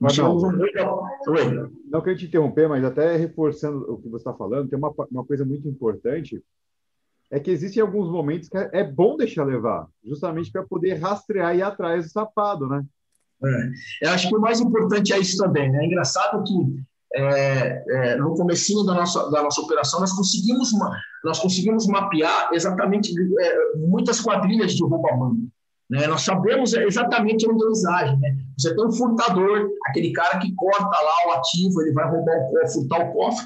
Nós 0.00 0.14
tivemos 0.14 0.42
um 0.42 0.50
roubo 0.50 1.72
Não 1.86 2.00
quero 2.00 2.16
te 2.16 2.26
interromper, 2.26 2.68
mas 2.68 2.84
até 2.84 3.16
reforçando 3.16 3.90
o 3.90 3.98
que 3.98 4.08
você 4.08 4.28
está 4.28 4.34
falando, 4.34 4.68
tem 4.68 4.78
uma, 4.78 4.92
uma 5.10 5.24
coisa 5.24 5.44
muito 5.44 5.68
importante, 5.68 6.42
é 7.30 7.40
que 7.40 7.50
existem 7.50 7.82
alguns 7.82 8.10
momentos 8.10 8.48
que 8.48 8.58
é 8.58 8.84
bom 8.84 9.16
deixar 9.16 9.44
levar, 9.44 9.88
justamente 10.04 10.52
para 10.52 10.64
poder 10.64 10.94
rastrear 10.94 11.54
e 11.54 11.58
ir 11.58 11.62
atrás 11.62 12.04
do 12.04 12.10
safado, 12.10 12.68
né? 12.68 12.84
É. 13.44 14.06
Eu 14.06 14.10
acho 14.10 14.28
que 14.28 14.36
o 14.36 14.40
mais 14.40 14.60
importante 14.60 15.12
é 15.12 15.18
isso 15.18 15.36
também. 15.36 15.70
Né? 15.70 15.82
É 15.82 15.86
engraçado 15.86 16.44
que 16.44 16.82
é, 17.14 17.84
é, 17.88 18.16
no 18.16 18.34
comecinho 18.34 18.84
da 18.84 18.94
nossa, 18.94 19.30
da 19.30 19.42
nossa 19.42 19.60
operação, 19.60 20.00
nós 20.00 20.12
conseguimos, 20.12 20.70
nós 21.24 21.38
conseguimos 21.38 21.86
mapear 21.86 22.50
exatamente 22.52 23.12
é, 23.40 23.76
muitas 23.76 24.20
quadrilhas 24.20 24.72
de 24.74 24.82
roubo 24.82 25.06
a. 25.08 25.48
Né? 25.90 26.06
Nós 26.06 26.22
sabemos 26.22 26.72
exatamente 26.72 27.48
onde 27.48 27.64
eles 27.64 27.84
agem. 27.84 28.18
Né? 28.18 28.36
Você 28.58 28.74
tem 28.74 28.86
um 28.86 28.92
furtador, 28.92 29.68
aquele 29.88 30.12
cara 30.12 30.38
que 30.38 30.54
corta 30.54 30.84
lá 30.84 31.28
o 31.28 31.32
ativo, 31.38 31.82
ele 31.82 31.92
vai 31.92 32.08
roubar 32.08 32.36
o 32.36 32.50
cofre, 32.50 32.72
furtar 32.72 33.06
o 33.06 33.12
cofre. 33.12 33.44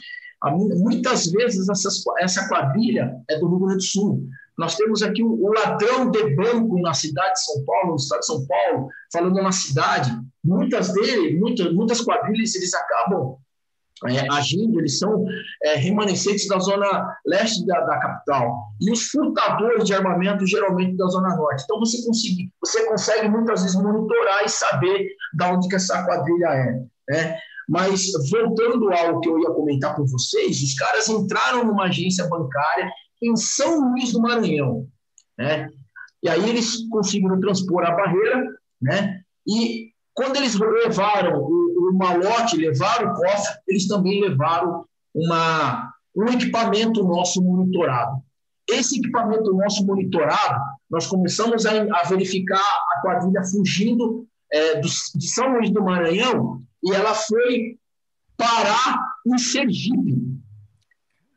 Muitas 0.79 1.27
vezes 1.33 1.69
essas, 1.69 2.05
essa 2.21 2.49
quadrilha 2.49 3.17
é 3.29 3.39
do 3.39 3.49
Rio 3.49 3.59
Grande 3.59 3.77
do 3.77 3.83
Sul. 3.83 4.29
Nós 4.57 4.77
temos 4.77 5.03
aqui 5.03 5.23
o, 5.23 5.33
o, 5.33 5.53
ladrão 5.53 6.11
de 6.11 6.35
banco 6.35 6.81
na 6.81 6.95
cidade 6.95 7.33
de 7.33 7.45
São 7.45 7.65
Paulo, 7.65 7.91
no 7.91 7.97
estado 7.97 8.21
de 8.21 8.27
São 8.27 8.47
Paulo, 8.47 8.89
falando 9.13 9.43
na 9.43 9.53
cidade. 9.53 10.17
Muitas 10.43 10.93
dele, 10.93 11.39
muitas, 11.39 11.75
muitas 11.75 12.01
quadrilhas, 12.01 12.55
eles 12.55 12.73
acabam 12.73 13.37
é, 14.05 14.31
agindo, 14.31 14.79
eles 14.79 14.99
são 14.99 15.25
é, 15.63 15.77
remanescentes 15.77 16.47
da 16.47 16.59
zona 16.59 17.17
leste 17.25 17.65
da, 17.65 17.81
da, 17.81 17.99
capital. 17.99 18.69
E 18.81 18.91
os 18.91 19.09
furtadores 19.09 19.85
de 19.85 19.95
armamento, 19.95 20.47
geralmente, 20.47 20.97
da 20.97 21.07
zona 21.07 21.35
norte. 21.35 21.65
Então, 21.65 21.79
você, 21.79 22.05
consegue, 22.05 22.53
você 22.61 22.87
consegue 22.87 23.29
muitas 23.29 23.63
vezes 23.63 23.77
monitorar 23.77 24.45
e 24.45 24.49
saber 24.51 25.09
de 25.35 25.45
onde 25.45 25.69
que 25.69 25.77
essa 25.77 26.05
quadrilha 26.05 26.47
é. 26.47 26.85
Né? 27.09 27.39
Mas, 27.67 28.13
voltando 28.31 28.93
ao 28.93 29.21
que 29.21 29.29
eu 29.29 29.39
ia 29.41 29.51
comentar 29.51 29.97
com 29.97 30.07
vocês, 30.07 30.63
os 30.63 30.75
caras 30.75 31.09
entraram 31.09 31.65
numa 31.65 31.85
agência 31.85 32.29
bancária 32.29 32.91
em 33.23 33.35
São 33.35 33.93
Luís 33.93 34.13
do 34.13 34.21
Maranhão. 34.21 34.87
Né? 35.39 35.71
E 36.23 36.29
aí 36.29 36.49
eles 36.51 36.87
conseguiram 36.91 37.41
transpor 37.41 37.83
a 37.85 37.93
barreira, 37.93 38.45
né? 38.81 39.23
e 39.47 39.91
quando 40.13 40.37
eles 40.37 40.55
levaram 40.55 41.41
o, 41.41 41.66
o 41.97 41.99
malote, 41.99 42.57
levaram 42.57 43.13
o 43.13 43.15
cofre, 43.15 43.55
eles 43.67 43.89
também 43.89 44.21
levaram 44.21 44.85
uma, 45.15 45.93
um 46.15 46.27
equipamento 46.27 47.03
nosso 47.03 47.43
monitorado. 47.43 48.23
Esse 48.69 48.99
equipamento 48.99 49.53
nosso 49.55 49.85
monitorado, 49.87 50.61
nós 50.91 51.07
começamos 51.07 51.65
a, 51.65 51.71
a 51.73 52.09
verificar 52.09 52.61
a 52.61 53.01
quadrilha 53.01 53.43
fugindo 53.45 54.27
é, 54.53 54.81
do, 54.81 54.89
de 54.89 55.29
São 55.29 55.55
Luís 55.55 55.71
do 55.71 55.83
Maranhão 55.83 56.63
e 56.85 56.93
ela 56.93 57.15
foi 57.15 57.79
parar 58.37 59.01
em 59.27 59.39
Sergipe. 59.39 60.37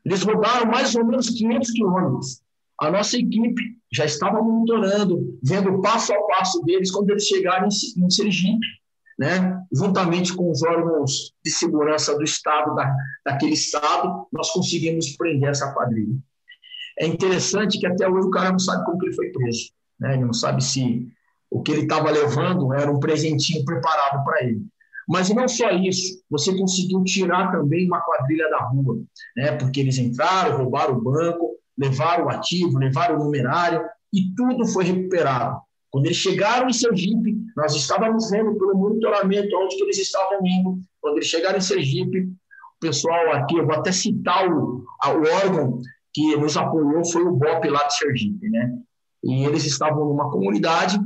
Eles 0.04 0.22
rodaram 0.22 0.66
mais 0.66 0.94
ou 0.94 1.06
menos 1.06 1.30
500 1.30 1.70
quilômetros. 1.70 2.42
A 2.80 2.90
nossa 2.90 3.16
equipe 3.16 3.62
já 3.92 4.04
estava 4.04 4.42
monitorando, 4.42 5.38
vendo 5.42 5.80
passo 5.80 6.12
a 6.12 6.26
passo 6.26 6.62
deles 6.62 6.90
quando 6.90 7.10
eles 7.10 7.26
chegaram 7.26 7.68
em, 7.68 8.04
em 8.04 8.10
Sergipe, 8.10 8.66
né? 9.20 9.62
juntamente 9.70 10.34
com 10.34 10.50
os 10.50 10.62
órgãos 10.62 11.34
de 11.44 11.50
segurança 11.50 12.16
do 12.16 12.24
Estado, 12.24 12.74
da, 12.74 12.90
daquele 13.22 13.52
Estado, 13.52 14.26
nós 14.32 14.50
conseguimos 14.50 15.14
prender 15.14 15.50
essa 15.50 15.70
quadrilha. 15.74 16.16
É 16.98 17.06
interessante 17.06 17.78
que 17.78 17.86
até 17.86 18.08
hoje 18.08 18.28
o 18.28 18.30
cara 18.30 18.50
não 18.50 18.58
sabe 18.58 18.82
como 18.86 18.98
que 18.98 19.08
ele 19.08 19.14
foi 19.14 19.28
preso. 19.28 19.72
Né? 20.00 20.14
Ele 20.14 20.24
não 20.24 20.32
sabe 20.32 20.64
se 20.64 21.06
o 21.50 21.60
que 21.60 21.70
ele 21.70 21.82
estava 21.82 22.10
levando 22.10 22.72
era 22.72 22.90
um 22.90 22.98
presentinho 22.98 23.62
preparado 23.62 24.24
para 24.24 24.42
ele. 24.42 24.64
Mas 25.06 25.28
não 25.28 25.46
só 25.46 25.68
isso, 25.70 26.22
você 26.30 26.56
conseguiu 26.56 27.04
tirar 27.04 27.52
também 27.52 27.86
uma 27.86 28.00
quadrilha 28.00 28.48
da 28.48 28.60
rua, 28.68 29.02
né? 29.36 29.52
porque 29.52 29.80
eles 29.80 29.98
entraram, 29.98 30.56
roubaram 30.56 30.96
o 30.96 31.02
banco, 31.02 31.56
levaram 31.76 32.24
o 32.24 32.30
ativo, 32.30 32.78
levaram 32.78 33.16
o 33.16 33.24
numerário 33.24 33.84
e 34.14 34.34
tudo 34.34 34.66
foi 34.66 34.84
recuperado. 34.84 35.60
Quando 35.90 36.06
eles 36.06 36.18
chegaram 36.18 36.68
em 36.68 36.72
Sergipe, 36.72 37.36
nós 37.56 37.74
estávamos 37.74 38.30
vendo 38.30 38.56
pelo 38.56 38.76
monitoramento 38.76 39.56
onde 39.56 39.76
que 39.76 39.82
eles 39.82 39.98
estavam 39.98 40.38
indo. 40.44 40.78
Quando 41.00 41.16
eles 41.16 41.28
chegaram 41.28 41.58
em 41.58 41.62
Sergipe, 41.62 42.20
o 42.20 42.80
pessoal 42.80 43.32
aqui, 43.32 43.56
eu 43.56 43.66
vou 43.66 43.74
até 43.74 43.90
citar 43.90 44.48
o, 44.48 44.84
o 44.84 45.34
órgão 45.44 45.80
que 46.12 46.36
nos 46.36 46.56
apoiou, 46.56 47.04
foi 47.04 47.22
o 47.22 47.32
BOP 47.32 47.68
lá 47.68 47.84
de 47.84 47.96
Sergipe, 47.96 48.48
né? 48.48 48.78
E 49.22 49.44
eles 49.44 49.64
estavam 49.64 50.06
numa 50.06 50.30
comunidade 50.30 50.98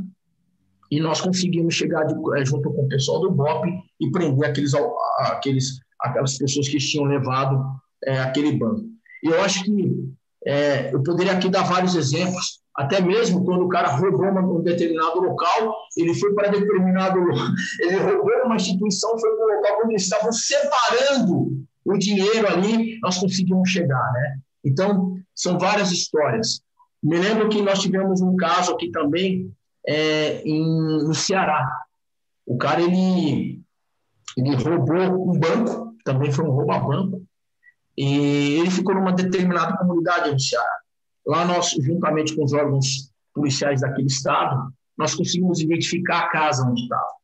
e 0.91 1.01
nós 1.01 1.21
conseguimos 1.21 1.75
chegar 1.75 2.05
de, 2.05 2.15
eh, 2.37 2.45
junto 2.45 2.71
com 2.71 2.85
o 2.85 2.89
pessoal 2.89 3.21
do 3.21 3.31
BOP 3.31 3.67
e 4.01 4.11
prender 4.11 4.49
aqueles, 4.49 4.73
aqueles, 5.19 5.81
aquelas 6.01 6.39
pessoas 6.39 6.69
que 6.69 6.79
tinham 6.79 7.07
levado 7.07 7.61
é, 8.05 8.21
aquele 8.21 8.53
banco. 8.53 8.85
Eu 9.23 9.41
acho 9.43 9.65
que 9.65 10.15
é, 10.47 10.95
eu 10.95 11.03
poderia 11.03 11.33
aqui 11.33 11.49
dar 11.49 11.63
vários 11.63 11.95
exemplos, 11.97 12.61
até 12.77 13.01
mesmo 13.01 13.45
quando 13.45 13.65
o 13.65 13.69
cara 13.69 13.89
roubou 13.97 14.59
um 14.59 14.63
determinado 14.63 15.21
local, 15.21 15.77
ele 15.97 16.13
foi 16.15 16.35
para 16.35 16.51
determinado, 16.51 17.19
ele 17.81 17.97
roubou 17.97 18.33
uma 18.45 18.57
instituição, 18.57 19.19
foi 19.19 19.31
para 19.37 19.45
o 19.45 19.57
local 19.57 19.79
onde 19.83 19.93
eles 19.93 20.03
estavam 20.03 20.33
separando 20.33 21.65
o 21.85 21.99
dinheiro 21.99 22.49
ali, 22.49 22.99
nós 23.01 23.19
conseguimos 23.19 23.69
chegar, 23.69 24.13
né? 24.13 24.39
Então, 24.65 25.17
são 25.35 25.59
várias 25.59 25.93
histórias. 25.93 26.63
Me 27.03 27.19
lembro 27.19 27.49
que 27.49 27.61
nós 27.61 27.81
tivemos 27.81 28.23
um 28.23 28.35
caso 28.35 28.73
aqui 28.73 28.91
também 28.91 29.53
é, 29.87 30.41
em, 30.43 31.05
no 31.05 31.15
Ceará. 31.15 31.71
O 32.47 32.57
cara 32.57 32.81
ele, 32.81 33.61
ele 34.37 34.57
roubou 34.57 35.31
um 35.31 35.39
banco, 35.39 35.95
também 36.05 36.33
foi 36.33 36.45
um 36.47 36.51
roubo 36.51 36.73
a 36.73 36.79
banco, 36.79 37.23
e 37.97 38.59
ele 38.59 38.71
ficou 38.71 38.95
numa 38.95 39.13
determinada 39.13 39.77
comunidade 39.77 40.33
no 40.33 40.41
Ceará. 40.41 40.84
Lá 41.27 41.45
nós, 41.45 41.71
juntamente 41.71 42.35
com 42.35 42.45
os 42.45 42.53
órgãos 42.53 43.11
policiais 43.35 43.81
daquele 43.81 44.07
estado, 44.07 44.73
nós 44.97 45.15
conseguimos 45.15 45.61
identificar 45.61 46.21
a 46.21 46.29
casa 46.29 46.67
onde 46.67 46.83
estava. 46.83 47.15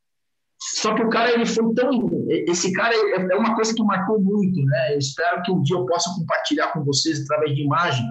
Só 0.60 0.94
que 0.94 1.02
o 1.02 1.08
cara 1.08 1.32
ele 1.32 1.46
foi 1.46 1.72
tão, 1.74 2.08
esse 2.28 2.70
cara 2.72 2.94
é, 2.94 3.32
é 3.32 3.36
uma 3.36 3.54
coisa 3.54 3.74
que 3.74 3.82
marcou 3.82 4.20
muito, 4.20 4.62
né? 4.64 4.94
Eu 4.94 4.98
espero 4.98 5.42
que 5.42 5.50
um 5.50 5.62
dia 5.62 5.76
eu 5.76 5.86
possa 5.86 6.10
compartilhar 6.14 6.68
com 6.72 6.84
vocês 6.84 7.22
através 7.22 7.54
de 7.54 7.62
imagem. 7.62 8.04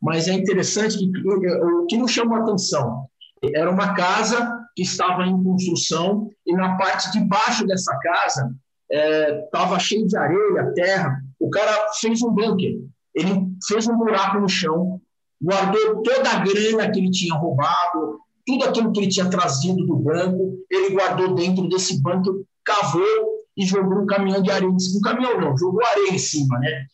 Mas 0.00 0.28
é 0.28 0.32
interessante 0.32 0.98
que 0.98 1.28
o 1.28 1.86
que 1.86 1.96
nos 1.96 2.10
chamou 2.10 2.36
a 2.36 2.42
atenção 2.42 3.06
era 3.54 3.70
uma 3.70 3.94
casa 3.94 4.60
que 4.76 4.82
estava 4.82 5.24
em 5.24 5.42
construção 5.42 6.30
e 6.46 6.52
na 6.54 6.76
parte 6.76 7.10
de 7.12 7.20
baixo 7.20 7.66
dessa 7.66 7.96
casa 7.98 8.54
estava 8.90 9.76
é, 9.76 9.80
cheio 9.80 10.06
de 10.06 10.16
areia, 10.16 10.72
terra. 10.74 11.20
O 11.40 11.50
cara 11.50 11.72
fez 12.00 12.22
um 12.22 12.30
bunker. 12.30 12.80
Ele 13.14 13.46
fez 13.66 13.86
um 13.88 13.96
buraco 13.96 14.38
no 14.38 14.48
chão, 14.48 15.00
guardou 15.42 16.02
toda 16.02 16.30
a 16.30 16.38
grana 16.38 16.90
que 16.90 17.00
ele 17.00 17.10
tinha 17.10 17.34
roubado, 17.34 18.20
tudo 18.46 18.64
aquilo 18.64 18.92
que 18.92 19.00
ele 19.00 19.08
tinha 19.08 19.28
trazido 19.28 19.84
do 19.84 19.96
banco, 19.96 20.58
ele 20.70 20.94
guardou 20.94 21.34
dentro 21.34 21.68
desse 21.68 22.00
bunker, 22.00 22.32
cavou 22.64 23.42
e 23.56 23.66
jogou 23.66 24.02
um 24.02 24.06
caminhão 24.06 24.42
de 24.42 24.50
areia. 24.50 24.70
Um 24.70 25.00
caminhão 25.02 25.40
não, 25.40 25.56
jogou 25.56 25.84
areia 25.84 26.14
em 26.14 26.18
cima, 26.18 26.58
né? 26.58 26.86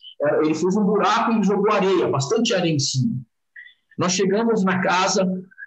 Ele 0.42 0.55
fez 0.55 0.76
um 0.76 0.84
buraco 0.84 1.32
e 1.32 1.42
jogou 1.44 1.70
areia, 1.70 2.09
bastante 2.09 2.55
areia 2.55 2.74
em 2.74 2.78
cima. 2.78 3.14
Nós 3.96 4.12
chegamos 4.12 4.64
na 4.64 4.80
casa, 4.80 5.24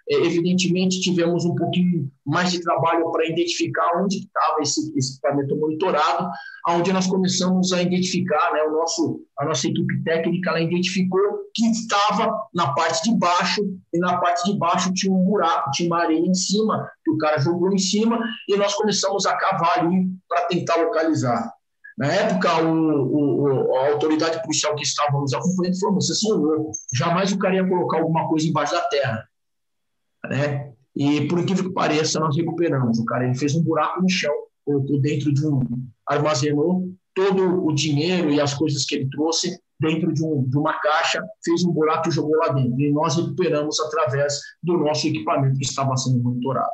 evidentemente, 0.08 1.00
tivemos 1.00 1.44
um 1.44 1.54
pouquinho 1.54 2.10
mais 2.26 2.50
de 2.50 2.60
trabalho 2.60 3.10
para 3.10 3.26
identificar 3.26 4.02
onde 4.02 4.18
estava 4.18 4.60
esse, 4.60 4.92
esse, 4.96 5.12
equipamento 5.12 5.56
monitorado, 5.56 6.28
onde 6.68 6.92
nós 6.92 7.06
começamos 7.06 7.72
a 7.72 7.82
identificar, 7.82 8.52
né, 8.52 8.62
o 8.62 8.72
nosso, 8.72 9.20
a 9.38 9.44
nossa 9.44 9.66
equipe 9.66 10.02
técnica 10.04 10.50
ela 10.50 10.60
identificou 10.60 11.20
que 11.54 11.66
estava 11.70 12.32
na 12.54 12.72
parte 12.72 13.10
de 13.10 13.16
baixo, 13.16 13.62
e 13.92 13.98
na 13.98 14.16
parte 14.18 14.50
de 14.50 14.58
baixo 14.58 14.92
tinha 14.92 15.12
um 15.12 15.24
buraco, 15.24 15.70
tinha 15.72 15.88
uma 15.88 16.02
areia 16.02 16.26
em 16.26 16.34
cima, 16.34 16.90
que 17.04 17.10
o 17.10 17.18
cara 17.18 17.38
jogou 17.38 17.72
em 17.72 17.78
cima, 17.78 18.18
e 18.48 18.56
nós 18.56 18.74
começamos 18.74 19.26
a 19.26 19.36
cavar 19.36 19.80
ali 19.80 20.06
para 20.28 20.46
tentar 20.46 20.76
localizar. 20.76 21.52
Na 21.98 22.06
época, 22.06 22.64
o, 22.64 23.42
o, 23.42 23.76
a 23.76 23.90
autoridade 23.90 24.40
policial 24.42 24.74
que 24.74 24.82
estava 24.82 25.20
nos 25.20 25.34
acompanhando 25.34 25.78
falou: 25.78 25.94
vocês 25.96 26.18
são 26.18 26.38
loucos, 26.38 26.78
jamais 26.94 27.32
o 27.32 27.38
cara 27.38 27.54
ia 27.54 27.68
colocar 27.68 27.98
alguma 27.98 28.26
coisa 28.28 28.48
embaixo 28.48 28.72
da 28.72 28.80
terra 28.88 29.28
né? 30.28 30.72
E 30.94 31.26
por 31.26 31.38
incrível 31.38 31.64
que 31.64 31.74
pareça, 31.74 32.20
nós 32.20 32.36
recuperamos. 32.36 32.98
O 32.98 33.04
cara 33.04 33.24
ele 33.24 33.34
fez 33.34 33.54
um 33.54 33.62
buraco 33.62 34.02
no 34.02 34.08
chão, 34.08 34.32
colocou 34.64 35.00
dentro 35.00 35.32
de 35.32 35.46
um 35.46 35.60
armazenou 36.06 36.90
todo 37.14 37.64
o 37.64 37.72
dinheiro 37.72 38.30
e 38.30 38.40
as 38.40 38.54
coisas 38.54 38.84
que 38.84 38.94
ele 38.94 39.08
trouxe 39.10 39.58
dentro 39.80 40.12
de, 40.12 40.24
um, 40.24 40.44
de 40.48 40.56
uma 40.56 40.74
caixa, 40.74 41.22
fez 41.44 41.64
um 41.64 41.72
buraco 41.72 42.08
e 42.08 42.12
jogou 42.12 42.36
lá 42.36 42.48
dentro. 42.48 42.80
E 42.80 42.92
nós 42.92 43.16
recuperamos 43.16 43.80
através 43.80 44.38
do 44.62 44.78
nosso 44.78 45.08
equipamento 45.08 45.58
que 45.58 45.64
estava 45.64 45.96
sendo 45.96 46.22
monitorado. 46.22 46.70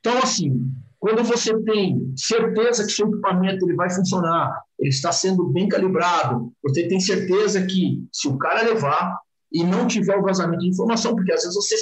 Então, 0.00 0.18
assim, 0.18 0.72
quando 0.98 1.22
você 1.22 1.56
tem 1.62 2.12
certeza 2.16 2.84
que 2.84 2.92
seu 2.92 3.08
equipamento 3.08 3.64
ele 3.64 3.76
vai 3.76 3.88
funcionar, 3.88 4.52
ele 4.78 4.90
está 4.90 5.12
sendo 5.12 5.44
bem 5.46 5.68
calibrado, 5.68 6.52
você 6.62 6.88
tem 6.88 6.98
certeza 6.98 7.64
que 7.64 8.04
se 8.12 8.28
o 8.28 8.36
cara 8.36 8.62
levar 8.62 9.16
e 9.52 9.64
não 9.64 9.86
tiver 9.86 10.16
o 10.16 10.22
vazamento 10.22 10.60
de 10.60 10.68
informação, 10.68 11.14
porque 11.14 11.32
às 11.32 11.42
vezes 11.42 11.54
você 11.54 11.76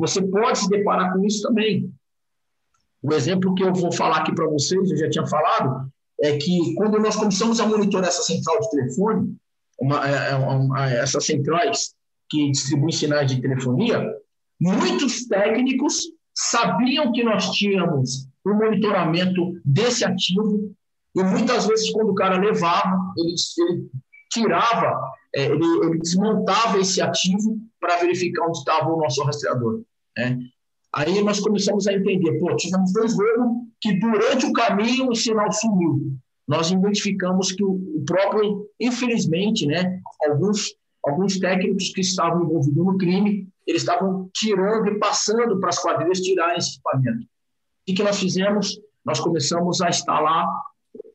você 0.00 0.22
pode 0.22 0.58
se 0.58 0.68
deparar 0.68 1.12
com 1.12 1.24
isso 1.24 1.42
também. 1.42 1.92
O 3.02 3.12
exemplo 3.12 3.54
que 3.54 3.62
eu 3.62 3.72
vou 3.72 3.92
falar 3.92 4.18
aqui 4.18 4.34
para 4.34 4.46
vocês, 4.46 4.90
eu 4.90 4.96
já 4.96 5.10
tinha 5.10 5.26
falado, 5.26 5.90
é 6.20 6.36
que 6.36 6.74
quando 6.74 6.98
nós 6.98 7.16
começamos 7.16 7.60
a 7.60 7.66
monitorar 7.66 8.08
essa 8.08 8.22
central 8.22 8.60
de 8.60 8.70
telefone, 8.70 9.36
uma, 9.78 10.08
é, 10.08 10.32
é, 10.32 10.34
uma, 10.36 10.90
essas 10.90 11.24
centrais 11.24 11.94
que 12.28 12.50
distribuem 12.50 12.92
sinais 12.92 13.30
de 13.30 13.40
telefonia, 13.40 14.02
muitos 14.60 15.26
técnicos 15.26 16.02
sabiam 16.34 17.12
que 17.12 17.24
nós 17.24 17.50
tínhamos 17.50 18.28
o 18.44 18.54
monitoramento 18.54 19.54
desse 19.64 20.04
ativo 20.04 20.72
e 21.14 21.22
muitas 21.22 21.66
vezes 21.66 21.90
quando 21.90 22.10
o 22.10 22.14
cara 22.14 22.38
levava, 22.38 22.96
ele, 23.16 23.34
ele 23.58 23.90
tirava, 24.30 25.00
é, 25.34 25.46
ele, 25.46 25.64
ele 25.82 25.98
desmontava 25.98 26.78
esse 26.78 27.00
ativo 27.00 27.58
para 27.78 27.98
verificar 27.98 28.46
onde 28.46 28.58
estava 28.58 28.92
o 28.92 28.98
nosso 28.98 29.22
rastreador. 29.22 29.82
Né? 30.16 30.38
Aí 30.92 31.22
nós 31.22 31.40
começamos 31.40 31.86
a 31.86 31.92
entender, 31.92 32.38
pô, 32.38 32.54
tivemos 32.56 32.92
dois 32.92 33.14
voos 33.14 33.68
que 33.80 33.98
durante 33.98 34.46
o 34.46 34.52
caminho 34.52 35.08
o 35.08 35.14
sinal 35.14 35.50
sumiu. 35.52 36.16
Nós 36.46 36.70
identificamos 36.70 37.52
que 37.52 37.62
o 37.62 38.02
próprio, 38.04 38.66
infelizmente, 38.78 39.66
né, 39.66 40.00
alguns, 40.28 40.74
alguns 41.04 41.38
técnicos 41.38 41.90
que 41.90 42.00
estavam 42.00 42.42
envolvidos 42.42 42.84
no 42.84 42.98
crime, 42.98 43.48
eles 43.66 43.82
estavam 43.82 44.28
tirando 44.34 44.88
e 44.88 44.98
passando 44.98 45.60
para 45.60 45.68
as 45.68 45.78
quadrilhas 45.78 46.20
tirarem 46.20 46.58
esse 46.58 46.74
equipamento. 46.74 47.24
O 47.88 47.94
que 47.94 48.02
nós 48.02 48.18
fizemos? 48.18 48.80
Nós 49.04 49.20
começamos 49.20 49.80
a 49.80 49.88
instalar 49.88 50.46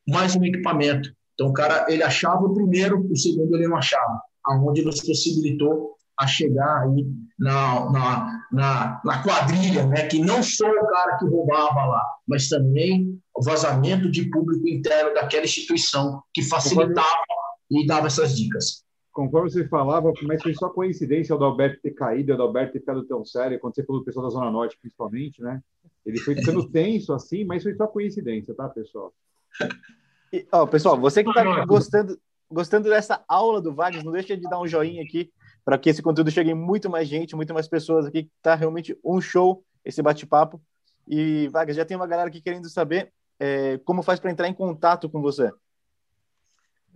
mais 0.07 0.35
um 0.35 0.43
equipamento. 0.45 1.13
Então 1.35 1.47
o 1.47 1.53
cara 1.53 1.85
ele 1.89 2.01
achava 2.01 2.43
o 2.45 2.53
primeiro, 2.53 3.05
o 3.11 3.15
segundo 3.15 3.55
ele 3.55 3.67
não 3.67 3.77
achava, 3.77 4.21
aonde 4.45 4.83
nos 4.83 5.01
possibilitou 5.01 5.95
a 6.17 6.25
chegar 6.25 6.83
aí 6.83 7.05
na, 7.37 7.91
na, 7.91 8.47
na, 8.51 9.01
na, 9.03 9.23
quadrilha, 9.23 9.85
né? 9.85 10.07
que 10.07 10.19
não 10.19 10.41
só 10.41 10.65
o 10.65 10.87
cara 10.87 11.17
que 11.17 11.25
roubava 11.25 11.85
lá, 11.85 12.01
mas 12.25 12.47
também 12.47 13.19
o 13.35 13.43
vazamento 13.43 14.09
de 14.09 14.29
público 14.29 14.65
interno 14.67 15.13
daquela 15.13 15.43
instituição 15.43 16.23
que 16.33 16.41
facilitava 16.41 17.25
e 17.69 17.85
dava 17.85 18.07
essas 18.07 18.35
dicas. 18.35 18.85
Conforme 19.11 19.49
você 19.49 19.67
falava, 19.67 20.11
mas 20.23 20.41
foi 20.41 20.53
só 20.53 20.69
coincidência 20.69 21.35
o 21.35 21.43
Alberto 21.43 21.81
ter 21.81 21.91
caído, 21.91 22.33
o 22.33 22.41
Alberto 22.41 22.73
ter 22.73 22.79
ficado 22.79 23.03
tão 23.05 23.25
sério, 23.25 23.59
quando 23.59 23.75
você 23.75 23.83
falou 23.83 24.01
do 24.01 24.05
pessoal 24.05 24.25
da 24.25 24.29
Zona 24.29 24.51
Norte, 24.51 24.77
principalmente, 24.79 25.41
né? 25.41 25.61
Ele 26.05 26.17
foi 26.19 26.35
ficando 26.35 26.67
tenso 26.71 27.13
assim, 27.13 27.43
mas 27.43 27.63
foi 27.63 27.73
só 27.75 27.87
coincidência, 27.87 28.53
tá, 28.53 28.69
pessoal? 28.69 29.13
E, 30.35 30.45
ó, 30.51 30.65
pessoal, 30.65 30.99
você 30.99 31.23
que 31.23 31.29
está 31.29 31.65
gostando, 31.65 32.19
gostando 32.51 32.89
dessa 32.89 33.23
aula 33.25 33.61
do 33.61 33.73
Vargas, 33.73 34.03
não 34.03 34.11
deixa 34.11 34.35
de 34.35 34.43
dar 34.43 34.59
um 34.59 34.67
joinha 34.67 35.01
aqui 35.01 35.31
para 35.63 35.77
que 35.77 35.89
esse 35.89 36.01
conteúdo 36.01 36.29
chegue 36.29 36.51
em 36.51 36.53
muito 36.53 36.89
mais 36.89 37.07
gente, 37.07 37.37
muito 37.37 37.53
mais 37.53 37.69
pessoas 37.69 38.05
aqui, 38.05 38.23
que 38.23 38.31
tá 38.41 38.53
realmente 38.53 38.97
um 39.01 39.21
show 39.21 39.63
esse 39.85 40.01
bate-papo. 40.01 40.61
E, 41.07 41.47
Vargas, 41.47 41.77
já 41.77 41.85
tem 41.85 41.95
uma 41.95 42.05
galera 42.05 42.27
aqui 42.27 42.41
querendo 42.41 42.69
saber 42.69 43.13
é, 43.39 43.77
como 43.85 44.03
faz 44.03 44.19
para 44.19 44.29
entrar 44.29 44.49
em 44.49 44.53
contato 44.53 45.09
com 45.09 45.21
você. 45.21 45.49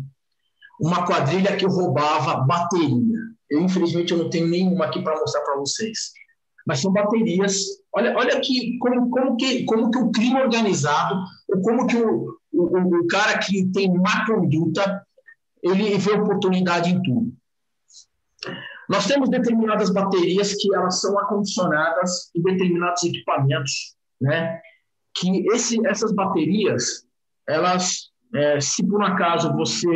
uma 0.79 1.05
quadrilha 1.05 1.55
que 1.55 1.65
roubava 1.65 2.41
bateria. 2.41 3.17
Eu, 3.49 3.61
infelizmente, 3.61 4.13
eu 4.13 4.19
não 4.19 4.29
tenho 4.29 4.47
nenhuma 4.47 4.85
aqui 4.85 5.01
para 5.01 5.19
mostrar 5.19 5.41
para 5.41 5.57
vocês. 5.57 6.11
Mas 6.67 6.79
são 6.79 6.91
baterias. 6.91 7.63
Olha, 7.93 8.15
olha 8.15 8.37
aqui 8.37 8.77
como, 8.79 9.09
como, 9.09 9.37
que, 9.37 9.65
como 9.65 9.89
que 9.89 9.97
o 9.97 10.11
crime 10.11 10.41
organizado, 10.41 11.23
ou 11.49 11.61
como 11.61 11.87
que 11.87 11.97
o, 11.97 12.38
o, 12.51 12.99
o 13.01 13.07
cara 13.07 13.37
que 13.37 13.65
tem 13.71 13.91
má 13.93 14.25
conduta, 14.25 15.05
ele 15.63 15.97
vê 15.97 16.11
oportunidade 16.11 16.91
em 16.91 17.01
tudo. 17.01 17.33
Nós 18.89 19.05
temos 19.05 19.29
determinadas 19.29 19.91
baterias 19.91 20.55
que 20.55 20.73
elas 20.73 20.99
são 20.99 21.17
acondicionadas 21.19 22.31
em 22.35 22.41
determinados 22.41 23.03
equipamentos, 23.03 23.95
né? 24.19 24.59
Que 25.13 25.45
esse, 25.49 25.85
essas 25.85 26.11
baterias, 26.13 27.05
elas, 27.47 28.09
é, 28.33 28.59
se 28.59 28.85
por 28.87 29.01
um 29.01 29.05
acaso 29.05 29.53
você 29.53 29.87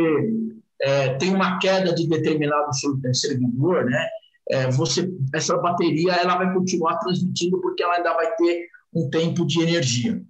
é, 0.80 1.14
tem 1.14 1.34
uma 1.34 1.58
queda 1.58 1.92
de 1.92 2.08
determinado 2.08 2.70
servidor, 3.12 3.84
né? 3.84 4.08
É, 4.50 4.70
você, 4.70 5.10
essa 5.34 5.56
bateria 5.56 6.12
ela 6.12 6.36
vai 6.36 6.52
continuar 6.52 6.98
transmitindo 6.98 7.60
porque 7.60 7.82
ela 7.82 7.96
ainda 7.96 8.12
vai 8.12 8.30
ter 8.36 8.68
um 8.94 9.08
tempo 9.08 9.46
de 9.46 9.60
energia. 9.62 10.22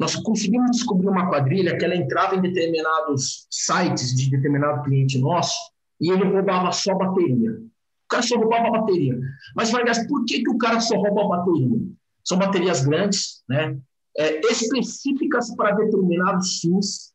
Nós 0.00 0.16
conseguimos 0.16 0.70
descobrir 0.70 1.08
uma 1.08 1.28
quadrilha 1.28 1.76
que 1.76 1.84
ela 1.84 1.94
entrava 1.94 2.34
em 2.34 2.40
determinados 2.40 3.46
sites 3.50 4.14
de 4.16 4.30
determinado 4.30 4.82
cliente 4.82 5.18
nosso 5.18 5.54
e 6.00 6.10
ele 6.10 6.24
roubava 6.24 6.72
só 6.72 6.94
bateria. 6.94 7.52
O 7.52 8.08
cara 8.08 8.22
só 8.22 8.36
roubava 8.38 8.70
bateria. 8.70 9.20
Mas, 9.54 9.70
Vargas, 9.70 10.06
por 10.08 10.24
que, 10.24 10.42
que 10.42 10.48
o 10.48 10.56
cara 10.56 10.80
só 10.80 10.96
rouba 10.96 11.28
bateria? 11.36 11.78
São 12.24 12.38
baterias 12.38 12.82
grandes, 12.82 13.42
né? 13.46 13.78
É, 14.16 14.40
específicas 14.50 15.54
para 15.54 15.72
determinados 15.72 16.60
fins, 16.60 17.12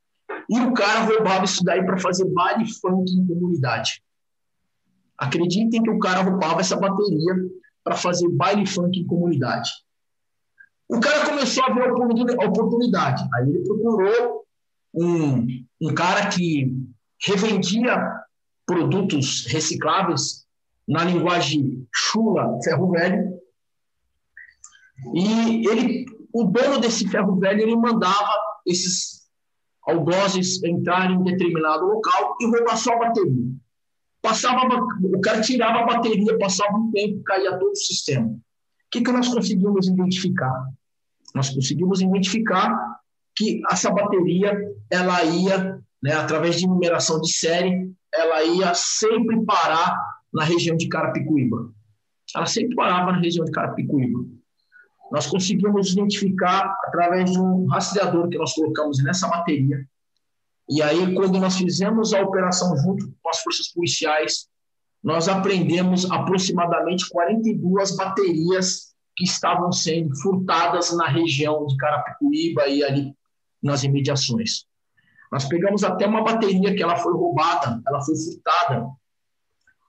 e 0.48 0.60
o 0.60 0.72
cara 0.74 1.06
roubava 1.06 1.44
isso 1.44 1.64
daí 1.64 1.84
para 1.84 1.98
fazer 1.98 2.26
baile 2.26 2.72
funk 2.72 3.12
em 3.12 3.26
comunidade. 3.26 4.04
Acreditem 5.18 5.82
que 5.82 5.90
o 5.90 6.00
cara 6.00 6.22
roubava 6.22 6.62
essa 6.62 6.76
bateria 6.78 7.34
para 7.84 7.96
fazer 7.96 8.30
baile 8.30 8.66
funk 8.68 9.00
em 9.00 9.08
comunidade. 9.08 9.72
O 10.88 11.00
cara 11.00 11.26
começou 11.26 11.64
a 11.64 11.74
ver 11.74 11.84
a 11.84 12.46
oportunidade. 12.48 13.24
Aí 13.34 13.50
ele 13.50 13.64
procurou 13.64 14.46
um, 14.94 15.48
um 15.82 15.94
cara 15.94 16.30
que 16.30 16.74
revendia 17.26 17.98
produtos 18.66 19.46
recicláveis, 19.48 20.46
na 20.88 21.04
linguagem 21.04 21.88
chula, 21.94 22.60
ferro 22.64 22.92
velho. 22.92 23.40
E 25.14 25.68
ele, 25.68 26.06
o 26.32 26.44
dono 26.44 26.80
desse 26.80 27.08
ferro 27.08 27.36
velho, 27.40 27.62
ele 27.62 27.76
mandava 27.76 28.34
esses 28.66 29.26
algozes 29.88 30.64
entrarem 30.64 31.18
em 31.18 31.24
determinado 31.24 31.86
local 31.86 32.36
e 32.42 32.46
roubar 32.46 32.78
só 32.78 32.94
a 32.94 33.00
bateria. 33.00 33.46
Passava, 34.22 34.68
o 35.04 35.22
cara 35.22 35.42
tirava 35.42 35.80
a 35.80 35.86
bateria, 35.86 36.38
passava 36.40 36.76
um 36.78 36.92
tempo, 36.92 37.24
caía 37.24 37.58
todo 37.58 37.72
o 37.72 37.76
sistema. 37.76 38.36
Que, 38.96 39.02
que 39.02 39.12
nós 39.12 39.28
conseguimos 39.28 39.90
identificar? 39.90 40.70
Nós 41.34 41.50
conseguimos 41.50 42.00
identificar 42.00 42.98
que 43.36 43.62
essa 43.70 43.92
bateria 43.92 44.58
ela 44.90 45.22
ia, 45.22 45.82
né, 46.02 46.14
através 46.14 46.58
de 46.58 46.66
numeração 46.66 47.20
de 47.20 47.30
série, 47.30 47.94
ela 48.14 48.42
ia 48.46 48.74
sempre 48.74 49.44
parar 49.44 50.00
na 50.34 50.46
região 50.46 50.78
de 50.78 50.88
Carapicuíba. 50.88 51.74
Ela 52.34 52.46
sempre 52.46 52.74
parava 52.74 53.12
na 53.12 53.20
região 53.20 53.44
de 53.44 53.52
Carapicuíba. 53.52 54.18
Nós 55.12 55.28
conseguimos 55.28 55.92
identificar 55.92 56.74
através 56.86 57.32
de 57.32 57.38
um 57.38 57.66
rastreador 57.66 58.30
que 58.30 58.38
nós 58.38 58.54
colocamos 58.54 59.04
nessa 59.04 59.28
bateria. 59.28 59.86
E 60.70 60.82
aí, 60.82 61.14
quando 61.14 61.38
nós 61.38 61.58
fizemos 61.58 62.14
a 62.14 62.22
operação 62.22 62.74
junto 62.78 63.14
com 63.22 63.30
as 63.30 63.42
forças 63.42 63.68
policiais, 63.74 64.48
nós 65.06 65.28
aprendemos 65.28 66.10
aproximadamente 66.10 67.08
42 67.10 67.96
baterias 67.96 68.96
que 69.16 69.24
estavam 69.24 69.72
sendo 69.72 70.16
furtadas 70.20 70.92
na 70.98 71.08
região 71.08 71.68
de 71.68 71.78
Carapicuíba 71.78 72.68
e 72.68 72.84
ali 72.84 73.14
nas 73.62 73.84
imediações. 73.84 74.66
Nós 75.32 75.46
pegamos 75.46 75.84
até 75.84 76.08
uma 76.08 76.24
bateria 76.24 76.74
que 76.76 76.82
ela 76.82 76.96
foi 76.96 77.14
roubada, 77.14 77.80
ela 77.88 78.02
foi 78.02 78.16
furtada 78.16 78.88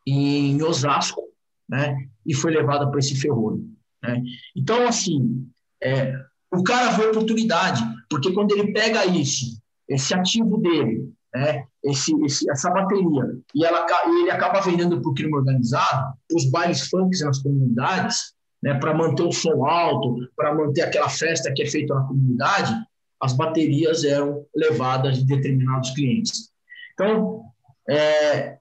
em 0.07 0.63
Osasco, 0.63 1.23
né? 1.67 1.97
E 2.27 2.35
foi 2.35 2.53
levada 2.53 2.87
para 2.87 2.99
esse 2.99 3.19
ferrolho. 3.19 3.65
Né? 4.03 4.23
Então, 4.55 4.87
assim, 4.87 5.49
é, 5.83 6.13
o 6.53 6.63
cara 6.63 6.91
vê 6.91 7.07
oportunidade, 7.07 7.83
porque 8.11 8.33
quando 8.35 8.53
ele 8.53 8.71
pega 8.71 9.07
isso, 9.07 9.63
esse 9.89 10.13
ativo 10.13 10.59
dele, 10.59 11.11
né? 11.37 11.65
Esse, 11.85 12.13
esse, 12.25 12.51
essa 12.51 12.71
bateria, 12.71 13.23
e 13.55 13.65
ela, 13.65 13.87
ele 14.07 14.31
acaba 14.31 14.61
vendendo 14.61 15.01
para 15.01 15.11
o 15.11 15.15
crime 15.15 15.35
organizado, 15.35 16.15
os 16.33 16.51
bailes 16.51 16.89
funks 16.89 17.21
nas 17.21 17.43
comunidades, 17.43 18.35
né, 18.63 18.75
para 18.75 18.95
manter 18.95 19.23
o 19.23 19.33
som 19.33 19.67
alto, 19.67 20.17
para 20.35 20.55
manter 20.55 20.83
aquela 20.83 21.09
festa 21.09 21.53
que 21.53 21.63
é 21.63 21.67
feita 21.67 21.95
na 21.95 22.05
comunidade, 22.05 22.75
as 23.21 23.35
baterias 23.35 24.03
eram 24.03 24.45
levadas 24.55 25.19
de 25.19 25.27
determinados 25.27 25.91
clientes. 25.91 26.51
Então, 26.95 27.43
é, 27.89 28.57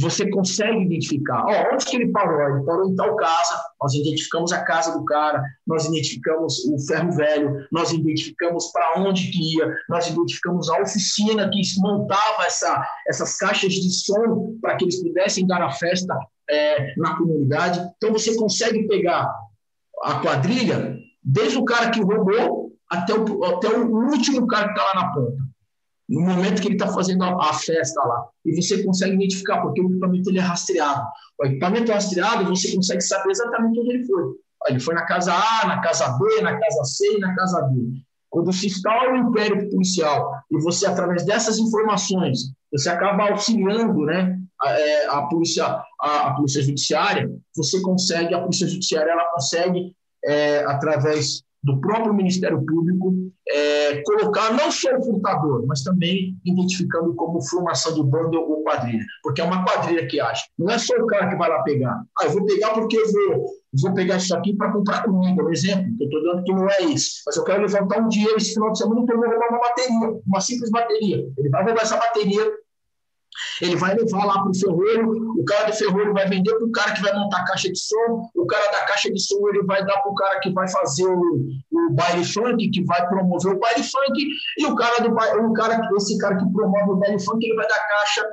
você 0.00 0.28
consegue 0.30 0.82
identificar, 0.82 1.44
onde 1.72 1.84
que 1.84 1.96
ele 1.96 2.10
parou? 2.10 2.56
Ele 2.56 2.64
parou 2.64 2.90
em 2.90 2.96
tal 2.96 3.14
casa, 3.16 3.60
nós 3.80 3.94
identificamos 3.94 4.52
a 4.52 4.64
casa 4.64 4.96
do 4.96 5.04
cara, 5.04 5.42
nós 5.66 5.84
identificamos 5.84 6.64
o 6.64 6.78
ferro 6.86 7.12
velho, 7.12 7.66
nós 7.70 7.92
identificamos 7.92 8.70
para 8.72 9.00
onde 9.00 9.30
que 9.30 9.56
ia, 9.56 9.76
nós 9.88 10.08
identificamos 10.08 10.70
a 10.70 10.80
oficina 10.80 11.50
que 11.50 11.60
montava 11.78 12.44
essa, 12.46 12.86
essas 13.06 13.36
caixas 13.36 13.72
de 13.72 13.90
som 13.90 14.56
para 14.60 14.76
que 14.76 14.84
eles 14.84 15.02
pudessem 15.02 15.46
dar 15.46 15.62
a 15.62 15.70
festa 15.70 16.16
é, 16.48 16.94
na 16.96 17.16
comunidade. 17.16 17.80
Então, 17.96 18.12
você 18.12 18.34
consegue 18.36 18.88
pegar 18.88 19.30
a 20.02 20.20
quadrilha 20.20 20.96
desde 21.22 21.58
o 21.58 21.64
cara 21.64 21.90
que 21.90 22.00
roubou 22.00 22.72
até 22.90 23.14
o, 23.14 23.44
até 23.44 23.68
o 23.68 23.86
último 24.10 24.46
cara 24.46 24.72
que 24.72 24.78
está 24.78 24.84
lá 24.84 24.94
na 24.94 25.12
ponta. 25.12 25.49
No 26.10 26.22
momento 26.22 26.60
que 26.60 26.66
ele 26.66 26.74
está 26.74 26.88
fazendo 26.88 27.22
a, 27.22 27.50
a, 27.50 27.54
festa 27.54 28.02
lá. 28.02 28.26
E 28.44 28.60
você 28.60 28.82
consegue 28.82 29.14
identificar, 29.14 29.62
porque 29.62 29.80
o 29.80 29.88
equipamento 29.88 30.28
ele 30.28 30.40
é 30.40 30.42
rastreado. 30.42 31.06
O 31.40 31.46
equipamento 31.46 31.92
rastreado, 31.92 32.48
você 32.48 32.74
consegue 32.74 33.00
saber 33.00 33.30
exatamente 33.30 33.78
onde 33.78 33.90
ele 33.90 34.04
foi. 34.04 34.24
Ele 34.68 34.80
foi 34.80 34.94
na 34.94 35.06
casa 35.06 35.32
A, 35.32 35.68
na 35.68 35.80
casa 35.80 36.18
B, 36.18 36.42
na 36.42 36.58
casa 36.58 36.84
C 36.84 37.16
e 37.16 37.18
na 37.20 37.34
casa 37.36 37.60
D. 37.62 38.02
Quando 38.28 38.52
se 38.52 38.66
instala 38.66 39.12
o 39.12 39.16
império 39.16 39.70
policial 39.70 40.32
e 40.50 40.58
você, 40.60 40.86
através 40.86 41.24
dessas 41.24 41.58
informações, 41.58 42.52
você 42.72 42.88
acaba 42.88 43.30
auxiliando 43.30 44.04
né, 44.04 44.36
a, 44.62 44.70
é, 44.72 45.06
a 45.06 45.22
polícia, 45.22 45.64
a, 45.64 46.28
a, 46.28 46.34
polícia 46.34 46.62
judiciária, 46.62 47.30
você 47.56 47.80
consegue, 47.80 48.34
a 48.34 48.40
polícia 48.40 48.66
judiciária 48.66 49.12
ela 49.12 49.30
consegue, 49.32 49.94
é, 50.24 50.64
através 50.64 51.42
do 51.62 51.80
próprio 51.80 52.14
Ministério 52.14 52.64
Público 52.64 53.14
é, 53.48 54.02
colocar 54.02 54.52
não 54.52 54.70
só 54.70 54.96
o 54.96 55.02
furtador, 55.02 55.64
mas 55.66 55.82
também 55.82 56.36
identificando 56.44 57.14
como 57.14 57.42
formação 57.42 57.94
de 57.94 58.02
bando 58.02 58.40
ou 58.40 58.62
quadrilha, 58.62 59.04
porque 59.22 59.40
é 59.40 59.44
uma 59.44 59.64
quadrilha 59.64 60.06
que 60.06 60.20
acha. 60.20 60.44
Não 60.58 60.70
é 60.70 60.78
só 60.78 60.94
o 60.94 61.06
cara 61.06 61.28
que 61.28 61.36
vai 61.36 61.48
lá 61.48 61.62
pegar. 61.62 62.02
Ah, 62.20 62.24
eu 62.24 62.30
vou 62.30 62.46
pegar 62.46 62.70
porque 62.70 62.96
eu 62.96 63.12
vou, 63.12 63.46
vou 63.82 63.94
pegar 63.94 64.16
isso 64.16 64.34
aqui 64.34 64.56
para 64.56 64.72
comprar 64.72 65.04
comida, 65.04 65.42
um 65.42 65.50
exemplo, 65.50 65.96
que 65.96 66.04
eu 66.04 66.08
estou 66.08 66.22
dando 66.22 66.44
que 66.44 66.52
não 66.52 66.70
é 66.70 66.82
isso. 66.82 67.22
Mas 67.26 67.36
eu 67.36 67.44
quero 67.44 67.62
levantar 67.62 68.00
um 68.00 68.08
dinheiro 68.08 68.36
esse 68.36 68.54
final 68.54 68.72
de 68.72 68.78
semana, 68.78 69.00
então 69.02 69.16
eu 69.16 69.20
vou 69.20 69.30
roubar 69.30 69.48
uma 69.50 69.60
bateria, 69.60 70.20
uma 70.26 70.40
simples 70.40 70.70
bateria. 70.70 71.26
Ele 71.36 71.48
vai 71.50 71.64
roubar 71.64 71.82
essa 71.82 71.96
bateria 71.96 72.42
ele 73.60 73.76
vai 73.76 73.94
levar 73.94 74.24
lá 74.24 74.42
para 74.42 74.50
o 74.50 74.54
ferreiro, 74.54 75.34
o 75.38 75.44
cara 75.44 75.70
do 75.70 75.76
ferreiro 75.76 76.12
vai 76.12 76.28
vender 76.28 76.54
para 76.54 76.66
o 76.66 76.72
cara 76.72 76.92
que 76.92 77.02
vai 77.02 77.12
montar 77.12 77.38
a 77.38 77.44
caixa 77.44 77.70
de 77.70 77.78
som, 77.78 78.30
o 78.34 78.46
cara 78.46 78.70
da 78.72 78.84
caixa 78.86 79.10
de 79.10 79.20
som 79.20 79.36
ele 79.48 79.62
vai 79.64 79.84
dar 79.84 79.98
para 79.98 80.10
o 80.10 80.14
cara 80.14 80.40
que 80.40 80.50
vai 80.50 80.68
fazer 80.68 81.06
o, 81.06 81.46
o 81.70 81.90
baile 81.92 82.24
funk, 82.24 82.70
que 82.70 82.84
vai 82.84 83.06
promover 83.08 83.54
o 83.54 83.58
baile 83.58 83.82
funk, 83.82 84.28
e 84.58 84.66
o 84.66 84.74
cara 84.74 85.02
do 85.02 85.10
o 85.10 85.52
cara, 85.52 85.80
esse 85.96 86.18
cara 86.18 86.36
que 86.36 86.52
promove 86.52 86.90
o 86.90 86.96
baile 86.96 87.20
funk, 87.20 87.44
ele 87.44 87.56
vai 87.56 87.68
dar 87.68 87.86
caixa 87.86 88.24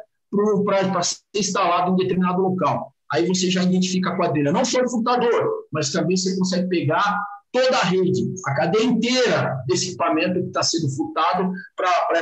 para 0.66 1.04
ser 1.04 1.18
instalado 1.36 1.92
em 1.92 1.96
determinado 1.96 2.42
local. 2.42 2.94
Aí 3.12 3.26
você 3.26 3.50
já 3.50 3.64
identifica 3.64 4.10
a 4.10 4.18
quadrilha, 4.18 4.52
não 4.52 4.66
só 4.66 4.82
o 4.82 4.90
furtador, 4.90 5.66
mas 5.72 5.92
também 5.92 6.18
você 6.18 6.38
consegue 6.38 6.68
pegar 6.68 7.18
toda 7.52 7.78
a 7.78 7.84
rede, 7.84 8.34
a 8.46 8.54
cadeia 8.54 8.84
inteira 8.84 9.64
desse 9.66 9.90
equipamento 9.90 10.42
que 10.42 10.48
está 10.48 10.62
sendo 10.62 10.90
furtado 10.90 11.52
para 11.76 12.20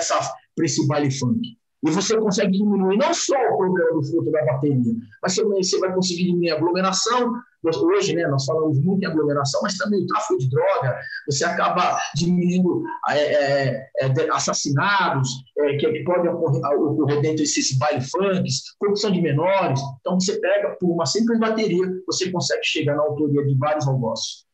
esse 0.63 0.87
baile 0.87 1.11
funk. 1.11 1.57
E 1.84 1.91
você 1.91 2.17
consegue 2.17 2.51
diminuir 2.51 2.97
não 2.97 3.13
só 3.13 3.36
o 3.36 3.57
problema 3.57 3.93
do 3.93 4.03
fruto 4.03 4.32
da 4.32 4.43
bateria, 4.45 4.93
mas 5.21 5.36
você 5.36 5.80
vai 5.80 5.93
conseguir 5.93 6.26
diminuir 6.26 6.51
a 6.51 6.55
aglomeração. 6.55 7.34
Hoje, 7.63 8.15
né, 8.15 8.28
nós 8.28 8.45
falamos 8.45 8.80
muito 8.80 9.03
em 9.03 9.07
aglomeração, 9.07 9.59
mas 9.63 9.76
também 9.76 10.03
o 10.03 10.07
tráfico 10.07 10.38
de 10.38 10.49
droga, 10.49 10.99
você 11.28 11.43
acaba 11.43 11.99
diminuindo 12.15 12.84
é, 13.09 13.17
é, 13.17 13.89
é 14.01 14.30
assassinatos 14.32 15.30
é, 15.57 15.78
que, 15.78 15.91
que, 15.91 16.03
podem 16.03 16.32
ocorrer, 16.32 16.61
ocorrer 16.63 17.21
dentro 17.21 17.38
desses 17.38 17.76
baile 17.78 18.01
funks, 18.01 18.76
corrupção 18.78 19.11
de 19.11 19.19
menores. 19.19 19.80
Então, 19.99 20.19
você 20.19 20.39
pega 20.39 20.76
por 20.80 20.91
uma 20.91 21.07
simples 21.07 21.39
bateria, 21.39 21.88
você 22.05 22.32
consegue 22.32 22.63
chegar 22.63 22.95
na 22.95 23.01
autoria 23.01 23.43
de 23.43 23.57
vários 23.57 23.88
algozes. 23.88 24.45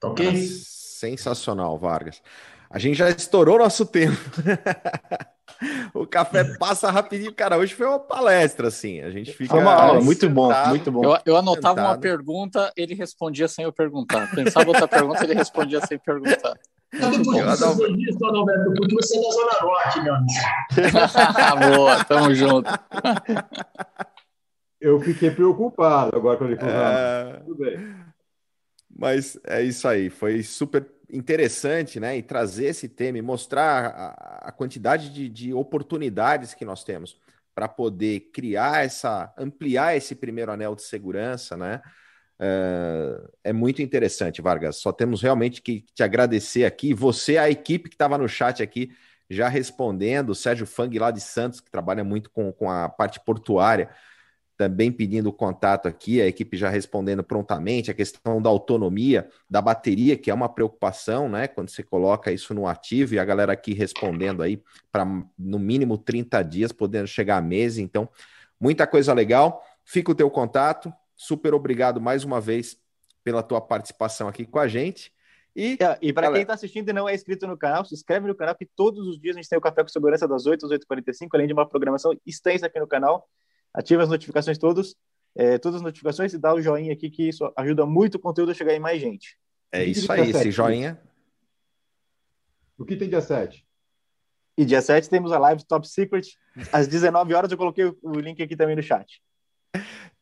Tá 0.00 0.08
ok? 0.08 0.36
Sensacional, 0.36 1.78
Vargas. 1.78 2.20
A 2.68 2.78
gente 2.78 2.96
já 2.96 3.10
estourou 3.10 3.58
nosso 3.58 3.86
tempo. 3.86 4.16
o 5.92 6.06
café 6.06 6.44
passa 6.56 6.90
rapidinho. 6.90 7.32
Cara, 7.34 7.58
hoje 7.58 7.74
foi 7.74 7.86
uma 7.86 7.98
palestra, 7.98 8.68
assim. 8.68 9.00
A 9.00 9.10
gente 9.10 9.32
fica. 9.32 9.50
Foi 9.50 9.60
uma 9.60 9.74
aula, 9.74 10.00
muito 10.00 10.28
bom, 10.28 10.52
muito 10.68 10.90
bom. 10.90 11.04
Eu, 11.04 11.18
eu 11.26 11.36
anotava 11.36 11.76
sentado. 11.76 11.94
uma 11.94 11.98
pergunta, 11.98 12.72
ele 12.76 12.94
respondia 12.94 13.48
sem 13.48 13.64
eu 13.64 13.72
perguntar. 13.72 14.30
Pensava 14.34 14.68
outra 14.68 14.88
pergunta, 14.88 15.24
ele 15.24 15.34
respondia 15.34 15.80
sem 15.86 15.98
perguntar. 15.98 16.58
Muito 16.92 17.22
bom. 17.24 17.42
Você 17.44 17.92
disso, 17.92 18.24
Alberto, 18.24 18.72
porque 18.74 18.94
você 18.94 19.18
é 19.18 19.22
da 19.22 19.30
Zona 19.30 19.60
Norte, 19.62 20.00
meu 20.02 20.14
amigo. 20.14 21.76
Boa, 21.76 22.04
tamo 22.04 22.34
junto. 22.34 22.70
Eu 24.80 25.00
fiquei 25.00 25.30
preocupado 25.30 26.16
agora 26.16 26.36
quando 26.36 26.50
ele 26.50 26.60
falou. 26.60 26.74
É... 26.74 27.40
Tudo 27.44 27.56
bem. 27.56 27.96
Mas 28.98 29.38
é 29.44 29.62
isso 29.62 29.86
aí, 29.86 30.10
foi 30.10 30.42
super 30.42 30.84
interessante, 31.12 31.98
né? 31.98 32.16
E 32.16 32.22
trazer 32.22 32.66
esse 32.66 32.88
tema 32.88 33.18
e 33.18 33.22
mostrar 33.22 33.86
a, 33.86 34.48
a 34.48 34.52
quantidade 34.52 35.10
de, 35.10 35.28
de, 35.28 35.54
oportunidades 35.54 36.54
que 36.54 36.64
nós 36.64 36.84
temos 36.84 37.18
para 37.54 37.68
poder 37.68 38.30
criar 38.32 38.84
essa, 38.84 39.32
ampliar 39.36 39.96
esse 39.96 40.14
primeiro 40.14 40.52
anel 40.52 40.74
de 40.74 40.82
segurança, 40.82 41.56
né? 41.56 41.80
Uh, 42.38 43.30
é 43.44 43.52
muito 43.52 43.82
interessante, 43.82 44.40
Vargas. 44.40 44.76
Só 44.76 44.92
temos 44.92 45.20
realmente 45.20 45.60
que 45.60 45.84
te 45.94 46.02
agradecer 46.02 46.64
aqui. 46.64 46.94
Você, 46.94 47.36
a 47.36 47.50
equipe 47.50 47.88
que 47.90 47.94
estava 47.94 48.16
no 48.16 48.28
chat 48.28 48.62
aqui, 48.62 48.90
já 49.28 49.48
respondendo, 49.48 50.34
Sérgio 50.34 50.66
Fang 50.66 50.98
lá 50.98 51.10
de 51.10 51.20
Santos, 51.20 51.60
que 51.60 51.70
trabalha 51.70 52.02
muito 52.02 52.30
com, 52.30 52.50
com 52.52 52.70
a 52.70 52.88
parte 52.88 53.20
portuária 53.20 53.90
também 54.60 54.92
pedindo 54.92 55.32
contato 55.32 55.88
aqui, 55.88 56.20
a 56.20 56.26
equipe 56.26 56.54
já 56.54 56.68
respondendo 56.68 57.24
prontamente, 57.24 57.90
a 57.90 57.94
questão 57.94 58.42
da 58.42 58.50
autonomia 58.50 59.26
da 59.48 59.62
bateria, 59.62 60.18
que 60.18 60.30
é 60.30 60.34
uma 60.34 60.50
preocupação, 60.50 61.30
né? 61.30 61.48
Quando 61.48 61.70
você 61.70 61.82
coloca 61.82 62.30
isso 62.30 62.52
no 62.52 62.66
ativo 62.66 63.14
e 63.14 63.18
a 63.18 63.24
galera 63.24 63.54
aqui 63.54 63.72
respondendo 63.72 64.42
aí 64.42 64.62
para 64.92 65.06
no 65.38 65.58
mínimo 65.58 65.96
30 65.96 66.42
dias, 66.42 66.72
podendo 66.72 67.06
chegar 67.06 67.38
a 67.38 67.40
mês. 67.40 67.78
Então, 67.78 68.06
muita 68.60 68.86
coisa 68.86 69.14
legal. 69.14 69.64
Fica 69.82 70.12
o 70.12 70.14
teu 70.14 70.28
contato. 70.28 70.92
Super 71.16 71.54
obrigado 71.54 71.98
mais 71.98 72.22
uma 72.22 72.38
vez 72.38 72.76
pela 73.24 73.42
tua 73.42 73.62
participação 73.62 74.28
aqui 74.28 74.44
com 74.44 74.58
a 74.58 74.68
gente. 74.68 75.10
E, 75.56 75.78
é, 75.80 75.98
e 76.02 76.12
para 76.12 76.30
quem 76.30 76.42
está 76.42 76.52
assistindo 76.52 76.86
e 76.90 76.92
não 76.92 77.08
é 77.08 77.14
inscrito 77.14 77.46
no 77.46 77.56
canal, 77.56 77.82
se 77.82 77.94
inscreve 77.94 78.28
no 78.28 78.34
canal, 78.34 78.54
que 78.54 78.66
todos 78.66 79.06
os 79.06 79.18
dias 79.18 79.36
a 79.36 79.40
gente 79.40 79.48
tem 79.48 79.58
o 79.58 79.62
Café 79.62 79.82
com 79.82 79.88
Segurança 79.88 80.28
das 80.28 80.44
8 80.44 80.66
às 80.66 80.72
8h45, 80.72 81.28
além 81.32 81.46
de 81.46 81.54
uma 81.54 81.66
programação 81.66 82.12
extensa 82.26 82.66
aqui 82.66 82.78
no 82.78 82.86
canal 82.86 83.26
ativa 83.74 84.02
as 84.02 84.08
notificações 84.08 84.58
todos, 84.58 84.96
é, 85.36 85.58
todas 85.58 85.76
as 85.76 85.82
notificações 85.82 86.32
e 86.32 86.38
dá 86.38 86.54
o 86.54 86.60
joinha 86.60 86.92
aqui, 86.92 87.10
que 87.10 87.28
isso 87.28 87.50
ajuda 87.56 87.86
muito 87.86 88.16
o 88.16 88.20
conteúdo 88.20 88.50
a 88.50 88.54
chegar 88.54 88.74
em 88.74 88.80
mais 88.80 89.00
gente. 89.00 89.38
É 89.72 89.84
isso 89.84 90.10
aí, 90.10 90.30
esse 90.30 90.50
joinha. 90.50 91.00
O 92.76 92.84
que 92.84 92.96
tem 92.96 93.08
dia 93.08 93.20
7? 93.20 93.64
E 94.56 94.64
dia 94.64 94.82
7 94.82 95.08
temos 95.08 95.32
a 95.32 95.38
live 95.38 95.64
Top 95.64 95.86
Secret. 95.86 96.26
Às 96.72 96.88
19 96.88 97.32
horas 97.34 97.50
eu 97.50 97.58
coloquei 97.58 97.84
o 98.02 98.12
link 98.14 98.42
aqui 98.42 98.56
também 98.56 98.74
no 98.74 98.82
chat. 98.82 99.22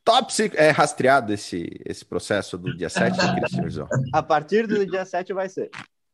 Top 0.05 0.33
Secret. 0.33 0.61
É 0.61 0.71
rastreado 0.71 1.33
esse, 1.33 1.69
esse 1.85 2.05
processo 2.05 2.59
do 2.59 2.77
dia 2.77 2.89
7, 2.89 3.17
Cristiano 3.35 3.89
A 4.13 4.23
partir 4.23 4.67
do 4.67 4.87
dia 4.87 5.05
7 5.05 5.33
vai 5.33 5.49
ser. 5.49 5.71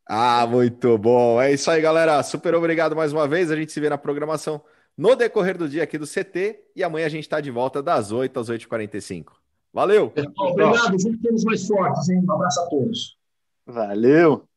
Ah, 0.07 0.45
muito 0.47 0.97
bom. 0.97 1.41
É 1.41 1.51
isso 1.51 1.69
aí, 1.69 1.81
galera. 1.81 2.21
Super 2.23 2.53
obrigado 2.55 2.95
mais 2.95 3.11
uma 3.11 3.27
vez. 3.27 3.51
A 3.51 3.55
gente 3.55 3.71
se 3.71 3.79
vê 3.79 3.89
na 3.89 3.97
programação 3.97 4.63
no 4.97 5.15
decorrer 5.15 5.57
do 5.57 5.67
dia 5.67 5.83
aqui 5.83 5.97
do 5.97 6.07
CT. 6.07 6.59
E 6.75 6.83
amanhã 6.83 7.05
a 7.05 7.09
gente 7.09 7.23
está 7.23 7.39
de 7.41 7.51
volta 7.51 7.81
das 7.81 8.11
8 8.11 8.39
às 8.39 8.49
8h45. 8.49 9.33
Valeu! 9.73 10.13
Obrigado, 10.37 10.99
juntos 10.99 11.21
temos 11.21 11.43
mais 11.43 11.67
fortes, 11.67 12.09
hein? 12.09 12.23
Um 12.25 12.31
abraço 12.31 12.61
a 12.61 12.65
todos. 12.67 13.17
Valeu! 13.65 14.47